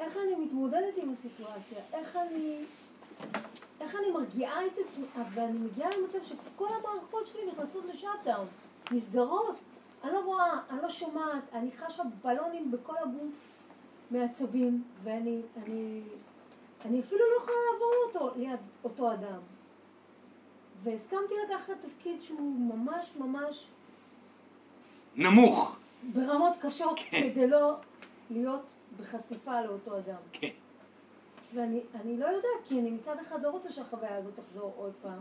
איך 0.00 0.16
אני 0.16 0.34
מתמודדת 0.44 0.96
עם 0.96 1.10
הסיטואציה, 1.10 1.78
איך 1.92 2.16
אני, 2.16 2.64
איך 3.80 3.96
אני 3.96 4.10
מרגיעה 4.10 4.66
את 4.66 4.72
עצמי, 4.84 5.04
ואני 5.34 5.58
מגיעה 5.58 5.90
למצב 5.90 6.18
שכל 6.24 6.68
המערכות 6.68 7.26
שלי 7.26 7.46
נכנסות 7.46 7.84
לשאט-דאון, 7.84 8.46
נסגרות. 8.90 9.56
אני 10.04 10.12
לא 10.12 10.24
רואה, 10.24 10.60
אני 10.70 10.82
לא 10.82 10.90
שומעת, 10.90 11.42
אני 11.52 11.72
חשה 11.72 12.02
בלונים 12.24 12.70
בכל 12.70 12.94
הגוף 12.98 13.57
מעצבים, 14.10 14.84
ואני 15.02 15.40
אני, 15.56 16.02
אני 16.84 17.00
אפילו 17.00 17.20
לא 17.20 17.42
יכולה 17.42 17.56
לעבור 17.72 17.92
אותו 18.06 18.38
ליד 18.38 18.60
אותו 18.84 19.12
אדם. 19.12 19.40
והסכמתי 20.82 21.34
לקחת 21.46 21.74
תפקיד 21.80 22.22
שהוא 22.22 22.60
ממש 22.60 23.12
ממש 23.16 23.66
נמוך. 25.16 25.78
ברמות 26.12 26.52
קשות 26.60 26.98
כן. 27.10 27.30
כדי 27.30 27.46
לא 27.46 27.76
להיות 28.30 28.62
בחשיפה 29.00 29.60
לאותו 29.60 29.98
אדם. 29.98 30.20
כן. 30.32 30.50
ואני 31.54 31.80
אני 31.94 32.16
לא 32.16 32.26
יודעת, 32.26 32.66
כי 32.68 32.80
אני 32.80 32.90
מצד 32.90 33.18
אחד 33.18 33.42
לא 33.42 33.50
רוצה 33.50 33.72
שהחוויה 33.72 34.16
הזאת 34.16 34.36
תחזור 34.36 34.72
עוד 34.76 34.92
פעם, 35.02 35.20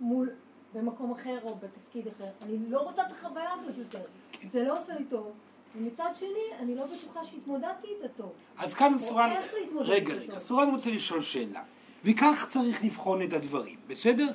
מול, 0.00 0.30
במקום 0.74 1.12
אחר 1.12 1.38
או 1.42 1.54
בתפקיד 1.54 2.06
אחר. 2.08 2.30
אני 2.42 2.58
לא 2.68 2.80
רוצה 2.80 3.06
את 3.06 3.12
החוויה 3.12 3.52
הזאת 3.52 3.78
יותר. 3.78 4.02
כן. 4.32 4.48
זה 4.48 4.62
לא 4.62 4.78
עושה 4.78 4.94
לי 4.94 5.04
טוב. 5.04 5.32
ומצד 5.76 6.10
שני, 6.18 6.28
אני 6.60 6.74
לא 6.74 6.84
בטוחה 6.86 7.20
שהתמודדתי 7.24 7.86
איתה 7.96 8.08
טוב. 8.08 8.32
אז 8.58 8.74
כאן 8.74 8.98
סורן... 8.98 9.30
רגע. 9.78 10.14
רגע, 10.14 10.38
סורן 10.38 10.70
רוצה 10.70 10.90
לשאול 10.90 11.22
שאלה. 11.22 11.60
וכך 12.04 12.44
צריך 12.48 12.84
לבחון 12.84 13.22
את 13.22 13.32
הדברים, 13.32 13.76
בסדר? 13.88 14.26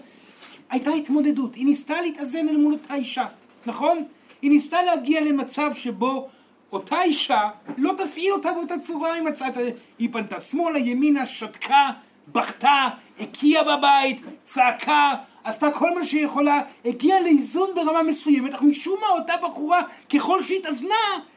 הייתה 0.69 0.89
התמודדות, 0.91 1.55
היא 1.55 1.65
ניסתה 1.65 2.01
להתאזן 2.01 2.49
אל 2.49 2.57
מול 2.57 2.73
אותה 2.73 2.93
אישה, 2.95 3.25
נכון? 3.65 4.03
היא 4.41 4.51
ניסתה 4.51 4.81
להגיע 4.83 5.21
למצב 5.21 5.71
שבו 5.73 6.29
אותה 6.71 7.01
אישה 7.03 7.49
לא 7.77 7.93
תפעיל 7.97 8.33
אותה 8.33 8.53
באותה 8.53 8.79
צורה, 8.79 9.13
היא 9.13 9.21
מצאה, 9.23 9.47
את 9.47 9.57
ה- 9.57 9.59
היא 9.99 10.09
פנתה 10.11 10.39
שמאלה, 10.41 10.79
ימינה, 10.79 11.25
שתקה, 11.25 11.89
בכתה, 12.27 12.87
הקיאה 13.19 13.77
בבית, 13.77 14.21
צעקה, 14.43 15.11
עשתה 15.43 15.71
כל 15.71 15.95
מה 15.95 16.03
שהיא 16.03 16.25
יכולה, 16.25 16.61
הגיעה 16.85 17.21
לאיזון 17.21 17.69
ברמה 17.75 18.03
מסוימת, 18.03 18.53
אך 18.53 18.61
משום 18.61 18.97
מה 19.01 19.07
אותה 19.07 19.33
בחורה, 19.43 19.81
ככל 20.13 20.43
שהתאזנה, 20.43 20.95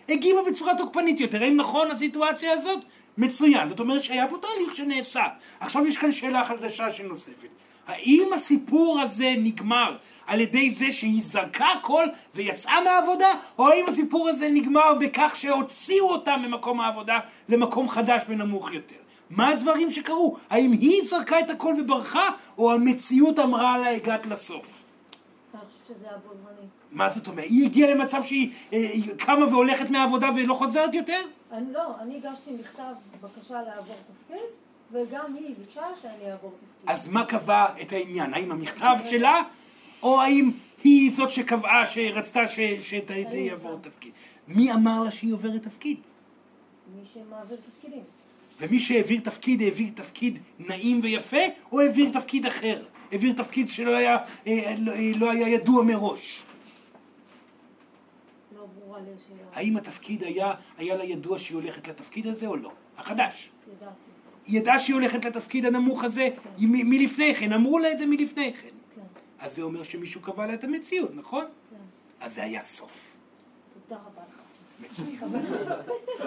הגיבה 0.09 0.41
בצורה 0.51 0.79
תוקפנית 0.79 1.21
יותר. 1.21 1.43
האם 1.43 1.57
נכון 1.57 1.91
הסיטואציה 1.91 2.53
הזאת? 2.53 2.81
מצוין. 3.19 3.69
זאת 3.69 3.81
אומרת 3.81 4.03
שהיה 4.03 4.29
פה 4.29 4.37
תהליך 4.39 4.77
שנעשה. 4.77 5.25
עכשיו 5.61 5.87
יש 5.87 5.97
כאן 5.97 6.13
שאלה 6.13 6.45
חדשה 6.45 6.91
שנוספת. 6.91 7.49
האם 7.87 8.31
הסיפור 8.35 9.01
הזה 9.01 9.35
נגמר 9.39 9.97
על 10.27 10.41
ידי 10.41 10.71
זה 10.71 10.93
שהיא 10.93 11.23
זרקה 11.23 11.67
הכל 11.67 12.05
ויצאה 12.35 12.81
מהעבודה, 12.85 13.35
או 13.59 13.69
האם 13.69 13.85
הסיפור 13.89 14.29
הזה 14.29 14.49
נגמר 14.49 14.95
בכך 15.01 15.33
שהוציאו 15.37 16.11
אותה 16.11 16.37
ממקום 16.37 16.81
העבודה 16.81 17.19
למקום 17.49 17.89
חדש 17.89 18.23
ונמוך 18.29 18.73
יותר? 18.73 18.97
מה 19.33 19.49
הדברים 19.49 19.91
שקרו? 19.91 20.37
האם 20.51 20.73
היא 20.73 21.05
זרקה 21.05 21.41
את 21.41 21.51
הכל 21.51 21.75
וברחה, 21.81 22.29
או 22.59 22.73
המציאות 22.73 23.39
אמרה 23.39 23.79
לה 23.79 23.89
הגעת 23.91 24.27
לסוף? 24.27 24.83
אני 25.55 25.61
חושבת 25.61 25.97
שזה 25.97 26.09
היה 26.09 26.17
בו 26.19 26.35
זמני. 26.35 26.67
מה 26.93 27.11
זאת 27.11 27.27
אומרת? 27.29 27.45
היא 27.45 27.65
הגיעה 27.67 27.95
למצב 27.95 28.23
שהיא 28.23 28.51
אה, 28.73 28.91
קמה 29.19 29.47
והולכת 29.47 29.91
מהעבודה 29.91 30.31
ולא 30.37 30.55
חוזרת 30.55 30.95
יותר? 30.95 31.21
אני 31.53 31.73
לא, 31.73 31.81
אני 32.01 32.17
הגשתי 32.17 32.51
מכתב 32.61 32.83
בקשה 33.23 33.63
לעבור 33.63 33.97
תפקיד, 34.13 34.47
וגם 34.93 35.35
היא 35.35 35.55
ביקשה 35.59 35.83
שאני 36.03 36.31
אעבור 36.33 36.51
תפקיד. 36.51 36.91
אז 36.91 37.09
מה 37.09 37.25
קבע 37.25 37.67
את 37.83 37.93
העניין? 37.93 38.35
האם 38.35 38.53
המכתב 38.53 38.97
שלה, 39.11 39.43
או 40.03 40.21
האם 40.21 40.51
היא 40.85 41.13
זאת 41.17 41.31
שקבעה, 41.31 41.87
שרצתה 41.87 42.49
ש- 42.49 42.59
שיעבור 42.81 43.71
עושה. 43.71 43.91
תפקיד? 43.91 44.13
מי 44.49 44.73
אמר 44.73 45.01
לה 45.05 45.11
שהיא 45.11 45.33
עוברת 45.35 45.63
תפקיד? 45.63 45.97
מי 46.97 47.03
שמעביר 47.15 47.57
תפקידים. 47.57 48.03
ומי 48.61 48.79
שהעביר 48.79 49.21
תפקיד, 49.21 49.63
העביר 49.63 49.89
תפקיד 49.95 50.39
נעים 50.59 51.01
ויפה, 51.03 51.37
או 51.73 51.81
העביר 51.81 52.11
תפקיד 52.13 52.47
אחר? 52.47 52.83
העביר 53.13 53.33
תפקיד 53.33 53.69
שלא 53.69 53.97
היה, 53.97 54.17
אה, 54.47 54.75
לא- 54.79 54.93
אה, 54.93 55.11
לא 55.17 55.31
היה 55.31 55.49
ידוע 55.49 55.83
מראש. 55.83 56.43
לא. 58.57 58.67
האם 59.55 59.77
התפקיד 59.77 60.23
היה, 60.23 60.55
היה 60.79 60.97
לה 60.97 61.05
ידוע 61.05 61.39
שהיא 61.39 61.55
הולכת 61.55 61.89
לתפקיד 61.89 62.27
הזה 62.27 62.47
או 62.47 62.57
לא? 62.57 62.73
החדש. 62.99 63.51
ידעתי. 63.77 63.93
היא 64.47 64.61
ידעה 64.61 64.79
שהיא 64.79 64.95
הולכת 64.95 65.25
לתפקיד 65.25 65.65
הנמוך 65.67 66.05
הזה 66.05 66.29
מ- 66.59 66.91
מלפני 66.91 67.35
כן, 67.35 67.53
אמרו 67.53 67.79
לה 67.79 67.93
את 67.93 67.99
זה 67.99 68.07
מלפני 68.07 68.53
כן. 68.53 68.69
כן, 68.95 69.01
אז 69.39 69.57
זה 69.57 69.63
אומר 69.63 69.83
שמישהו 69.83 70.21
קבע 70.21 70.47
לה 70.47 70.55
את 70.55 70.65
המציאות, 70.65 71.11
נכון? 71.15 71.45
כן. 71.71 71.77
אז 72.21 72.35
זה 72.35 72.43
היה 72.43 72.63
סוף. 72.63 73.01
תודה 73.89 74.01
רבה 74.01 74.23
לך. 74.23 74.29
מצוין. 74.29 74.72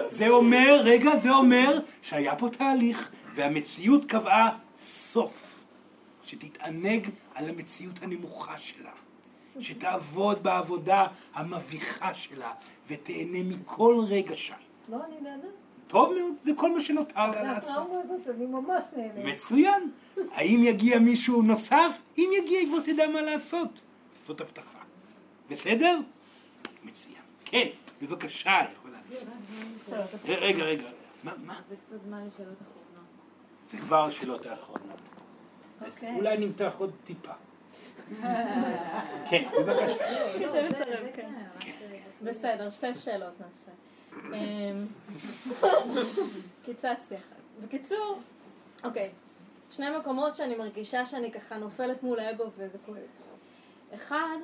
זה 0.08 0.28
אומר, 0.28 0.80
רגע, 0.84 1.16
זה 1.16 1.30
אומר 1.30 1.78
שהיה 2.02 2.36
פה 2.36 2.48
תהליך 2.50 3.10
והמציאות 3.34 4.04
קבעה 4.04 4.58
סוף. 4.82 5.32
שתתענג 6.24 7.08
על 7.34 7.48
המציאות 7.48 8.02
הנמוכה 8.02 8.58
שלה. 8.58 8.90
שתעבוד 9.58 10.42
בעבודה 10.42 11.06
המביכה 11.34 12.14
שלה 12.14 12.52
ותהנה 12.88 13.42
מכל 13.42 13.96
רגע 14.08 14.34
שם. 14.34 14.54
לא, 14.88 14.96
אני 14.96 15.20
נהנית. 15.20 15.44
טוב 15.86 16.12
מאוד, 16.12 16.32
זה 16.40 16.50
כל 16.56 16.74
מה 16.74 16.80
שנותר 16.80 17.30
לה 17.30 17.42
לעשות. 17.42 17.70
מהטראומה 17.70 17.98
הזאת 18.00 18.28
אני 18.36 18.46
ממש 18.46 18.82
נהנית. 18.96 19.24
מצוין. 19.24 19.90
האם 20.32 20.64
יגיע 20.64 20.98
מישהו 20.98 21.42
נוסף? 21.42 21.92
אם 22.18 22.30
יגיע, 22.38 22.58
היא 22.58 22.68
כבר 22.68 22.80
תדע 22.80 23.08
מה 23.08 23.22
לעשות. 23.22 23.80
זאת 24.26 24.40
הבטחה. 24.40 24.78
בסדר? 25.50 25.98
מצוין. 26.84 27.16
כן, 27.44 27.66
בבקשה, 28.02 28.60
יכולה. 28.72 28.98
רגע, 30.24 30.64
רגע. 30.64 30.88
מה? 31.24 31.60
זה 31.68 31.74
קצת 31.86 32.02
זמן 32.02 32.24
לשאלות 32.26 32.56
אחרונות. 32.62 33.06
זה 33.64 33.78
כבר 33.78 34.04
השאלות 34.04 34.46
האחרונות. 34.46 35.00
אז 35.80 35.94
אוקיי. 35.94 36.14
אולי 36.14 36.36
נמתח 36.36 36.74
עוד 36.78 36.92
טיפה. 37.04 37.32
כן, 39.30 39.48
בבקשה. 39.58 39.96
כן. 41.14 41.30
בסדר, 42.22 42.70
שתי 42.70 42.94
שאלות 42.94 43.40
נעשה. 43.40 43.72
אמ, 44.16 44.86
קיצצתי 46.64 47.16
אחת. 47.16 47.36
בקיצור, 47.62 48.20
אוקיי, 48.84 49.10
שני 49.70 49.98
מקומות 49.98 50.36
שאני 50.36 50.56
מרגישה 50.56 51.06
שאני 51.06 51.32
ככה 51.32 51.56
נופלת 51.56 52.02
מול 52.02 52.18
האגו 52.20 52.44
וזה 52.56 52.78
כואב. 52.86 52.98
אחד, 53.94 54.36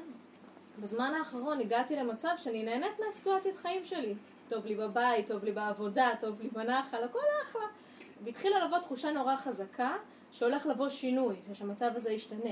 בזמן 0.78 1.14
האחרון 1.18 1.60
הגעתי 1.60 1.96
למצב 1.96 2.34
שאני 2.36 2.62
נהנית 2.62 3.00
מהסיטואציית 3.06 3.56
חיים 3.56 3.84
שלי. 3.84 4.14
טוב 4.48 4.66
לי 4.66 4.74
בבית, 4.74 5.28
טוב 5.28 5.44
לי 5.44 5.52
בעבודה, 5.52 6.08
טוב 6.20 6.40
לי 6.42 6.48
בנחל, 6.48 7.04
הכל 7.04 7.18
אחלה. 7.42 7.66
והתחילה 8.24 8.66
לבוא 8.66 8.78
תחושה 8.78 9.10
נורא 9.10 9.36
חזקה 9.36 9.96
שהולך 10.32 10.66
לבוא 10.66 10.88
שינוי, 10.88 11.36
שהמצב 11.54 11.90
הזה 11.94 12.12
ישתנה. 12.12 12.50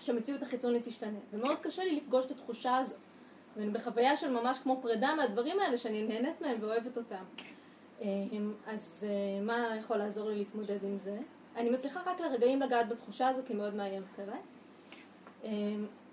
שהמציאות 0.00 0.42
החיצונית 0.42 0.88
תשתנה. 0.88 1.18
ומאוד 1.32 1.58
קשה 1.58 1.84
לי 1.84 1.96
לפגוש 1.96 2.26
את 2.26 2.30
התחושה 2.30 2.76
הזו. 2.76 2.96
ואני 3.56 3.70
בחוויה 3.70 4.16
של 4.16 4.30
ממש 4.30 4.58
כמו 4.58 4.78
פרידה 4.82 5.14
מהדברים 5.14 5.60
האלה 5.60 5.76
שאני 5.76 6.02
נהנית 6.02 6.40
מהם 6.40 6.56
ואוהבת 6.60 6.96
אותם. 6.96 7.24
אמ, 8.00 8.52
אז 8.66 9.06
אה, 9.10 9.44
מה 9.44 9.76
יכול 9.78 9.96
לעזור 9.96 10.28
לי 10.28 10.36
להתמודד 10.36 10.84
עם 10.84 10.98
זה? 10.98 11.18
אני 11.56 11.70
מצליחה 11.70 12.00
רק 12.06 12.20
לרגעים 12.20 12.62
לגעת 12.62 12.88
בתחושה 12.88 13.28
הזו 13.28 13.42
כי 13.46 13.54
מאוד 13.54 13.74
מאיימת 13.74 14.18
עליי. 14.18 14.40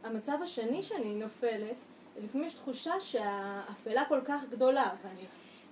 המצב 0.08 0.38
השני 0.44 0.84
שאני 0.84 1.16
נופלת, 1.16 1.78
לפעמים 2.24 2.48
יש 2.48 2.56
תחושה 2.56 3.00
שהאפלה 3.00 4.06
כל 4.06 4.20
כך 4.26 4.42
גדולה, 4.50 4.90
ואני 5.04 5.26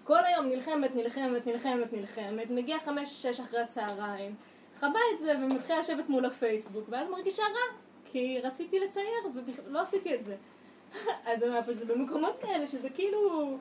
כל 0.04 0.26
היום 0.26 0.46
נלחמת, 0.46 0.96
נלחמת, 0.96 1.48
נלחמת, 1.48 1.94
נלחמת, 1.94 2.50
מגיע 2.50 2.78
חמש, 2.86 3.22
שש 3.22 3.40
אחרי 3.40 3.62
הצהריים, 3.62 4.36
חבה 4.80 5.00
את 5.14 5.22
זה 5.22 5.36
ומתחילה 5.38 5.80
לשבת 5.80 6.10
מול 6.10 6.26
הפייסבוק, 6.26 6.86
ואז 6.90 7.10
מרגישה 7.10 7.44
רע, 7.44 7.78
כי 8.12 8.40
רציתי 8.44 8.80
לצייר 8.80 9.24
ולא 9.68 9.82
עשיתי 9.82 10.16
את 10.16 10.26
זה. 10.26 10.36
אז 11.30 11.44
אבל 11.44 11.74
זה 11.74 11.94
במקומות 11.94 12.40
כאלה 12.42 12.68
שזה 12.68 12.90
כאילו 12.90 13.52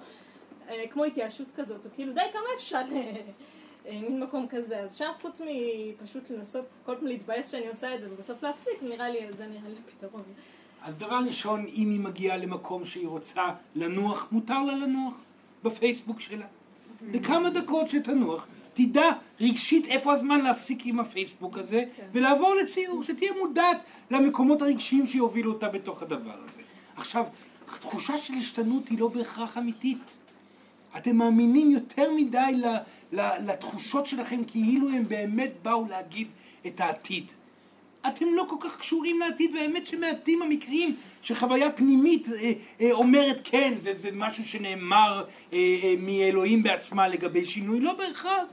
אה, 0.68 0.84
כמו 0.90 1.04
התייאשות 1.04 1.46
כזאת, 1.56 1.84
או 1.84 1.90
כאילו 1.94 2.12
די 2.12 2.20
כמה 2.32 2.42
אפשר 2.56 2.82
אה, 3.86 4.00
מין 4.00 4.20
מקום 4.20 4.46
כזה, 4.48 4.80
אז 4.80 4.96
שם 4.96 5.10
חוץ 5.22 5.40
מפשוט 5.46 6.30
לנסות 6.30 6.64
כל 6.86 6.96
פעם 6.96 7.06
להתבאס 7.06 7.50
שאני 7.50 7.68
עושה 7.68 7.94
את 7.94 8.00
זה 8.00 8.12
ובסוף 8.12 8.42
להפסיק, 8.42 8.82
נראה 8.82 9.08
לי, 9.08 9.32
זה 9.32 9.46
נראה 9.46 9.68
לי 9.68 9.74
הפתרון. 9.86 10.22
אז 10.84 10.98
דבר 10.98 11.18
ראשון, 11.26 11.66
אם 11.74 11.90
היא 11.90 12.00
מגיעה 12.00 12.36
למקום 12.36 12.84
שהיא 12.84 13.06
רוצה 13.06 13.42
לנוח, 13.74 14.28
מותר 14.32 14.62
לה 14.62 14.74
לנוח 14.74 15.14
בפייסבוק 15.62 16.20
שלה. 16.20 16.46
לכמה 17.12 17.50
דקות 17.50 17.88
שתנוח, 17.88 18.46
תדע 18.74 19.10
רגשית 19.40 19.86
איפה 19.86 20.12
הזמן 20.12 20.40
להפסיק 20.40 20.86
עם 20.86 21.00
הפייסבוק 21.00 21.58
הזה 21.58 21.84
ולעבור 22.12 22.54
לציור, 22.54 23.02
שתהיה 23.02 23.32
מודעת 23.38 23.82
למקומות 24.10 24.62
הרגשיים 24.62 25.06
שיובילו 25.06 25.52
אותה 25.52 25.68
בתוך 25.68 26.02
הדבר 26.02 26.36
הזה. 26.46 26.62
עכשיו, 26.96 27.24
תחושה 27.80 28.18
של 28.18 28.34
השתנות 28.34 28.88
היא 28.88 28.98
לא 28.98 29.08
בהכרח 29.08 29.58
אמיתית. 29.58 30.16
אתם 30.96 31.16
מאמינים 31.16 31.70
יותר 31.70 32.12
מדי 32.16 32.62
לתחושות 33.12 34.06
שלכם 34.06 34.44
כאילו 34.44 34.88
הם 34.90 35.08
באמת 35.08 35.52
באו 35.62 35.86
להגיד 35.88 36.28
את 36.66 36.80
העתיד. 36.80 37.32
אתם 38.06 38.34
לא 38.34 38.46
כל 38.48 38.56
כך 38.60 38.78
קשורים 38.78 39.18
לעתיד, 39.18 39.54
והאמת 39.54 39.86
שמעטים 39.86 40.42
המקרים 40.42 40.96
שחוויה 41.22 41.70
פנימית 41.70 42.28
אה, 42.28 42.52
אה, 42.80 42.92
אומרת 42.92 43.40
כן, 43.44 43.74
זה, 43.78 43.94
זה 43.94 44.10
משהו 44.12 44.44
שנאמר 44.44 45.24
אה, 45.52 45.58
אה, 45.58 45.94
מאלוהים 45.98 46.62
בעצמה 46.62 47.08
לגבי 47.08 47.46
שינוי, 47.46 47.80
לא 47.80 47.92
בהכרח. 47.92 48.44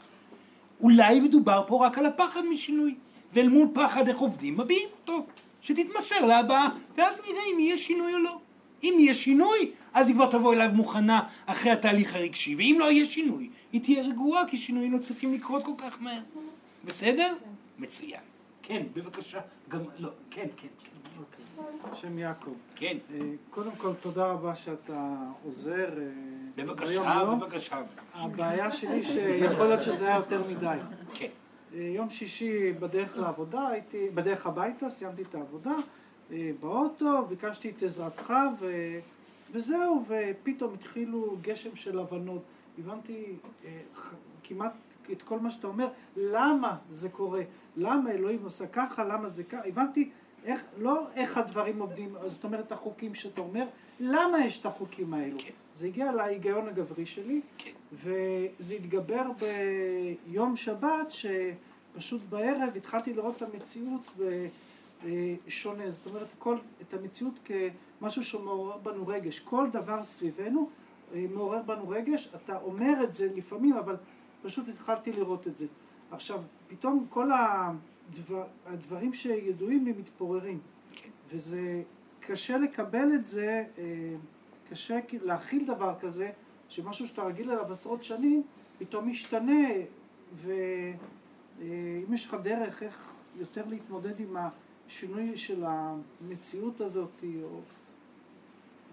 אולי 0.81 1.19
מדובר 1.19 1.63
פה 1.67 1.85
רק 1.85 1.97
על 1.97 2.05
הפחד 2.05 2.41
משינוי, 2.51 2.95
ואל 3.33 3.49
מול 3.49 3.67
פחד 3.73 4.07
איך 4.07 4.17
עובדים, 4.17 4.57
מביעים 4.57 4.89
אותו, 5.01 5.25
שתתמסר 5.61 6.25
להבאה, 6.25 6.67
ואז 6.97 7.19
נראה 7.29 7.41
אם 7.53 7.59
יהיה 7.59 7.77
שינוי 7.77 8.13
או 8.13 8.19
לא. 8.19 8.39
אם 8.83 8.93
יהיה 8.99 9.13
שינוי, 9.13 9.71
אז 9.93 10.07
היא 10.07 10.15
כבר 10.15 10.31
תבוא 10.31 10.53
אליו 10.53 10.69
מוכנה 10.73 11.21
אחרי 11.45 11.71
התהליך 11.71 12.15
הרגשי, 12.15 12.55
ואם 12.55 12.75
לא 12.79 12.91
יהיה 12.91 13.05
שינוי, 13.05 13.49
היא 13.71 13.81
תהיה 13.81 14.03
רגועה, 14.03 14.47
כי 14.47 14.57
שינויים 14.57 14.91
לא 14.91 14.97
צריכים 14.97 15.33
לקרות 15.33 15.63
כל 15.63 15.71
כך 15.77 16.01
מהר. 16.01 16.21
בסדר? 16.85 17.33
מצוין. 17.79 18.30
כן, 18.63 18.85
בבקשה. 18.93 19.39
גם, 19.69 19.81
לא, 19.99 20.09
כן, 20.31 20.47
כן, 20.57 20.67
כן. 20.83 20.91
שם 21.95 22.19
יעקב. 22.19 22.53
כן. 22.75 22.97
אה, 23.13 23.19
קודם 23.49 23.71
כל, 23.75 23.93
תודה 24.01 24.25
רבה 24.25 24.55
שאתה 24.55 25.15
עוזר. 25.45 25.89
אה, 25.97 26.63
בבקשה. 26.63 27.23
בבקשה. 27.25 27.81
הבעיה 28.13 28.71
שלי 28.71 29.03
שיכול 29.03 29.67
להיות 29.67 29.83
שזה 29.83 30.07
היה 30.07 30.15
יותר 30.15 30.41
מדי. 30.49 30.77
כן. 31.13 31.27
אה, 31.73 31.79
יום 31.79 32.09
שישי 32.09 32.73
בדרך 32.73 33.17
לעבודה, 33.17 33.67
הייתי, 33.67 34.09
בדרך 34.13 34.47
הביתה, 34.47 34.89
סיימתי 34.89 35.21
את 35.21 35.35
העבודה, 35.35 35.75
באוטו, 36.59 37.25
ביקשתי 37.29 37.69
את 37.69 37.83
עזרתך 37.83 38.33
ו... 38.59 38.71
וזהו, 39.51 40.05
ופתאום 40.07 40.73
התחילו 40.73 41.37
גשם 41.41 41.75
של 41.75 41.99
הבנות. 41.99 42.41
הבנתי 42.79 43.35
כמעט 44.43 44.73
את 45.11 45.21
כל 45.21 45.39
מה 45.39 45.51
שאתה 45.51 45.67
אומר, 45.67 45.87
למה 46.15 46.77
זה 46.91 47.09
קורה, 47.09 47.41
למה 47.77 48.11
אלוהים 48.11 48.43
עושה 48.43 48.67
ככה, 48.67 49.03
למה 49.03 49.27
זה 49.27 49.43
ככה, 49.43 49.67
הבנתי 49.67 50.09
איך, 50.45 50.61
לא 50.77 51.07
איך 51.15 51.37
הדברים 51.37 51.79
עובדים, 51.79 52.15
זאת 52.27 52.43
אומרת 52.43 52.71
החוקים 52.71 53.15
שאתה 53.15 53.41
אומר, 53.41 53.65
למה 53.99 54.45
יש 54.45 54.61
את 54.61 54.65
החוקים 54.65 55.13
האלו. 55.13 55.39
כן. 55.39 55.51
זה 55.73 55.87
הגיע 55.87 56.11
להיגיון 56.11 56.67
הגברי 56.67 57.05
שלי, 57.05 57.41
כן. 57.57 57.71
וזה 57.93 58.75
התגבר 58.75 59.23
ביום 59.39 60.55
שבת, 60.55 61.11
שפשוט 61.11 62.21
בערב 62.29 62.69
התחלתי 62.75 63.13
לראות 63.13 63.37
את 63.37 63.41
המציאות 63.41 64.01
אה, 65.05 65.33
שונה. 65.47 65.89
זאת 65.89 66.07
אומרת, 66.07 66.27
כל, 66.39 66.57
את 66.81 66.93
המציאות 66.93 67.39
כמשהו 67.99 68.23
שמעורר 68.23 68.77
בנו 68.77 69.07
רגש. 69.07 69.39
כל 69.39 69.67
דבר 69.73 70.03
סביבנו 70.03 70.69
אה, 71.13 71.25
מעורר 71.33 71.61
בנו 71.61 71.89
רגש. 71.89 72.29
אתה 72.35 72.57
אומר 72.57 73.03
את 73.03 73.13
זה 73.13 73.29
לפעמים, 73.35 73.73
אבל 73.73 73.95
פשוט 74.41 74.69
התחלתי 74.69 75.11
לראות 75.11 75.47
את 75.47 75.57
זה. 75.57 75.65
עכשיו, 76.11 76.41
פתאום 76.67 77.05
כל 77.09 77.29
הדבר, 77.31 78.45
הדברים 78.65 79.13
שידועים 79.13 79.85
לי 79.85 79.91
מתפוררים. 79.91 80.59
כן. 80.95 81.09
וזה 81.29 81.83
קשה 82.19 82.57
לקבל 82.57 83.07
את 83.15 83.25
זה, 83.25 83.65
אה, 83.77 84.15
קשה 84.69 84.99
להכיל 85.11 85.65
דבר 85.65 85.95
כזה, 85.99 86.31
שמשהו 86.69 87.07
שאתה 87.07 87.23
רגיל 87.23 87.51
אליו 87.51 87.71
עשרות 87.71 88.03
שנים, 88.03 88.43
פתאום 88.79 89.09
משתנה, 89.09 89.67
ואם 90.41 92.13
יש 92.13 92.25
לך 92.25 92.33
דרך 92.43 92.83
איך 92.83 93.13
יותר 93.35 93.63
להתמודד 93.69 94.19
עם 94.19 94.37
השינוי 94.87 95.37
של 95.37 95.63
המציאות 95.65 96.81
הזאת, 96.81 97.23
או 97.43 97.59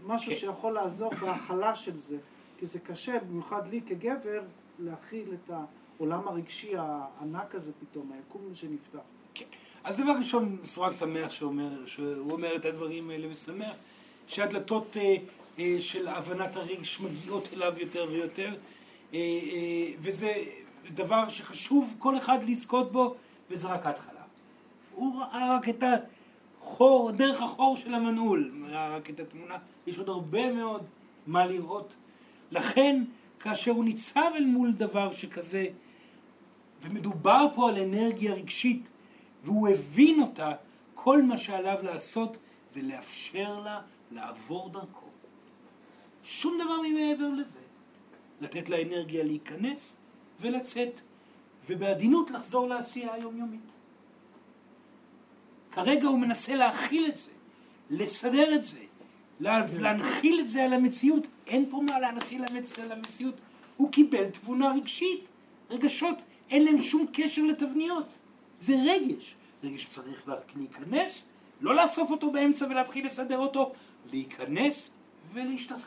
משהו 0.07 0.33
כן. 0.33 0.39
שיכול 0.39 0.73
לעזור 0.73 1.11
בהכלה 1.15 1.75
של 1.75 1.97
זה, 1.97 2.19
כי 2.59 2.67
זה 2.67 2.81
קשה, 2.81 3.19
במיוחד 3.19 3.69
לי 3.69 3.81
כגבר, 3.87 4.43
להכיל 4.79 5.35
את 5.35 5.51
העולם 5.99 6.29
הרגשי 6.29 6.73
הענק 6.77 7.55
הזה 7.55 7.73
פתאום, 7.81 8.13
היקום 8.13 8.55
שנפתח. 8.55 8.99
כן. 9.35 9.45
אז 9.85 10.01
דבר 10.01 10.13
ראשון, 10.19 10.57
סורג 10.63 10.93
שמח 10.93 11.31
שאומר, 11.31 11.87
שהוא 11.87 12.33
אומר 12.33 12.57
את 12.57 12.65
הדברים 12.65 13.11
האלה 13.11 13.31
ושמח 13.31 13.77
שהדלתות 14.27 14.97
אה, 14.97 15.17
אה, 15.59 15.77
של 15.81 16.09
הבנת 16.09 16.57
הרגש 16.57 17.01
מגיעות 17.01 17.49
אליו 17.53 17.75
יותר 17.79 18.07
ויותר 18.11 18.55
אה, 19.15 19.19
אה, 19.19 19.87
וזה 20.01 20.33
דבר 20.95 21.29
שחשוב 21.29 21.97
כל 21.99 22.19
אחד 22.19 22.39
לזכות 22.45 22.93
בו 22.93 23.15
וזה 23.51 23.69
רק 23.69 23.87
ההתחלה. 23.87 24.21
הוא 24.95 25.21
ראה 25.21 25.57
רק 25.57 25.69
את 25.69 25.85
החור, 26.61 27.11
דרך 27.11 27.43
החור 27.43 27.77
של 27.77 27.95
המנעול, 27.95 28.53
ראה 28.71 28.97
רק 28.97 29.11
את 29.11 29.21
התמונה, 29.21 29.57
יש 29.87 29.99
עוד 29.99 30.09
הרבה 30.09 30.53
מאוד 30.53 30.83
מה 31.27 31.47
לראות. 31.47 31.97
לכן, 32.53 33.05
כאשר 33.41 33.71
הוא 33.71 33.85
ניצב 33.85 34.31
אל 34.35 34.45
מול 34.45 34.73
דבר 34.73 35.13
שכזה, 35.13 35.67
ומדובר 36.83 37.47
פה 37.55 37.69
על 37.69 37.79
אנרגיה 37.79 38.35
רגשית, 38.35 38.89
והוא 39.45 39.69
הבין 39.69 40.23
אותה, 40.23 40.53
כל 40.95 41.23
מה 41.23 41.39
שעליו 41.39 41.79
לעשות 41.83 42.37
זה 42.69 42.83
לאפשר 42.83 43.61
לה 43.61 43.81
לעבור 44.11 44.69
דרכו. 44.69 45.07
שום 46.25 46.59
דבר 46.65 46.81
ממעבר 46.89 47.29
לזה. 47.29 47.59
לתת 48.41 48.69
לאנרגיה 48.69 49.25
להיכנס 49.25 49.97
ולצאת, 50.41 51.01
ובעדינות 51.67 52.31
לחזור 52.31 52.69
לעשייה 52.69 53.15
היומיומית. 53.15 53.73
כרגע 55.73 56.09
הוא 56.09 56.19
מנסה 56.19 56.55
להכיל 56.55 57.07
את 57.09 57.19
זה, 57.19 57.31
לסדר 57.91 58.55
את 58.55 58.65
זה, 58.65 58.81
לה, 59.41 59.67
להנחיל 59.67 60.41
את 60.41 60.49
זה 60.49 60.65
על 60.65 60.73
המציאות. 60.73 61.27
אין 61.47 61.71
פה 61.71 61.81
מה 61.87 62.01
להנחיל 62.01 62.45
על 62.83 62.93
המציאות. 62.93 63.35
הוא 63.77 63.93
קיבל 63.93 64.29
תבונה 64.29 64.73
רגשית. 64.73 65.29
רגשות, 65.71 66.23
אין 66.51 66.65
להם 66.65 66.79
שום 66.79 67.07
קשר 67.13 67.43
לתבניות. 67.43 68.19
זה 68.61 68.75
רגש. 68.87 69.35
רגש 69.65 69.87
צריך 69.87 70.29
לה- 70.29 70.35
להיכנס, 70.57 71.25
לא 71.61 71.75
לאסוף 71.75 72.11
אותו 72.11 72.31
באמצע 72.31 72.67
ולהתחיל 72.67 73.07
לסדר 73.07 73.39
אותו, 73.39 73.73
להיכנס 74.13 74.91
ולהשתחרר. 75.33 75.79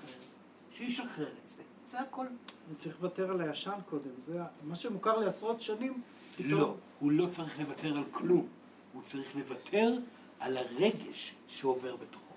שישחרר 0.71 1.27
את 1.43 1.49
זה. 1.49 1.61
זה 1.85 1.99
הכל. 1.99 2.25
אני 2.25 2.75
צריך 2.77 2.95
לוותר 3.01 3.31
על 3.31 3.41
הישן 3.41 3.71
קודם, 3.89 4.09
זה 4.25 4.39
מה 4.63 4.75
שמוכר 4.75 5.17
לי 5.19 5.25
עשרות 5.25 5.61
שנים. 5.61 6.01
פתאום- 6.37 6.51
לא, 6.51 6.75
הוא 6.99 7.11
לא 7.11 7.25
צריך 7.25 7.59
לוותר 7.59 7.97
על 7.97 8.03
כלום. 8.11 8.47
הוא 8.93 9.01
צריך 9.03 9.35
לוותר 9.35 9.93
על 10.39 10.57
הרגש 10.57 11.33
שעובר 11.47 11.95
בתוכו. 11.95 12.33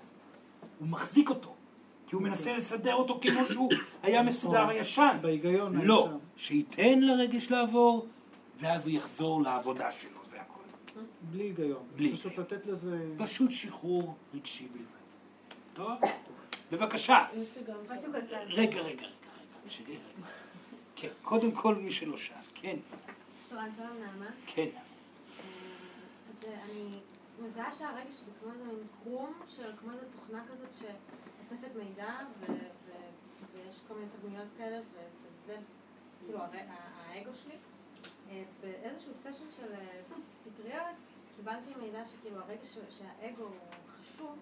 הוא 0.79 0.87
מחזיק 0.87 1.29
אותו. 1.29 1.53
כי 2.09 2.15
הוא 2.15 2.23
מנסה 2.23 2.57
לסדר 2.57 2.93
אותו 2.95 3.19
כמו 3.21 3.45
שהוא 3.45 3.71
היה 4.03 4.23
מסודר 4.23 4.69
הישן. 4.69 5.17
בהיגיון 5.21 5.81
לא, 5.81 6.05
הישן. 6.05 6.17
שייתן 6.37 6.99
לרגש 6.99 7.51
לעבור, 7.51 8.05
ואז 8.57 8.87
הוא 8.87 8.95
יחזור 8.95 9.41
לעבודה 9.41 9.91
שלו, 9.91 10.19
זה 10.25 10.41
הכל. 10.41 10.59
בלי 11.21 11.43
היגיון. 11.43 11.87
בלי 11.95 12.13
פשוט 12.13 12.37
לתת 12.37 12.65
לזה... 12.65 13.15
פשוט 13.17 13.51
שחרור 13.51 14.15
רגשי 14.33 14.67
בלבד. 14.67 14.85
טוב? 15.73 15.99
בבקשה. 16.71 17.25
יש 17.33 17.57
לי 17.57 17.63
גם... 17.63 17.77
משהו 17.83 18.11
קטן. 18.11 18.45
רגע, 18.47 18.81
רגע, 18.81 18.81
רגע, 18.81 19.07
רגע. 19.81 19.95
כן, 20.95 21.09
קודם 21.21 21.51
כל 21.51 21.75
מי 21.75 21.91
שלא 21.91 22.17
שאל. 22.17 22.35
כן, 22.53 22.77
סורן, 23.49 23.69
שלום 23.75 23.97
נעמה. 23.99 24.31
כן. 24.45 24.69
אז 26.29 26.43
אה, 26.47 26.63
אני 26.63 26.99
מזהה 27.43 27.73
שהרגש 27.73 28.15
זה 28.25 28.31
כמו 28.41 28.51
איזה 28.51 28.63
מין 28.63 28.87
קרום 29.03 29.33
של 29.55 29.71
כמו 29.79 29.91
איזה 29.91 30.05
תוכנה 30.11 30.43
כזאת 30.51 30.69
שאוספת 30.79 31.75
מידע 31.75 32.13
ויש 33.53 33.81
כל 33.87 33.93
מיני 33.93 34.07
תבניות 34.19 34.47
כאלה 34.57 34.79
וזה 34.79 35.57
כאילו 36.19 36.39
האגו 36.39 37.31
שלי. 37.43 37.55
אה, 38.29 38.43
באיזשהו 38.61 39.13
סשן 39.13 39.51
של 39.57 39.73
אה, 39.73 40.01
פטריות 40.43 40.95
קיבלתי 41.35 41.69
מידע 41.81 42.05
שכאילו 42.05 42.37
הרגש 42.39 42.67
ש- 42.67 42.97
שהאגו 42.97 43.43
הוא 43.43 43.51
חשוב 43.87 44.35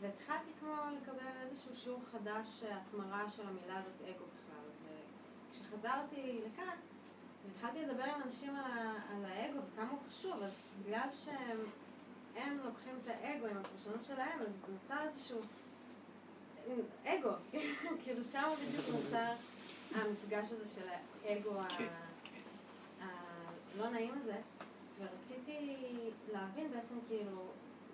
והתחלתי 0.00 0.50
כמו 0.60 0.72
לקבל 1.02 1.18
איזשהו 1.42 1.76
שיעור 1.76 2.00
חדש, 2.12 2.62
אה, 2.62 2.78
התמרה 2.78 3.30
של 3.30 3.42
המילה 3.48 3.78
הזאת 3.78 4.00
אגו 4.02 4.24
בכלל. 4.24 4.94
וכשחזרתי 5.50 6.40
לכאן 6.46 6.76
והתחלתי 7.46 7.86
לדבר 7.86 8.02
עם 8.04 8.22
אנשים 8.22 8.56
על, 8.56 8.64
ה- 8.72 8.94
על 9.16 9.24
האגו 9.24 9.58
וכמה 9.72 9.90
הוא 9.90 9.98
חשוב, 10.08 10.42
אז 10.42 10.68
בגלל 10.86 11.08
שהם 11.10 11.58
הם 12.36 12.58
לוקחים 12.64 12.98
את 13.02 13.08
האגו 13.08 13.46
עם 13.46 13.56
הפרשנות 13.56 14.04
שלהם, 14.04 14.40
אז 14.40 14.62
נוצר 14.68 15.02
איזשהו 15.02 15.40
אגו, 17.04 17.30
כאילו 18.04 18.24
שם 18.24 18.48
בדיוק 18.68 18.86
נוצר 18.96 19.32
המפגש 19.94 20.52
הזה 20.52 20.74
של 20.74 20.88
האגו 21.24 21.60
ה- 21.60 21.68
כן, 21.78 21.88
הלא 23.80 23.90
נעים 23.90 24.14
הזה, 24.22 24.36
ורציתי 24.98 25.56
להבין 26.32 26.70
בעצם 26.70 26.94
כאילו, 27.08 27.42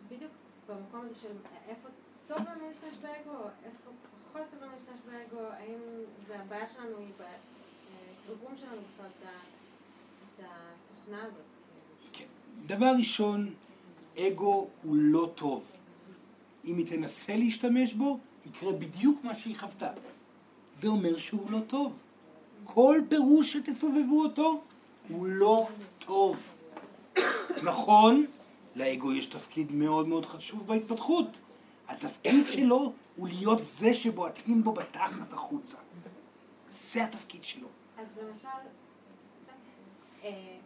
בדיוק 0.08 0.32
במקום 0.68 1.00
הזה 1.00 1.14
של 1.14 1.32
איפה 1.68 1.88
טוב 2.26 2.38
לנו 2.38 2.68
להשתמש 2.68 2.94
באגו, 3.02 3.38
איפה 3.64 3.90
פחות 4.24 4.42
טוב 4.50 4.62
לנו 4.62 4.72
להשתמש 4.72 5.00
באגו, 5.06 5.46
האם 5.46 5.78
זה 6.26 6.38
הבעיה 6.40 6.66
שלנו 6.66 6.98
היא 6.98 7.12
בתרגום 7.16 8.56
שלנו 8.56 8.80
בכלל 8.94 9.06
את 9.16 10.40
התוכנה 10.40 11.22
הזאת. 11.22 11.44
כאילו. 12.12 12.30
כן. 12.66 12.66
דבר 12.66 12.92
ראשון, 12.98 13.54
אגו 14.18 14.68
הוא 14.82 14.96
לא 14.96 15.32
טוב. 15.34 15.64
אם 16.64 16.78
היא 16.78 16.86
תנסה 16.86 17.36
להשתמש 17.36 17.92
בו, 17.92 18.18
יקרה 18.46 18.72
בדיוק 18.72 19.24
מה 19.24 19.34
שהיא 19.34 19.56
חוותה. 19.56 19.90
זה 20.74 20.88
אומר 20.88 21.16
שהוא 21.18 21.50
לא 21.50 21.60
טוב. 21.66 21.98
כל 22.64 23.00
פירוש 23.08 23.52
שתסובבו 23.52 24.22
אותו, 24.22 24.62
הוא 25.08 25.26
לא 25.26 25.68
טוב. 25.98 26.36
נכון, 27.62 28.26
לאגו 28.76 29.12
יש 29.12 29.26
תפקיד 29.26 29.72
מאוד 29.72 30.08
מאוד 30.08 30.26
חשוב 30.26 30.66
בהתפתחות. 30.66 31.38
התפקיד 31.88 32.46
שלו 32.46 32.92
הוא 33.16 33.28
להיות 33.28 33.62
זה 33.62 33.94
שבועטים 33.94 34.64
בו 34.64 34.72
בתחת 34.72 35.32
החוצה. 35.32 35.78
זה 36.70 37.04
התפקיד 37.04 37.44
שלו. 37.44 37.68
אז 37.98 38.06
למשל, 38.22 38.48
אה, 40.24 40.56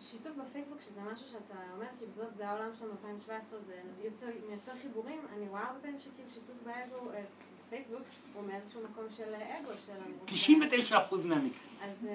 השיתוף 0.00 0.32
בפייסבוק, 0.36 0.80
שזה 0.80 1.00
משהו 1.12 1.28
שאתה 1.28 1.54
אומר, 1.74 1.86
כאילו, 1.98 2.12
זאת, 2.16 2.34
זה 2.36 2.48
העולם 2.48 2.70
של 2.74 2.90
2017, 2.90 3.60
זה 3.60 3.74
יוצר, 4.04 4.26
מייצר 4.48 4.72
חיבורים, 4.82 5.20
אני 5.36 5.48
רואה 5.48 5.66
הרבה 5.66 5.80
פעמים 5.80 6.00
שכאילו 6.00 6.30
שיתוף 6.30 6.56
באגו, 6.64 7.12
אה, 7.12 7.22
בפייסבוק, 7.66 8.02
הוא 8.34 8.46
מאיזשהו 8.46 8.80
מקום 8.90 9.04
של 9.10 9.34
אה, 9.34 9.60
אגו, 9.60 9.70
של 9.86 9.92
אני 9.92 10.12
רוצה... 10.20 10.96
99% 10.96 11.26
מהמקרים. 11.26 11.52
אז... 11.82 12.06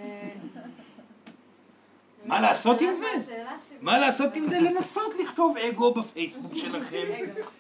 מה 2.26 2.42
לעשות 2.42 2.82
עם 2.82 2.96
זה? 2.96 3.34
מה 3.82 3.98
לעשות 3.98 4.36
עם 4.36 4.48
זה? 4.48 4.60
לנסות 4.60 5.12
לכתוב 5.20 5.58
אגו 5.58 5.94
בפייסבוק 5.94 6.56
שלכם. 6.62 7.08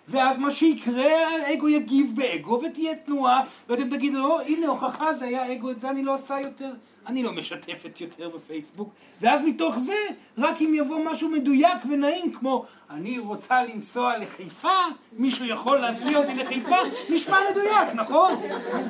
ואז 0.07 0.37
מה 0.37 0.51
שיקרה, 0.51 1.27
האגו 1.27 1.69
יגיב 1.69 2.11
באגו, 2.15 2.61
ותהיה 2.65 2.95
תנועה, 2.95 3.41
ואתם 3.69 3.89
תגידו, 3.89 4.25
או, 4.25 4.39
הנה 4.39 4.67
הוכחה, 4.67 5.13
זה 5.13 5.25
היה 5.25 5.53
אגו, 5.53 5.71
את 5.71 5.79
זה 5.79 5.89
אני 5.89 6.03
לא 6.03 6.13
עושה 6.13 6.39
יותר, 6.39 6.71
אני 7.07 7.23
לא 7.23 7.31
משתפת 7.31 8.01
יותר 8.01 8.29
בפייסבוק, 8.29 8.89
ואז 9.21 9.41
מתוך 9.45 9.77
זה, 9.77 9.95
רק 10.37 10.61
אם 10.61 10.73
יבוא 10.75 10.99
משהו 11.11 11.29
מדויק 11.29 11.77
ונעים, 11.89 12.33
כמו, 12.33 12.65
אני 12.89 13.19
רוצה 13.19 13.63
לנסוע 13.63 14.17
לחיפה, 14.17 14.77
מישהו 15.17 15.45
יכול 15.45 15.77
להסיע 15.77 16.17
אותי 16.17 16.35
לחיפה, 16.35 16.75
נשמע 17.09 17.37
מדויק, 17.51 17.95
נכון? 17.95 18.33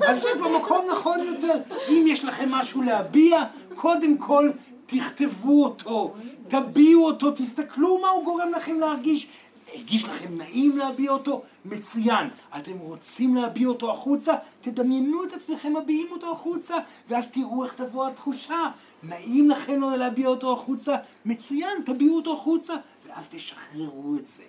אז 0.08 0.22
זה 0.22 0.30
במקום 0.44 0.86
נכון 0.92 1.20
יותר. 1.20 1.54
אם 1.90 2.06
יש 2.08 2.26
לכם 2.26 2.52
משהו 2.52 2.82
להביע, 2.82 3.44
קודם 3.76 4.18
כל 4.18 4.50
תכתבו 4.92 5.64
אותו, 5.64 6.14
תביעו 6.48 7.06
אותו, 7.06 7.32
תסתכלו 7.32 8.02
מה 8.02 8.08
הוא 8.08 8.24
גורם 8.24 8.52
לכם 8.56 8.80
להרגיש. 8.80 9.28
הרגיש 9.74 10.06
לכם 10.06 10.38
נעים 10.38 10.78
להביע 10.78 11.12
אותו? 11.12 11.42
מצוין. 11.66 12.28
אתם 12.58 12.78
רוצים 12.78 13.36
להביע 13.36 13.68
אותו 13.68 13.92
החוצה? 13.92 14.34
תדמיינו 14.62 15.24
את 15.24 15.34
עצמכם 15.34 15.78
מביעים 15.78 16.08
אותו 16.12 16.32
החוצה, 16.32 16.76
ואז 17.10 17.32
תראו 17.32 17.64
איך 17.64 17.74
תבוא 17.74 18.08
התחושה. 18.08 18.72
נעים 19.04 19.50
לכם 19.50 19.82
לא 19.82 19.96
להביע 19.96 20.28
אותו 20.28 20.54
החוצה? 20.54 20.96
מצוין, 21.26 21.82
תביעו 21.86 22.16
אותו 22.16 22.34
החוצה, 22.34 22.74
ואז 23.08 23.28
תשחררו 23.30 24.16
את 24.20 24.26
זה. 24.26 24.44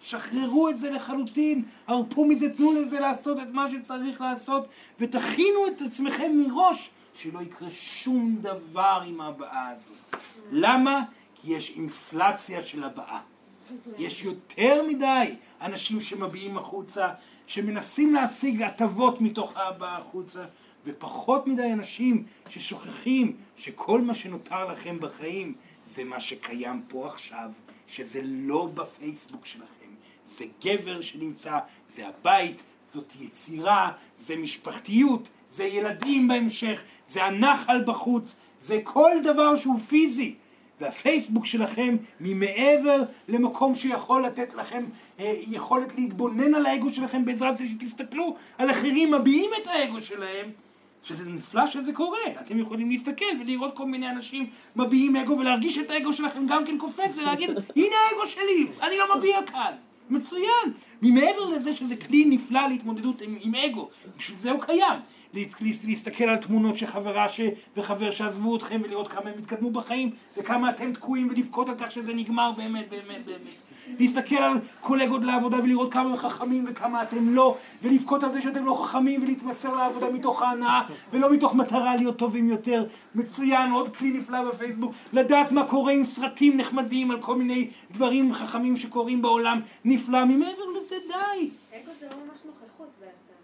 שחררו 0.00 0.68
את 0.68 0.78
זה 0.78 0.90
לחלוטין, 0.90 1.62
הרפו 1.86 2.24
מזה, 2.24 2.48
תנו 2.56 2.72
לזה 2.72 3.00
לעשות 3.00 3.38
את 3.38 3.52
מה 3.52 3.70
שצריך 3.70 4.20
לעשות, 4.20 4.66
ותכינו 5.00 5.66
את 5.66 5.82
עצמכם 5.82 6.32
מראש 6.34 6.90
שלא 7.16 7.40
יקרה 7.40 7.70
שום 7.70 8.36
דבר 8.40 9.02
עם 9.06 9.20
ההבעה 9.20 9.70
הזאת. 9.70 10.16
למה? 10.50 11.02
כי 11.34 11.52
יש 11.52 11.70
אינפלציה 11.76 12.64
של 12.64 12.84
הבעה. 12.84 13.20
יש 13.98 14.22
יותר 14.22 14.82
מדי 14.88 15.34
אנשים 15.60 16.00
שמביעים 16.00 16.58
החוצה, 16.58 17.08
שמנסים 17.46 18.14
להשיג 18.14 18.62
הטבות 18.62 19.20
מתוך 19.20 19.56
ההבעה 19.56 19.98
החוצה, 19.98 20.44
ופחות 20.84 21.46
מדי 21.46 21.72
אנשים 21.72 22.24
ששוכחים 22.48 23.36
שכל 23.56 24.00
מה 24.00 24.14
שנותר 24.14 24.66
לכם 24.66 25.00
בחיים 25.00 25.54
זה 25.86 26.04
מה 26.04 26.20
שקיים 26.20 26.82
פה 26.88 27.06
עכשיו, 27.06 27.50
שזה 27.86 28.20
לא 28.24 28.68
בפייסבוק 28.74 29.46
שלכם. 29.46 29.90
זה 30.26 30.44
גבר 30.64 31.00
שנמצא, 31.00 31.58
זה 31.88 32.08
הבית, 32.08 32.62
זאת 32.92 33.12
יצירה, 33.20 33.92
זה 34.18 34.36
משפחתיות, 34.36 35.28
זה 35.50 35.64
ילדים 35.64 36.28
בהמשך, 36.28 36.82
זה 37.08 37.24
הנחל 37.24 37.84
בחוץ, 37.86 38.36
זה 38.60 38.80
כל 38.84 39.10
דבר 39.24 39.56
שהוא 39.56 39.78
פיזי. 39.78 40.34
והפייסבוק 40.80 41.46
שלכם 41.46 41.96
ממעבר 42.20 43.02
למקום 43.28 43.74
שיכול 43.74 44.22
לתת 44.26 44.54
לכם 44.54 44.84
אה, 45.20 45.34
יכולת 45.50 45.94
להתבונן 45.94 46.54
על 46.54 46.66
האגו 46.66 46.90
שלכם 46.90 47.24
בעזרת 47.24 47.56
זה 47.56 47.64
שתסתכלו 47.68 48.36
על 48.58 48.70
אחרים 48.70 49.10
מביעים 49.10 49.50
את 49.62 49.66
האגו 49.66 50.00
שלהם 50.00 50.50
שזה 51.02 51.24
נפלא 51.24 51.66
שזה 51.66 51.92
קורה, 51.92 52.18
אתם 52.40 52.58
יכולים 52.58 52.90
להסתכל 52.90 53.24
ולראות 53.40 53.76
כל 53.76 53.86
מיני 53.86 54.10
אנשים 54.10 54.50
מביעים 54.76 55.16
אגו 55.16 55.38
ולהרגיש 55.38 55.78
את 55.78 55.90
האגו 55.90 56.12
שלכם 56.12 56.46
גם 56.46 56.64
כן 56.64 56.78
קופץ 56.78 57.16
ולהגיד 57.16 57.50
הנה 57.50 57.96
האגו 58.10 58.26
שלי, 58.26 58.66
אני 58.82 58.96
לא 58.96 59.16
מביע 59.16 59.36
כאן. 59.46 59.72
מצוין, 60.10 60.72
ממעבר 61.02 61.50
לזה 61.56 61.74
שזה 61.74 61.96
כלי 61.96 62.24
נפלא 62.24 62.68
להתמודדות 62.68 63.22
עם, 63.22 63.36
עם 63.40 63.54
אגו, 63.54 63.88
בשביל 64.18 64.38
זה 64.38 64.50
הוא 64.50 64.60
קיים 64.60 65.00
להסתכל 65.84 66.24
על 66.24 66.36
תמונות 66.36 66.76
של 66.76 66.86
חברה 66.86 67.28
ש... 67.28 67.40
וחבר 67.76 68.10
שעזבו 68.10 68.56
אתכם 68.56 68.80
ולראות 68.84 69.08
כמה 69.08 69.30
הם 69.30 69.38
התקדמו 69.38 69.70
בחיים 69.70 70.10
וכמה 70.36 70.70
אתם 70.70 70.92
תקועים 70.92 71.28
ולבכות 71.30 71.68
על 71.68 71.74
כך 71.78 71.92
שזה 71.92 72.14
נגמר 72.14 72.52
באמת 72.52 72.88
באמת 72.88 73.24
באמת. 73.26 73.50
להסתכל 73.98 74.36
על 74.36 74.58
קולגות 74.80 75.22
לעבודה 75.24 75.56
ולראות 75.62 75.92
כמה 75.92 76.10
הם 76.10 76.16
חכמים 76.16 76.64
וכמה 76.68 77.02
אתם 77.02 77.34
לא 77.34 77.56
ולבכות 77.82 78.24
על 78.24 78.32
זה 78.32 78.42
שאתם 78.42 78.64
לא 78.64 78.84
חכמים 78.84 79.22
ולהתמסר 79.22 79.76
לעבודה 79.76 80.10
מתוך 80.10 80.42
ההנאה 80.42 80.82
ולא 81.12 81.32
מתוך 81.32 81.54
מטרה 81.54 81.96
להיות 81.96 82.16
טובים 82.16 82.50
יותר. 82.50 82.86
מצוין 83.14 83.70
עוד 83.70 83.96
כלי 83.96 84.10
נפלא 84.10 84.50
בפייסבוק. 84.50 84.92
לדעת 85.12 85.52
מה 85.52 85.68
קורה 85.68 85.92
עם 85.92 86.04
סרטים 86.04 86.56
נחמדים 86.56 87.10
על 87.10 87.20
כל 87.20 87.36
מיני 87.36 87.70
דברים 87.90 88.32
חכמים 88.34 88.76
שקורים 88.76 89.22
בעולם. 89.22 89.60
נפלא 89.84 90.24
ממעבר 90.24 90.66
לזה 90.80 90.96
די. 91.08 91.50
אגו 91.72 91.90
זה 92.00 92.06
לא 92.10 92.16
ממש 92.26 92.38
נוכחות 92.44 92.88
בעצם. 93.00 93.35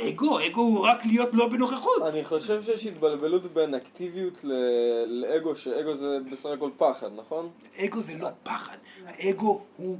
אגו, 0.00 0.46
אגו 0.46 0.60
הוא 0.60 0.78
רק 0.86 1.06
להיות 1.06 1.28
לא 1.32 1.48
בנוכחות. 1.48 2.02
אני 2.08 2.24
חושב 2.24 2.62
שיש 2.62 2.86
התבלבלות 2.86 3.54
בין 3.54 3.74
אקטיביות 3.74 4.44
ל- 4.44 5.04
לאגו, 5.06 5.56
שאגו 5.56 5.94
זה 5.94 6.18
בסך 6.32 6.48
הכל 6.48 6.70
פחד, 6.76 7.08
נכון? 7.16 7.48
אגו 7.84 8.02
זה 8.02 8.14
לא 8.14 8.28
פחד, 8.42 8.76
האגו 9.06 9.60
הוא 9.76 9.98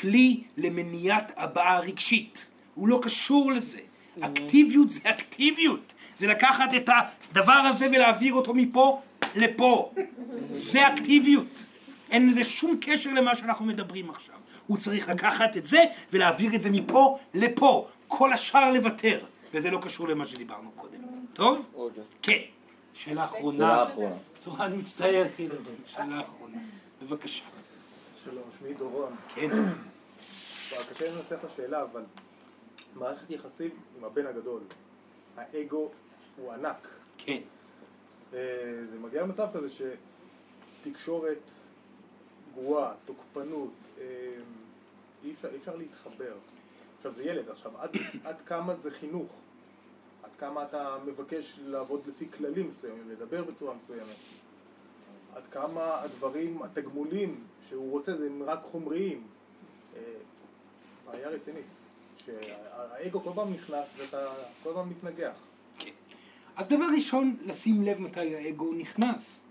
כלי 0.00 0.40
למניעת 0.56 1.32
הבעה 1.36 1.80
רגשית, 1.80 2.46
הוא 2.74 2.88
לא 2.88 3.00
קשור 3.02 3.52
לזה. 3.52 3.80
אקטיביות 4.20 4.90
זה 4.90 5.10
אקטיביות, 5.10 5.92
זה 6.18 6.26
לקחת 6.26 6.74
את 6.76 6.88
הדבר 7.32 7.52
הזה 7.52 7.86
ולהעביר 7.86 8.34
אותו 8.34 8.54
מפה 8.54 9.00
לפה. 9.36 9.92
זה 10.50 10.88
אקטיביות. 10.88 11.64
אין 12.10 12.30
לזה 12.30 12.44
שום 12.44 12.78
קשר 12.80 13.12
למה 13.12 13.34
שאנחנו 13.34 13.66
מדברים 13.66 14.10
עכשיו. 14.10 14.34
הוא 14.66 14.78
צריך 14.78 15.08
לקחת 15.08 15.56
את 15.56 15.66
זה 15.66 15.84
ולהעביר 16.12 16.54
את 16.54 16.60
זה 16.60 16.70
מפה 16.70 17.18
לפה. 17.34 17.88
כל 18.08 18.32
השאר 18.32 18.72
לוותר, 18.72 19.20
וזה 19.54 19.70
לא 19.70 19.78
קשור 19.82 20.08
למה 20.08 20.26
שדיברנו 20.26 20.70
קודם. 20.70 20.98
טוב? 21.32 21.66
אוקיי. 21.74 22.04
כן. 22.22 22.40
שאלה 22.94 23.24
אחרונה. 23.24 23.56
שאלה 23.56 23.82
אחרונה. 23.82 24.14
צורה, 24.36 24.66
אני 24.66 24.76
מצטער, 24.76 25.26
ילדים. 25.38 25.74
שאלה 25.86 26.20
אחרונה. 26.20 26.58
בבקשה. 27.02 27.44
שלום, 28.24 28.44
שמי 28.58 28.74
דורון. 28.74 29.12
כן. 29.34 29.48
קשה 30.90 31.04
לי 31.04 31.16
לנסח 31.16 31.32
את 31.32 31.44
השאלה, 31.44 31.82
אבל 31.82 32.02
מערכת 32.96 33.30
יחסים 33.30 33.70
עם 33.98 34.04
הבן 34.04 34.26
הגדול. 34.26 34.60
האגו 35.36 35.90
הוא 36.36 36.52
ענק. 36.52 36.88
כן. 37.18 37.40
אה, 38.34 38.38
זה 38.84 38.98
מגיע 38.98 39.22
למצב 39.22 39.46
כזה 39.54 39.68
שתקשורת 40.82 41.38
גרועה, 42.54 42.94
תוקפנות, 43.04 43.72
אה, 44.00 44.04
אי 45.24 45.32
אפשר, 45.32 45.48
אי 45.52 45.56
אפשר 45.56 45.76
להתחבר. 45.76 46.34
עכשיו 46.98 47.12
זה 47.12 47.22
ילד, 47.22 47.48
עכשיו 47.48 47.72
עד, 47.78 47.90
עד 48.24 48.36
כמה 48.46 48.76
זה 48.76 48.90
חינוך? 48.90 49.30
עד 50.22 50.30
כמה 50.38 50.62
אתה 50.62 50.96
מבקש 51.06 51.58
לעבוד 51.64 52.00
לפי 52.06 52.28
כללים 52.30 52.70
מסוימים, 52.70 53.10
לדבר 53.10 53.44
בצורה 53.44 53.74
מסוימת? 53.74 54.16
עד 55.34 55.42
כמה 55.50 56.00
הדברים, 56.02 56.62
התגמולים 56.62 57.44
שהוא 57.68 57.90
רוצה 57.90 58.16
זה 58.16 58.26
הם 58.26 58.42
רק 58.42 58.62
חומריים? 58.62 59.26
אה, 59.96 60.02
בעיה 61.06 61.28
רצינית. 61.28 61.64
שהאגו 62.24 63.20
כל 63.20 63.30
פעם 63.34 63.52
נכנס 63.52 63.94
ואתה 63.98 64.26
כל 64.62 64.70
פעם 64.74 64.90
מתנגח. 64.90 65.34
אז 66.56 66.68
דבר 66.68 66.86
ראשון, 66.96 67.36
לשים 67.44 67.82
לב 67.82 68.00
מתי 68.00 68.34
האגו 68.34 68.74
נכנס. 68.74 69.44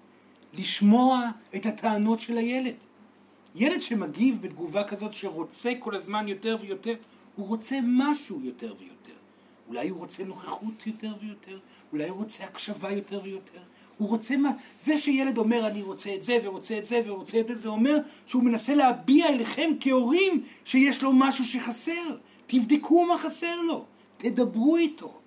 לשמוע 0.53 1.29
את 1.55 1.65
הטענות 1.65 2.19
של 2.19 2.37
הילד. 2.37 2.75
ילד 3.55 3.81
שמגיב 3.81 4.41
בתגובה 4.41 4.83
כזאת 4.83 5.13
שרוצה 5.13 5.71
כל 5.79 5.95
הזמן 5.95 6.27
יותר 6.27 6.57
ויותר, 6.61 6.95
הוא 7.37 7.47
רוצה 7.47 7.79
משהו 7.83 8.41
יותר 8.43 8.73
ויותר. 8.79 9.13
אולי 9.67 9.89
הוא 9.89 9.99
רוצה 9.99 10.23
נוכחות 10.23 10.87
יותר 10.87 11.13
ויותר, 11.21 11.59
אולי 11.93 12.09
הוא 12.09 12.17
רוצה 12.17 12.43
הקשבה 12.43 12.91
יותר 12.91 13.21
ויותר. 13.23 13.59
הוא 13.97 14.09
רוצה 14.09 14.37
מה... 14.37 14.51
זה 14.81 14.97
שילד 14.97 15.37
אומר 15.37 15.67
אני 15.67 15.81
רוצה 15.81 16.15
את 16.15 16.23
זה 16.23 16.37
ורוצה 16.43 16.77
את 16.77 16.85
זה 16.85 17.01
ורוצה 17.05 17.39
את 17.39 17.47
זה, 17.47 17.55
זה 17.55 17.69
אומר 17.69 17.97
שהוא 18.25 18.43
מנסה 18.43 18.75
להביע 18.75 19.29
אליכם 19.29 19.71
כהורים 19.79 20.43
שיש 20.65 21.03
לו 21.03 21.13
משהו 21.13 21.45
שחסר. 21.45 22.17
תבדקו 22.47 23.05
מה 23.05 23.17
חסר 23.17 23.61
לו, 23.61 23.85
תדברו 24.17 24.77
איתו. 24.77 25.19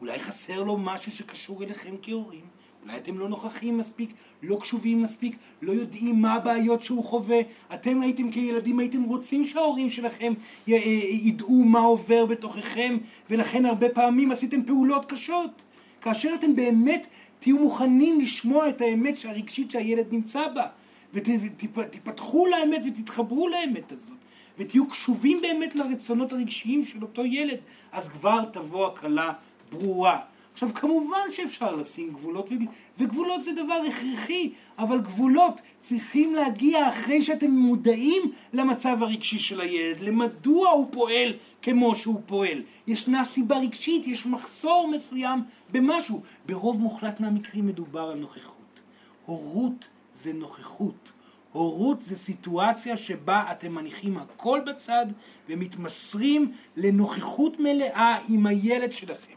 אולי 0.00 0.18
חסר 0.20 0.62
לו 0.62 0.76
משהו 0.76 1.12
שקשור 1.12 1.62
אליכם 1.62 1.94
כהורים. 2.02 2.55
אולי 2.86 2.98
אתם 2.98 3.18
לא 3.18 3.28
נוכחים 3.28 3.78
מספיק, 3.78 4.10
לא 4.42 4.58
קשובים 4.60 5.02
מספיק, 5.02 5.36
לא 5.62 5.72
יודעים 5.72 6.22
מה 6.22 6.34
הבעיות 6.34 6.82
שהוא 6.82 7.04
חווה. 7.04 7.40
אתם 7.74 8.00
הייתם 8.00 8.30
כילדים, 8.30 8.78
הייתם 8.78 9.02
רוצים 9.02 9.44
שההורים 9.44 9.90
שלכם 9.90 10.32
י- 10.66 10.74
אה, 10.74 10.78
ידעו 11.10 11.64
מה 11.64 11.78
עובר 11.80 12.26
בתוככם, 12.26 12.96
ולכן 13.30 13.64
הרבה 13.66 13.88
פעמים 13.88 14.30
עשיתם 14.30 14.62
פעולות 14.64 15.04
קשות. 15.04 15.64
כאשר 16.00 16.28
אתם 16.34 16.56
באמת 16.56 17.06
תהיו 17.38 17.58
מוכנים 17.58 18.20
לשמוע 18.20 18.68
את 18.68 18.80
האמת 18.80 19.24
הרגשית 19.24 19.70
שהילד 19.70 20.06
נמצא 20.10 20.48
בה, 20.54 20.66
ותפתחו 21.14 22.46
לאמת 22.46 22.82
ותתחברו 22.86 23.48
לאמת 23.48 23.92
הזאת, 23.92 24.16
ותהיו 24.58 24.88
קשובים 24.88 25.40
באמת 25.40 25.74
לרצונות 25.74 26.32
הרגשיים 26.32 26.84
של 26.84 27.02
אותו 27.02 27.24
ילד, 27.24 27.58
אז 27.92 28.08
כבר 28.08 28.44
תבוא 28.44 28.86
הקלה 28.86 29.32
ברורה. 29.72 30.20
עכשיו 30.56 30.74
כמובן 30.74 31.32
שאפשר 31.32 31.76
לשים 31.76 32.12
גבולות, 32.12 32.50
וגבולות 32.98 33.42
זה 33.42 33.52
דבר 33.52 33.80
הכרחי, 33.88 34.52
אבל 34.78 35.00
גבולות 35.00 35.60
צריכים 35.80 36.34
להגיע 36.34 36.88
אחרי 36.88 37.22
שאתם 37.22 37.50
מודעים 37.50 38.22
למצב 38.52 39.02
הרגשי 39.02 39.38
של 39.38 39.60
הילד, 39.60 40.00
למדוע 40.00 40.70
הוא 40.70 40.88
פועל 40.92 41.32
כמו 41.62 41.94
שהוא 41.94 42.20
פועל. 42.26 42.62
ישנה 42.86 43.24
סיבה 43.24 43.58
רגשית, 43.58 44.06
יש 44.06 44.26
מחסור 44.26 44.90
מסוים 44.96 45.40
במשהו. 45.70 46.22
ברוב 46.46 46.80
מוחלט 46.80 47.20
מהמקרים 47.20 47.66
מדובר 47.66 48.10
על 48.10 48.18
נוכחות. 48.18 48.82
הורות 49.26 49.88
זה 50.14 50.32
נוכחות. 50.32 51.12
הורות 51.52 52.02
זה 52.02 52.16
סיטואציה 52.16 52.96
שבה 52.96 53.44
אתם 53.52 53.74
מניחים 53.74 54.16
הכל 54.16 54.60
בצד 54.66 55.06
ומתמסרים 55.48 56.52
לנוכחות 56.76 57.60
מלאה 57.60 58.18
עם 58.28 58.46
הילד 58.46 58.92
שלכם. 58.92 59.35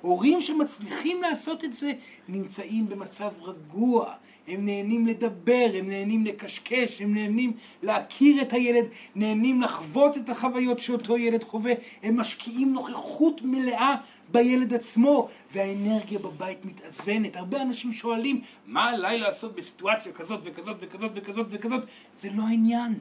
הורים 0.00 0.40
שמצליחים 0.40 1.22
לעשות 1.22 1.64
את 1.64 1.74
זה 1.74 1.92
נמצאים 2.28 2.88
במצב 2.88 3.30
רגוע, 3.42 4.14
הם 4.48 4.64
נהנים 4.64 5.06
לדבר, 5.06 5.66
הם 5.74 5.88
נהנים 5.88 6.26
לקשקש, 6.26 7.00
הם 7.00 7.14
נהנים 7.14 7.52
להכיר 7.82 8.42
את 8.42 8.52
הילד, 8.52 8.84
נהנים 9.14 9.62
לחוות 9.62 10.16
את 10.16 10.28
החוויות 10.28 10.78
שאותו 10.78 11.18
ילד 11.18 11.44
חווה, 11.44 11.72
הם 12.02 12.16
משקיעים 12.20 12.72
נוכחות 12.72 13.40
מלאה 13.44 13.94
בילד 14.32 14.74
עצמו, 14.74 15.28
והאנרגיה 15.52 16.18
בבית 16.18 16.64
מתאזנת. 16.64 17.36
הרבה 17.36 17.62
אנשים 17.62 17.92
שואלים, 17.92 18.40
מה 18.66 18.90
עליי 18.90 19.18
לעשות 19.18 19.54
בסיטואציה 19.54 20.12
כזאת 20.12 20.40
וכזאת 20.44 20.76
וכזאת 20.80 21.10
וכזאת 21.14 21.46
וכזאת? 21.50 21.82
זה 22.16 22.28
לא 22.34 22.42
העניין. 22.42 22.94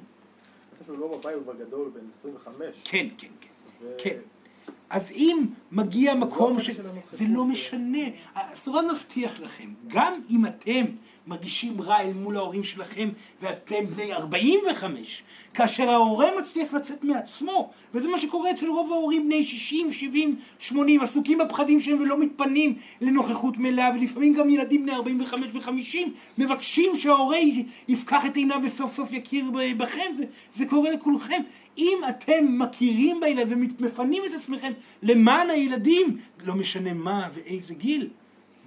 הוא 0.87 0.97
לא 0.97 1.07
בבית, 1.07 1.35
הוא 1.35 1.53
בגדול, 1.53 1.91
בן 1.93 2.09
25. 2.19 2.55
כן, 2.83 3.07
כן, 3.17 3.27
כן. 3.41 3.47
ו- 3.81 3.95
כן. 3.97 4.17
אז 4.89 5.11
אם 5.11 5.45
מגיע 5.71 6.13
מקום 6.13 6.53
לא 6.53 6.59
ש... 6.59 6.69
זה 7.11 7.25
לא 7.29 7.45
משנה. 7.45 8.03
הסורן 8.35 8.85
מבטיח 8.91 9.39
לכם, 9.39 9.69
גם 9.87 10.13
אם 10.29 10.45
אתם 10.45 10.85
מרגישים 11.27 11.81
רע 11.81 12.01
אל 12.01 12.13
מול 12.13 12.37
ההורים 12.37 12.63
שלכם 12.63 13.09
ואתם 13.41 13.85
בני 13.85 14.13
45, 14.13 15.23
כאשר 15.53 15.89
ההורה 15.89 16.27
מצליח 16.39 16.73
לצאת 16.73 17.03
מעצמו, 17.03 17.69
וזה 17.93 18.07
מה 18.07 18.17
שקורה 18.17 18.51
אצל 18.51 18.67
רוב 18.67 18.91
ההורים 18.91 19.25
בני 19.25 19.43
60, 19.43 19.91
70, 19.91 20.35
80, 20.59 21.01
עסוקים 21.01 21.37
בפחדים 21.37 21.79
שלהם 21.79 22.01
ולא 22.01 22.19
מתפנים 22.19 22.75
לנוכחות 23.01 23.57
מלאה, 23.57 23.89
ולפעמים 23.95 24.33
גם 24.33 24.49
ילדים 24.49 24.83
בני 24.83 24.95
45 24.95 25.49
ו-50 25.53 25.97
מבקשים 26.37 26.97
שההורה 26.97 27.37
יפקח 27.87 28.25
את 28.25 28.35
עיניו 28.35 28.59
וסוף 28.63 28.93
סוף 28.93 29.11
יכיר 29.11 29.45
בכם, 29.77 30.11
זה, 30.17 30.25
זה 30.53 30.65
קורה 30.65 30.91
לכולכם. 30.91 31.41
אם 31.77 31.97
אתם 32.09 32.59
מכירים 32.59 33.19
בילד 33.19 33.47
ומפנים 33.49 34.23
את 34.25 34.33
עצמכם 34.33 34.71
למען 35.03 35.49
הילדים, 35.49 36.17
לא 36.45 36.55
משנה 36.55 36.93
מה 36.93 37.29
ואיזה 37.33 37.73
גיל, 37.73 38.07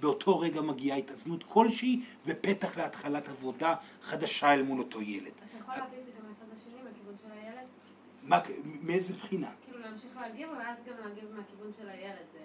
באותו 0.01 0.39
רגע 0.39 0.61
מגיעה 0.61 0.97
התאזנות 0.97 1.43
כלשהי 1.43 2.01
ופתח 2.25 2.77
להתחלת 2.77 3.29
עבודה 3.29 3.75
חדשה 4.01 4.53
אל 4.53 4.61
מול 4.63 4.79
אותו 4.79 5.01
ילד. 5.01 5.27
אתה 5.27 5.57
יכול 5.59 5.73
להביא 5.77 5.97
את 5.99 6.05
זה 6.05 6.11
גם 6.19 6.27
מהצד 6.29 6.57
השני, 6.57 6.73
מהכיוון 6.83 7.15
של 7.21 7.31
הילד? 7.31 7.67
מה, 8.23 8.39
מאיזה 8.83 9.13
בחינה? 9.13 9.49
כאילו 9.65 9.79
להמשיך 9.79 10.17
להגיב, 10.21 10.49
ואז 10.59 10.77
גם 10.87 10.93
להגיב 11.09 11.29
מהכיוון 11.35 11.71
של 11.77 11.89
הילד, 11.89 12.15
אה, 12.35 12.41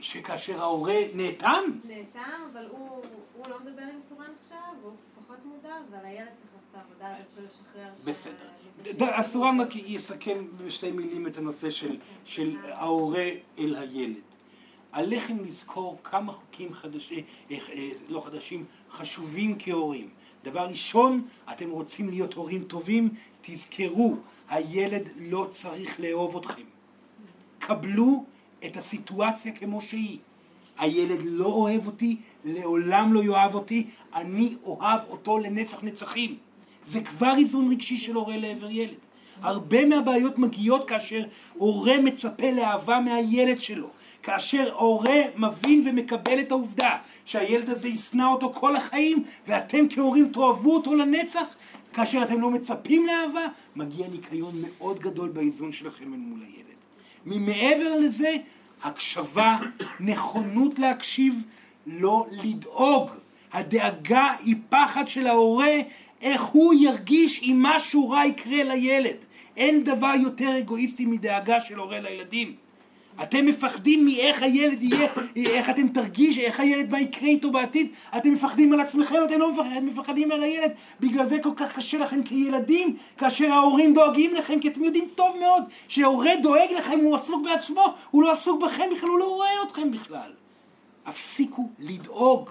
שכאשר 0.00 0.60
ההורה 0.62 0.94
נאטם? 1.14 1.62
נאטם, 1.88 2.20
אבל 2.52 2.66
הוא 2.70 3.02
הוא 3.36 3.46
לא 3.48 3.60
מדבר 3.60 3.82
עם 3.82 4.00
סורן 4.08 4.26
עכשיו, 4.42 4.58
הוא 4.82 4.92
פחות 5.24 5.36
מודע, 5.44 5.74
אבל 5.90 6.04
הילד 6.06 6.28
צריך 6.36 6.48
לעשות 6.54 6.68
את 6.70 6.76
העבודה 6.76 7.16
הזאת 7.16 7.32
של 7.36 7.44
לשחרר. 7.46 7.88
ש- 7.96 8.04
בסדר. 8.04 8.48
ד- 8.82 8.98
שהוא- 8.98 9.08
הסורן 9.08 9.60
רק 9.60 9.76
יסכם 9.76 10.44
בשתי 10.56 10.90
מילים 10.92 11.26
את 11.26 11.36
הנושא 11.36 11.70
של, 11.70 11.96
של 12.24 12.56
ההורה 12.64 13.28
אל 13.58 13.76
הילד. 13.76 14.16
עליכם 14.94 15.44
לזכור 15.44 15.98
כמה 16.04 16.32
חוקים 16.32 16.74
חדשים, 16.74 17.24
אה, 17.50 17.56
אה, 17.72 17.88
לא 18.08 18.20
חדשים, 18.20 18.64
חשובים 18.90 19.56
כהורים. 19.58 20.08
דבר 20.44 20.66
ראשון, 20.66 21.26
אתם 21.52 21.70
רוצים 21.70 22.10
להיות 22.10 22.34
הורים 22.34 22.64
טובים, 22.64 23.08
תזכרו, 23.40 24.16
הילד 24.48 25.08
לא 25.20 25.46
צריך 25.50 26.00
לאהוב 26.00 26.36
אתכם. 26.36 26.62
קבלו 27.58 28.24
את 28.64 28.76
הסיטואציה 28.76 29.52
כמו 29.52 29.80
שהיא. 29.80 30.18
הילד 30.78 31.20
לא 31.24 31.46
אוהב 31.46 31.86
אותי, 31.86 32.16
לעולם 32.44 33.14
לא 33.14 33.24
יאהב 33.24 33.54
אותי, 33.54 33.86
אני 34.14 34.54
אוהב 34.62 35.00
אותו 35.08 35.38
לנצח 35.38 35.84
נצחים. 35.84 36.38
זה 36.86 37.00
כבר 37.00 37.34
איזון 37.38 37.70
רגשי 37.70 37.96
של 37.96 38.14
הורה 38.14 38.36
לעבר 38.36 38.70
ילד. 38.70 38.98
הרבה 39.42 39.84
מהבעיות 39.84 40.38
מגיעות 40.38 40.88
כאשר 40.88 41.24
הורה 41.54 42.00
מצפה 42.00 42.50
לאהבה 42.50 43.00
מהילד 43.00 43.60
שלו. 43.60 43.88
כאשר 44.24 44.72
הורה 44.74 45.20
מבין 45.36 45.88
ומקבל 45.88 46.40
את 46.40 46.50
העובדה 46.50 46.96
שהילד 47.24 47.70
הזה 47.70 47.88
ישנא 47.88 48.22
אותו 48.22 48.52
כל 48.52 48.76
החיים 48.76 49.24
ואתם 49.46 49.88
כהורים 49.90 50.28
תאהבו 50.32 50.74
אותו 50.74 50.94
לנצח, 50.94 51.54
כאשר 51.92 52.22
אתם 52.22 52.40
לא 52.40 52.50
מצפים 52.50 53.06
לאהבה, 53.06 53.46
מגיע 53.76 54.06
ניקיון 54.08 54.54
מאוד 54.62 54.98
גדול 54.98 55.28
באיזון 55.28 55.72
שלכם 55.72 56.12
אל 56.12 56.18
מול 56.18 56.40
הילד. 56.40 56.74
ממעבר 57.26 57.98
לזה, 58.00 58.36
הקשבה, 58.82 59.58
נכונות 60.00 60.78
להקשיב, 60.78 61.42
לא 61.86 62.26
לדאוג. 62.30 63.10
הדאגה 63.52 64.32
היא 64.44 64.56
פחד 64.68 65.08
של 65.08 65.26
ההורה 65.26 65.74
איך 66.22 66.42
הוא 66.42 66.74
ירגיש 66.74 67.42
אם 67.42 67.58
משהו 67.62 68.10
רע 68.10 68.26
יקרה 68.26 68.64
לילד. 68.64 69.16
אין 69.56 69.84
דבר 69.84 70.12
יותר 70.22 70.58
אגואיסטי 70.58 71.06
מדאגה 71.06 71.60
של 71.60 71.78
הורה 71.78 72.00
לילדים. 72.00 72.63
אתם 73.22 73.46
מפחדים 73.46 74.04
מאיך 74.04 74.42
הילד 74.42 74.82
יהיה, 74.82 75.08
איך 75.36 75.70
אתם 75.70 75.88
תרגיש, 75.88 76.38
איך 76.38 76.60
הילד, 76.60 76.90
מה 76.90 77.00
יקרה 77.00 77.28
איתו 77.28 77.50
בעתיד, 77.50 77.88
אתם 78.16 78.32
מפחדים 78.32 78.72
על 78.72 78.80
עצמכם, 78.80 79.16
אתם 79.26 79.40
לא 79.40 79.52
מפחדים, 79.52 79.86
מפחדים 79.86 80.32
על 80.32 80.42
הילד, 80.42 80.70
בגלל 81.00 81.26
זה 81.26 81.38
כל 81.42 81.52
כך 81.56 81.76
קשה 81.76 81.98
לכם 81.98 82.22
כילדים, 82.22 82.96
כאשר 83.18 83.52
ההורים 83.52 83.94
דואגים 83.94 84.34
לכם, 84.34 84.60
כי 84.60 84.68
אתם 84.68 84.84
יודעים 84.84 85.04
טוב 85.14 85.36
מאוד 85.40 85.62
שההורה 85.88 86.32
דואג 86.42 86.68
לכם, 86.78 86.98
הוא 87.02 87.16
עסוק 87.16 87.44
בעצמו, 87.44 87.94
הוא 88.10 88.22
לא 88.22 88.32
עסוק 88.32 88.62
בכם 88.62 88.84
בכלל, 88.96 89.08
הוא 89.08 89.18
לא 89.18 89.34
רואה 89.34 89.48
אתכם 89.66 89.90
בכלל. 89.90 90.30
הפסיקו 91.06 91.68
לדאוג. 91.78 92.50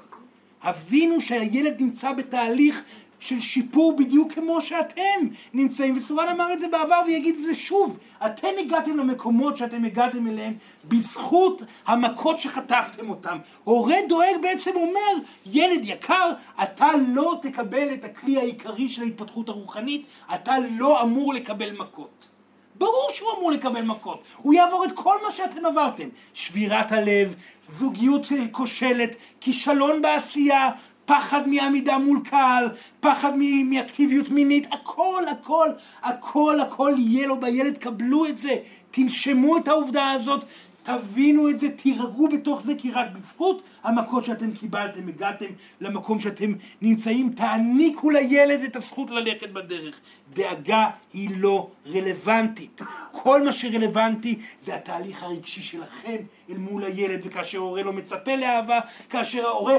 הבינו 0.63 1.21
שהילד 1.21 1.81
נמצא 1.81 2.11
בתהליך 2.11 2.83
של 3.23 3.39
שיפור 3.39 3.95
בדיוק 3.95 4.33
כמו 4.33 4.61
שאתם 4.61 5.27
נמצאים, 5.53 5.97
וסורן 5.97 6.27
אמר 6.27 6.53
את 6.53 6.59
זה 6.59 6.67
בעבר 6.67 7.01
ויגיד 7.05 7.35
את 7.35 7.43
זה 7.43 7.55
שוב, 7.55 7.97
אתם 8.25 8.47
הגעתם 8.59 8.97
למקומות 8.97 9.57
שאתם 9.57 9.85
הגעתם 9.85 10.27
אליהם 10.27 10.53
בזכות 10.85 11.61
המכות 11.85 12.37
שחטפתם 12.37 13.09
אותם. 13.09 13.37
הורה 13.63 13.95
דואג 14.09 14.41
בעצם 14.41 14.71
אומר, 14.75 15.23
ילד 15.45 15.79
יקר, 15.83 16.31
אתה 16.63 16.87
לא 17.07 17.35
תקבל 17.41 17.93
את 17.93 18.03
הכלי 18.03 18.37
העיקרי 18.37 18.89
של 18.89 19.01
ההתפתחות 19.01 19.49
הרוחנית, 19.49 20.05
אתה 20.33 20.55
לא 20.77 21.01
אמור 21.01 21.33
לקבל 21.33 21.71
מכות. 21.71 22.27
ברור 22.75 23.07
שהוא 23.09 23.29
אמור 23.37 23.51
לקבל 23.51 23.81
מכות. 23.81 24.23
הוא 24.37 24.53
יעבור 24.53 24.85
את 24.85 24.91
כל 24.91 25.15
מה 25.25 25.31
שאתם 25.31 25.65
עברתם. 25.65 26.07
שבירת 26.33 26.91
הלב, 26.91 27.35
זוגיות 27.69 28.27
כושלת, 28.51 29.15
כישלון 29.41 30.01
בעשייה, 30.01 30.69
פחד 31.05 31.49
מעמידה 31.49 31.97
מול 31.97 32.19
קהל, 32.29 32.69
פחד 32.99 33.31
מאקטיביות 33.65 34.29
מינית, 34.29 34.67
הכל, 34.71 35.23
הכל, 35.31 35.69
הכל, 36.03 36.59
הכל 36.59 36.93
יהיה 36.97 37.27
לו 37.27 37.39
בילד, 37.39 37.77
קבלו 37.77 38.25
את 38.25 38.37
זה, 38.37 38.55
תנשמו 38.91 39.57
את 39.57 39.67
העובדה 39.67 40.11
הזאת, 40.11 40.45
תבינו 40.83 41.49
את 41.49 41.59
זה, 41.59 41.69
תירגעו 41.69 42.29
בתוך 42.29 42.61
זה, 42.61 42.73
כי 42.77 42.91
רק 42.91 43.07
בזכות 43.19 43.61
המכות 43.83 44.25
שאתם 44.25 44.51
קיבלתם, 44.51 45.07
הגעתם 45.07 45.45
למקום 45.81 46.19
שאתם 46.19 46.53
נמצאים, 46.81 47.29
תעניקו 47.29 48.09
לילד 48.09 48.61
את 48.61 48.75
הזכות 48.75 49.09
ללכת 49.09 49.49
בדרך. 49.49 49.99
דאגה 50.33 50.89
היא 51.13 51.29
לא 51.37 51.69
רלוונטית. 51.87 52.81
כל 53.11 53.43
מה 53.43 53.51
שרלוונטי 53.51 54.39
זה 54.61 54.75
התהליך 54.75 55.23
הרגשי 55.23 55.61
שלכם 55.61 56.15
אל 56.49 56.57
מול 56.57 56.83
הילד, 56.83 57.21
וכאשר 57.23 57.57
ההורה 57.57 57.83
לא 57.83 57.93
מצפה 57.93 58.35
לאהבה, 58.35 58.79
כאשר 59.09 59.45
ההורה 59.45 59.77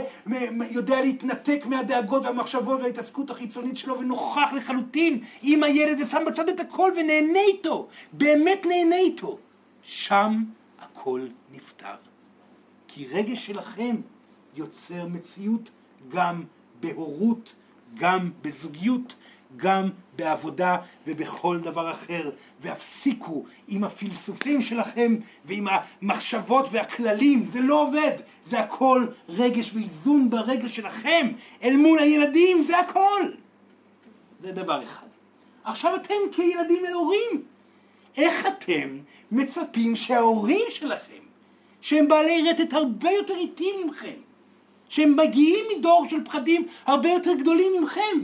יודע 0.70 1.00
להתנתק 1.00 1.62
מהדאגות 1.66 2.24
והמחשבות 2.24 2.80
וההתעסקות 2.80 3.30
החיצונית 3.30 3.76
שלו 3.76 3.98
ונוכח 3.98 4.52
לחלוטין 4.56 5.20
עם 5.42 5.62
הילד 5.62 6.00
ושם 6.00 6.22
בצד 6.26 6.48
את 6.48 6.60
הכל 6.60 6.92
ונהנה 6.96 7.40
איתו, 7.48 7.88
באמת 8.12 8.66
נהנה 8.66 8.96
איתו. 8.96 9.38
שם 9.82 10.34
הכל 10.94 11.20
נפתר. 11.52 11.96
כי 12.88 13.06
רגש 13.06 13.46
שלכם 13.46 13.96
יוצר 14.56 15.06
מציאות 15.06 15.70
גם 16.08 16.42
בהורות, 16.80 17.54
גם 17.94 18.30
בזוגיות, 18.42 19.14
גם 19.56 19.90
בעבודה 20.16 20.76
ובכל 21.06 21.58
דבר 21.58 21.90
אחר. 21.90 22.30
והפסיקו 22.60 23.44
עם 23.68 23.84
הפילסופים 23.84 24.62
שלכם 24.62 25.14
ועם 25.44 25.66
המחשבות 25.70 26.68
והכללים, 26.72 27.50
זה 27.50 27.60
לא 27.60 27.82
עובד. 27.82 28.16
זה 28.44 28.60
הכל 28.60 29.06
רגש 29.28 29.74
ואיזון 29.74 30.30
ברגש 30.30 30.76
שלכם 30.76 31.26
אל 31.62 31.76
מול 31.76 31.98
הילדים, 31.98 32.62
זה 32.62 32.78
הכל. 32.78 33.22
זה 34.42 34.52
דבר 34.52 34.82
אחד. 34.82 35.06
עכשיו 35.64 35.96
אתם 35.96 36.14
כילדים 36.32 36.86
אל 36.86 36.92
הורים. 36.92 37.42
איך 38.16 38.46
אתם 38.46 38.98
מצפים 39.34 39.96
שההורים 39.96 40.66
שלכם, 40.68 41.22
שהם 41.80 42.08
בעלי 42.08 42.50
רטט 42.50 42.72
הרבה 42.72 43.10
יותר 43.10 43.34
איטיים 43.34 43.74
ממכם, 43.84 44.14
שהם 44.88 45.16
מגיעים 45.16 45.64
מדור 45.78 46.06
של 46.08 46.24
פחדים 46.24 46.66
הרבה 46.86 47.08
יותר 47.08 47.34
גדולים 47.34 47.72
ממכם, 47.80 48.20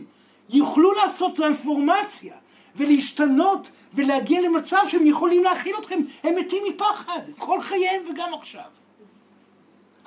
יוכלו 0.48 0.92
לעשות 0.92 1.36
טרנספורמציה 1.36 2.34
ולהשתנות 2.76 3.70
ולהגיע 3.94 4.40
למצב 4.40 4.82
שהם 4.88 5.06
יכולים 5.06 5.44
להכיל 5.44 5.76
אתכם, 5.80 6.00
הם 6.22 6.36
מתים 6.36 6.62
מפחד, 6.68 7.20
כל 7.38 7.60
חייהם 7.60 8.02
וגם 8.10 8.34
עכשיו. 8.34 8.70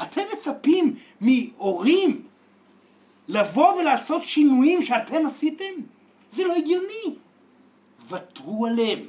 אתם 0.01 0.21
מצפים 0.33 0.95
מהורים 1.21 2.21
לבוא 3.27 3.73
ולעשות 3.73 4.23
שינויים 4.23 4.81
שאתם 4.81 5.27
עשיתם? 5.27 5.73
זה 6.31 6.43
לא 6.43 6.53
הגיוני. 6.53 7.15
ותרו 8.09 8.65
עליהם. 8.65 8.99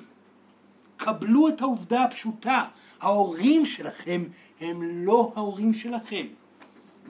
קבלו 0.96 1.48
את 1.48 1.60
העובדה 1.60 2.04
הפשוטה, 2.04 2.64
ההורים 3.00 3.66
שלכם 3.66 4.24
הם 4.60 4.82
לא 4.82 5.32
ההורים 5.36 5.74
שלכם. 5.74 6.26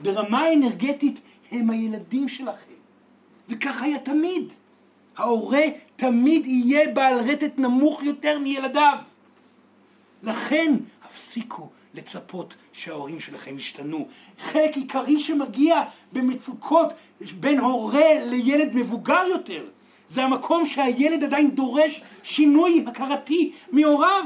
ברמה 0.01 0.39
האנרגטית 0.39 1.19
הם 1.51 1.69
הילדים 1.69 2.29
שלכם. 2.29 2.73
וכך 3.49 3.81
היה 3.83 3.99
תמיד. 3.99 4.53
ההורה 5.17 5.63
תמיד 5.95 6.45
יהיה 6.45 6.93
בעל 6.93 7.19
רטט 7.19 7.59
נמוך 7.59 8.03
יותר 8.03 8.39
מילדיו. 8.39 8.97
לכן 10.23 10.73
הפסיקו 11.03 11.69
לצפות 11.93 12.53
שההורים 12.73 13.19
שלכם 13.19 13.57
ישתנו. 13.57 14.07
חלק 14.39 14.77
עיקרי 14.77 15.19
שמגיע 15.19 15.83
במצוקות 16.13 16.93
בין 17.39 17.59
הורה 17.59 18.25
לילד 18.25 18.75
מבוגר 18.75 19.23
יותר 19.29 19.65
זה 20.09 20.23
המקום 20.23 20.65
שהילד 20.65 21.23
עדיין 21.23 21.51
דורש 21.51 22.01
שינוי 22.23 22.85
הכרתי 22.87 23.51
מהוריו. 23.71 24.25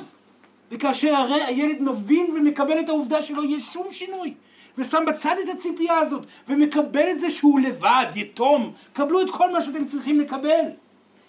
וכאשר 0.72 1.15
הרי 1.15 1.43
הילד 1.43 1.81
מבין 1.81 2.26
ומקבל 2.35 2.80
את 2.80 2.89
העובדה 2.89 3.22
שלא 3.22 3.41
יהיה 3.41 3.60
שום 3.60 3.88
שינוי, 3.91 4.34
ושם 4.77 5.03
בצד 5.07 5.35
את 5.43 5.49
הציפייה 5.49 5.97
הזאת, 5.97 6.26
ומקבל 6.47 7.10
את 7.11 7.19
זה 7.19 7.30
שהוא 7.30 7.60
לבד, 7.60 8.06
יתום, 8.15 8.73
קבלו 8.93 9.22
את 9.22 9.30
כל 9.30 9.53
מה 9.53 9.61
שאתם 9.61 9.85
צריכים 9.85 10.19
לקבל. 10.19 10.65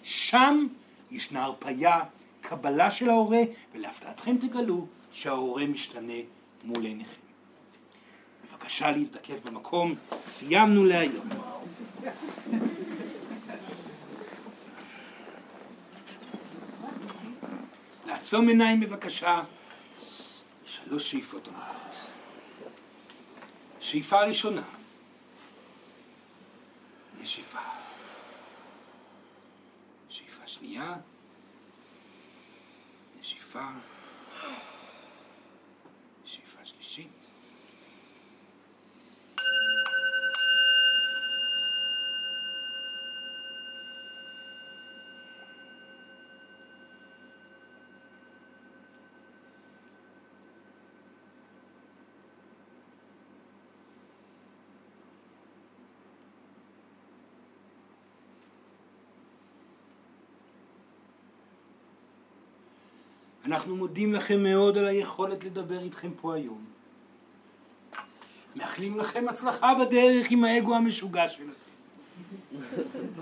שם 0.03 0.67
ישנה 1.11 1.43
הרפייה, 1.43 1.99
קבלה 2.41 2.91
של 2.91 3.09
ההורה, 3.09 3.41
ולהפתעתכם 3.75 4.37
תגלו 4.37 4.85
שההורה 5.11 5.65
משתנה 5.65 6.13
מול 6.63 6.85
עיניכם. 6.85 7.21
בבקשה 8.51 8.91
להזדקף 8.91 9.45
במקום, 9.45 9.95
סיימנו 10.25 10.85
להיום. 10.85 11.25
לעצום 18.11 18.47
עיניים 18.47 18.79
בבקשה, 18.79 19.41
שלוש 20.65 21.11
שאיפות 21.11 21.47
עמוקות. 21.47 21.95
שאיפה 23.81 24.21
ראשונה, 24.23 24.63
נשיפה. 27.21 27.59
שאיפה 30.09 30.47
שנייה, 30.47 30.95
נשיפה. 33.19 33.67
אנחנו 63.45 63.75
מודים 63.75 64.13
לכם 64.13 64.43
מאוד 64.43 64.77
על 64.77 64.87
היכולת 64.87 65.43
לדבר 65.43 65.83
איתכם 65.83 66.11
פה 66.21 66.35
היום. 66.35 66.65
מאחלים 68.55 68.97
לכם 68.97 69.29
הצלחה 69.29 69.73
בדרך 69.75 70.31
עם 70.31 70.43
האגו 70.43 70.75
המשוגע 70.75 71.29
שלכם. 71.29 71.51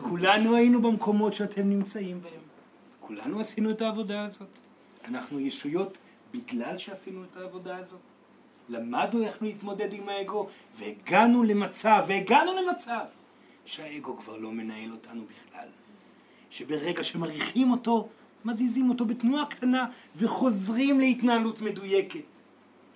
כולנו 0.01 0.55
היינו 0.55 0.81
במקומות 0.81 1.33
שאתם 1.33 1.69
נמצאים 1.69 2.21
בהם. 2.21 2.41
כולנו 2.99 3.39
עשינו 3.39 3.69
את 3.69 3.81
העבודה 3.81 4.23
הזאת. 4.23 4.47
אנחנו 5.07 5.39
ישויות 5.39 5.97
בגלל 6.33 6.77
שעשינו 6.77 7.23
את 7.23 7.37
העבודה 7.37 7.77
הזאת. 7.77 7.99
למדנו 8.69 9.23
איך 9.23 9.41
להתמודד 9.41 9.93
עם 9.93 10.09
האגו, 10.09 10.49
והגענו 10.77 11.43
למצב, 11.43 12.05
והגענו 12.07 12.51
למצב, 12.53 13.05
שהאגו 13.65 14.17
כבר 14.17 14.37
לא 14.37 14.51
מנהל 14.51 14.91
אותנו 14.91 15.23
בכלל. 15.25 15.67
שברגע 16.49 17.03
שמריחים 17.03 17.71
אותו, 17.71 18.09
מזיזים 18.45 18.89
אותו 18.89 19.05
בתנועה 19.05 19.45
קטנה 19.45 19.85
וחוזרים 20.15 20.99
להתנהלות 20.99 21.61
מדויקת. 21.61 22.23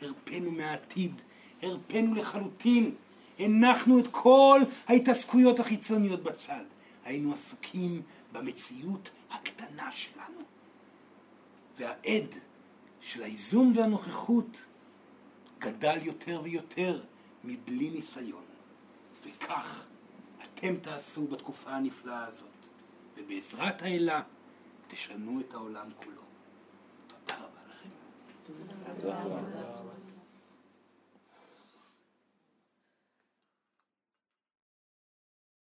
הרפאנו 0.01 0.51
מהעתיד, 0.51 1.21
הרפאנו 1.61 2.15
לחלוטין, 2.15 2.95
הנחנו 3.39 3.99
את 3.99 4.07
כל 4.11 4.61
ההתעסקויות 4.87 5.59
החיצוניות 5.59 6.23
בצד. 6.23 6.63
היינו 7.05 7.33
עסוקים 7.33 8.01
במציאות 8.31 9.09
הקטנה 9.31 9.91
שלנו. 9.91 10.41
והעד 11.77 12.35
של 13.01 13.23
האיזון 13.23 13.73
והנוכחות 13.75 14.65
גדל 15.59 15.97
יותר 16.01 16.41
ויותר 16.43 17.01
מבלי 17.43 17.89
ניסיון. 17.89 18.43
וכך 19.25 19.85
אתם 20.43 20.75
תעשו 20.75 21.27
בתקופה 21.27 21.69
הנפלאה 21.69 22.25
הזאת, 22.25 22.47
ובעזרת 23.17 23.81
האלה 23.81 24.21
תשנו 24.93 25.39
את 25.39 25.53
העולם 25.53 25.89
כולו. 25.95 26.21
תודה 27.07 27.35
רבה 27.39 27.59
לכם. 27.69 27.89
תודה 29.01 29.23
רבה. 29.23 30.02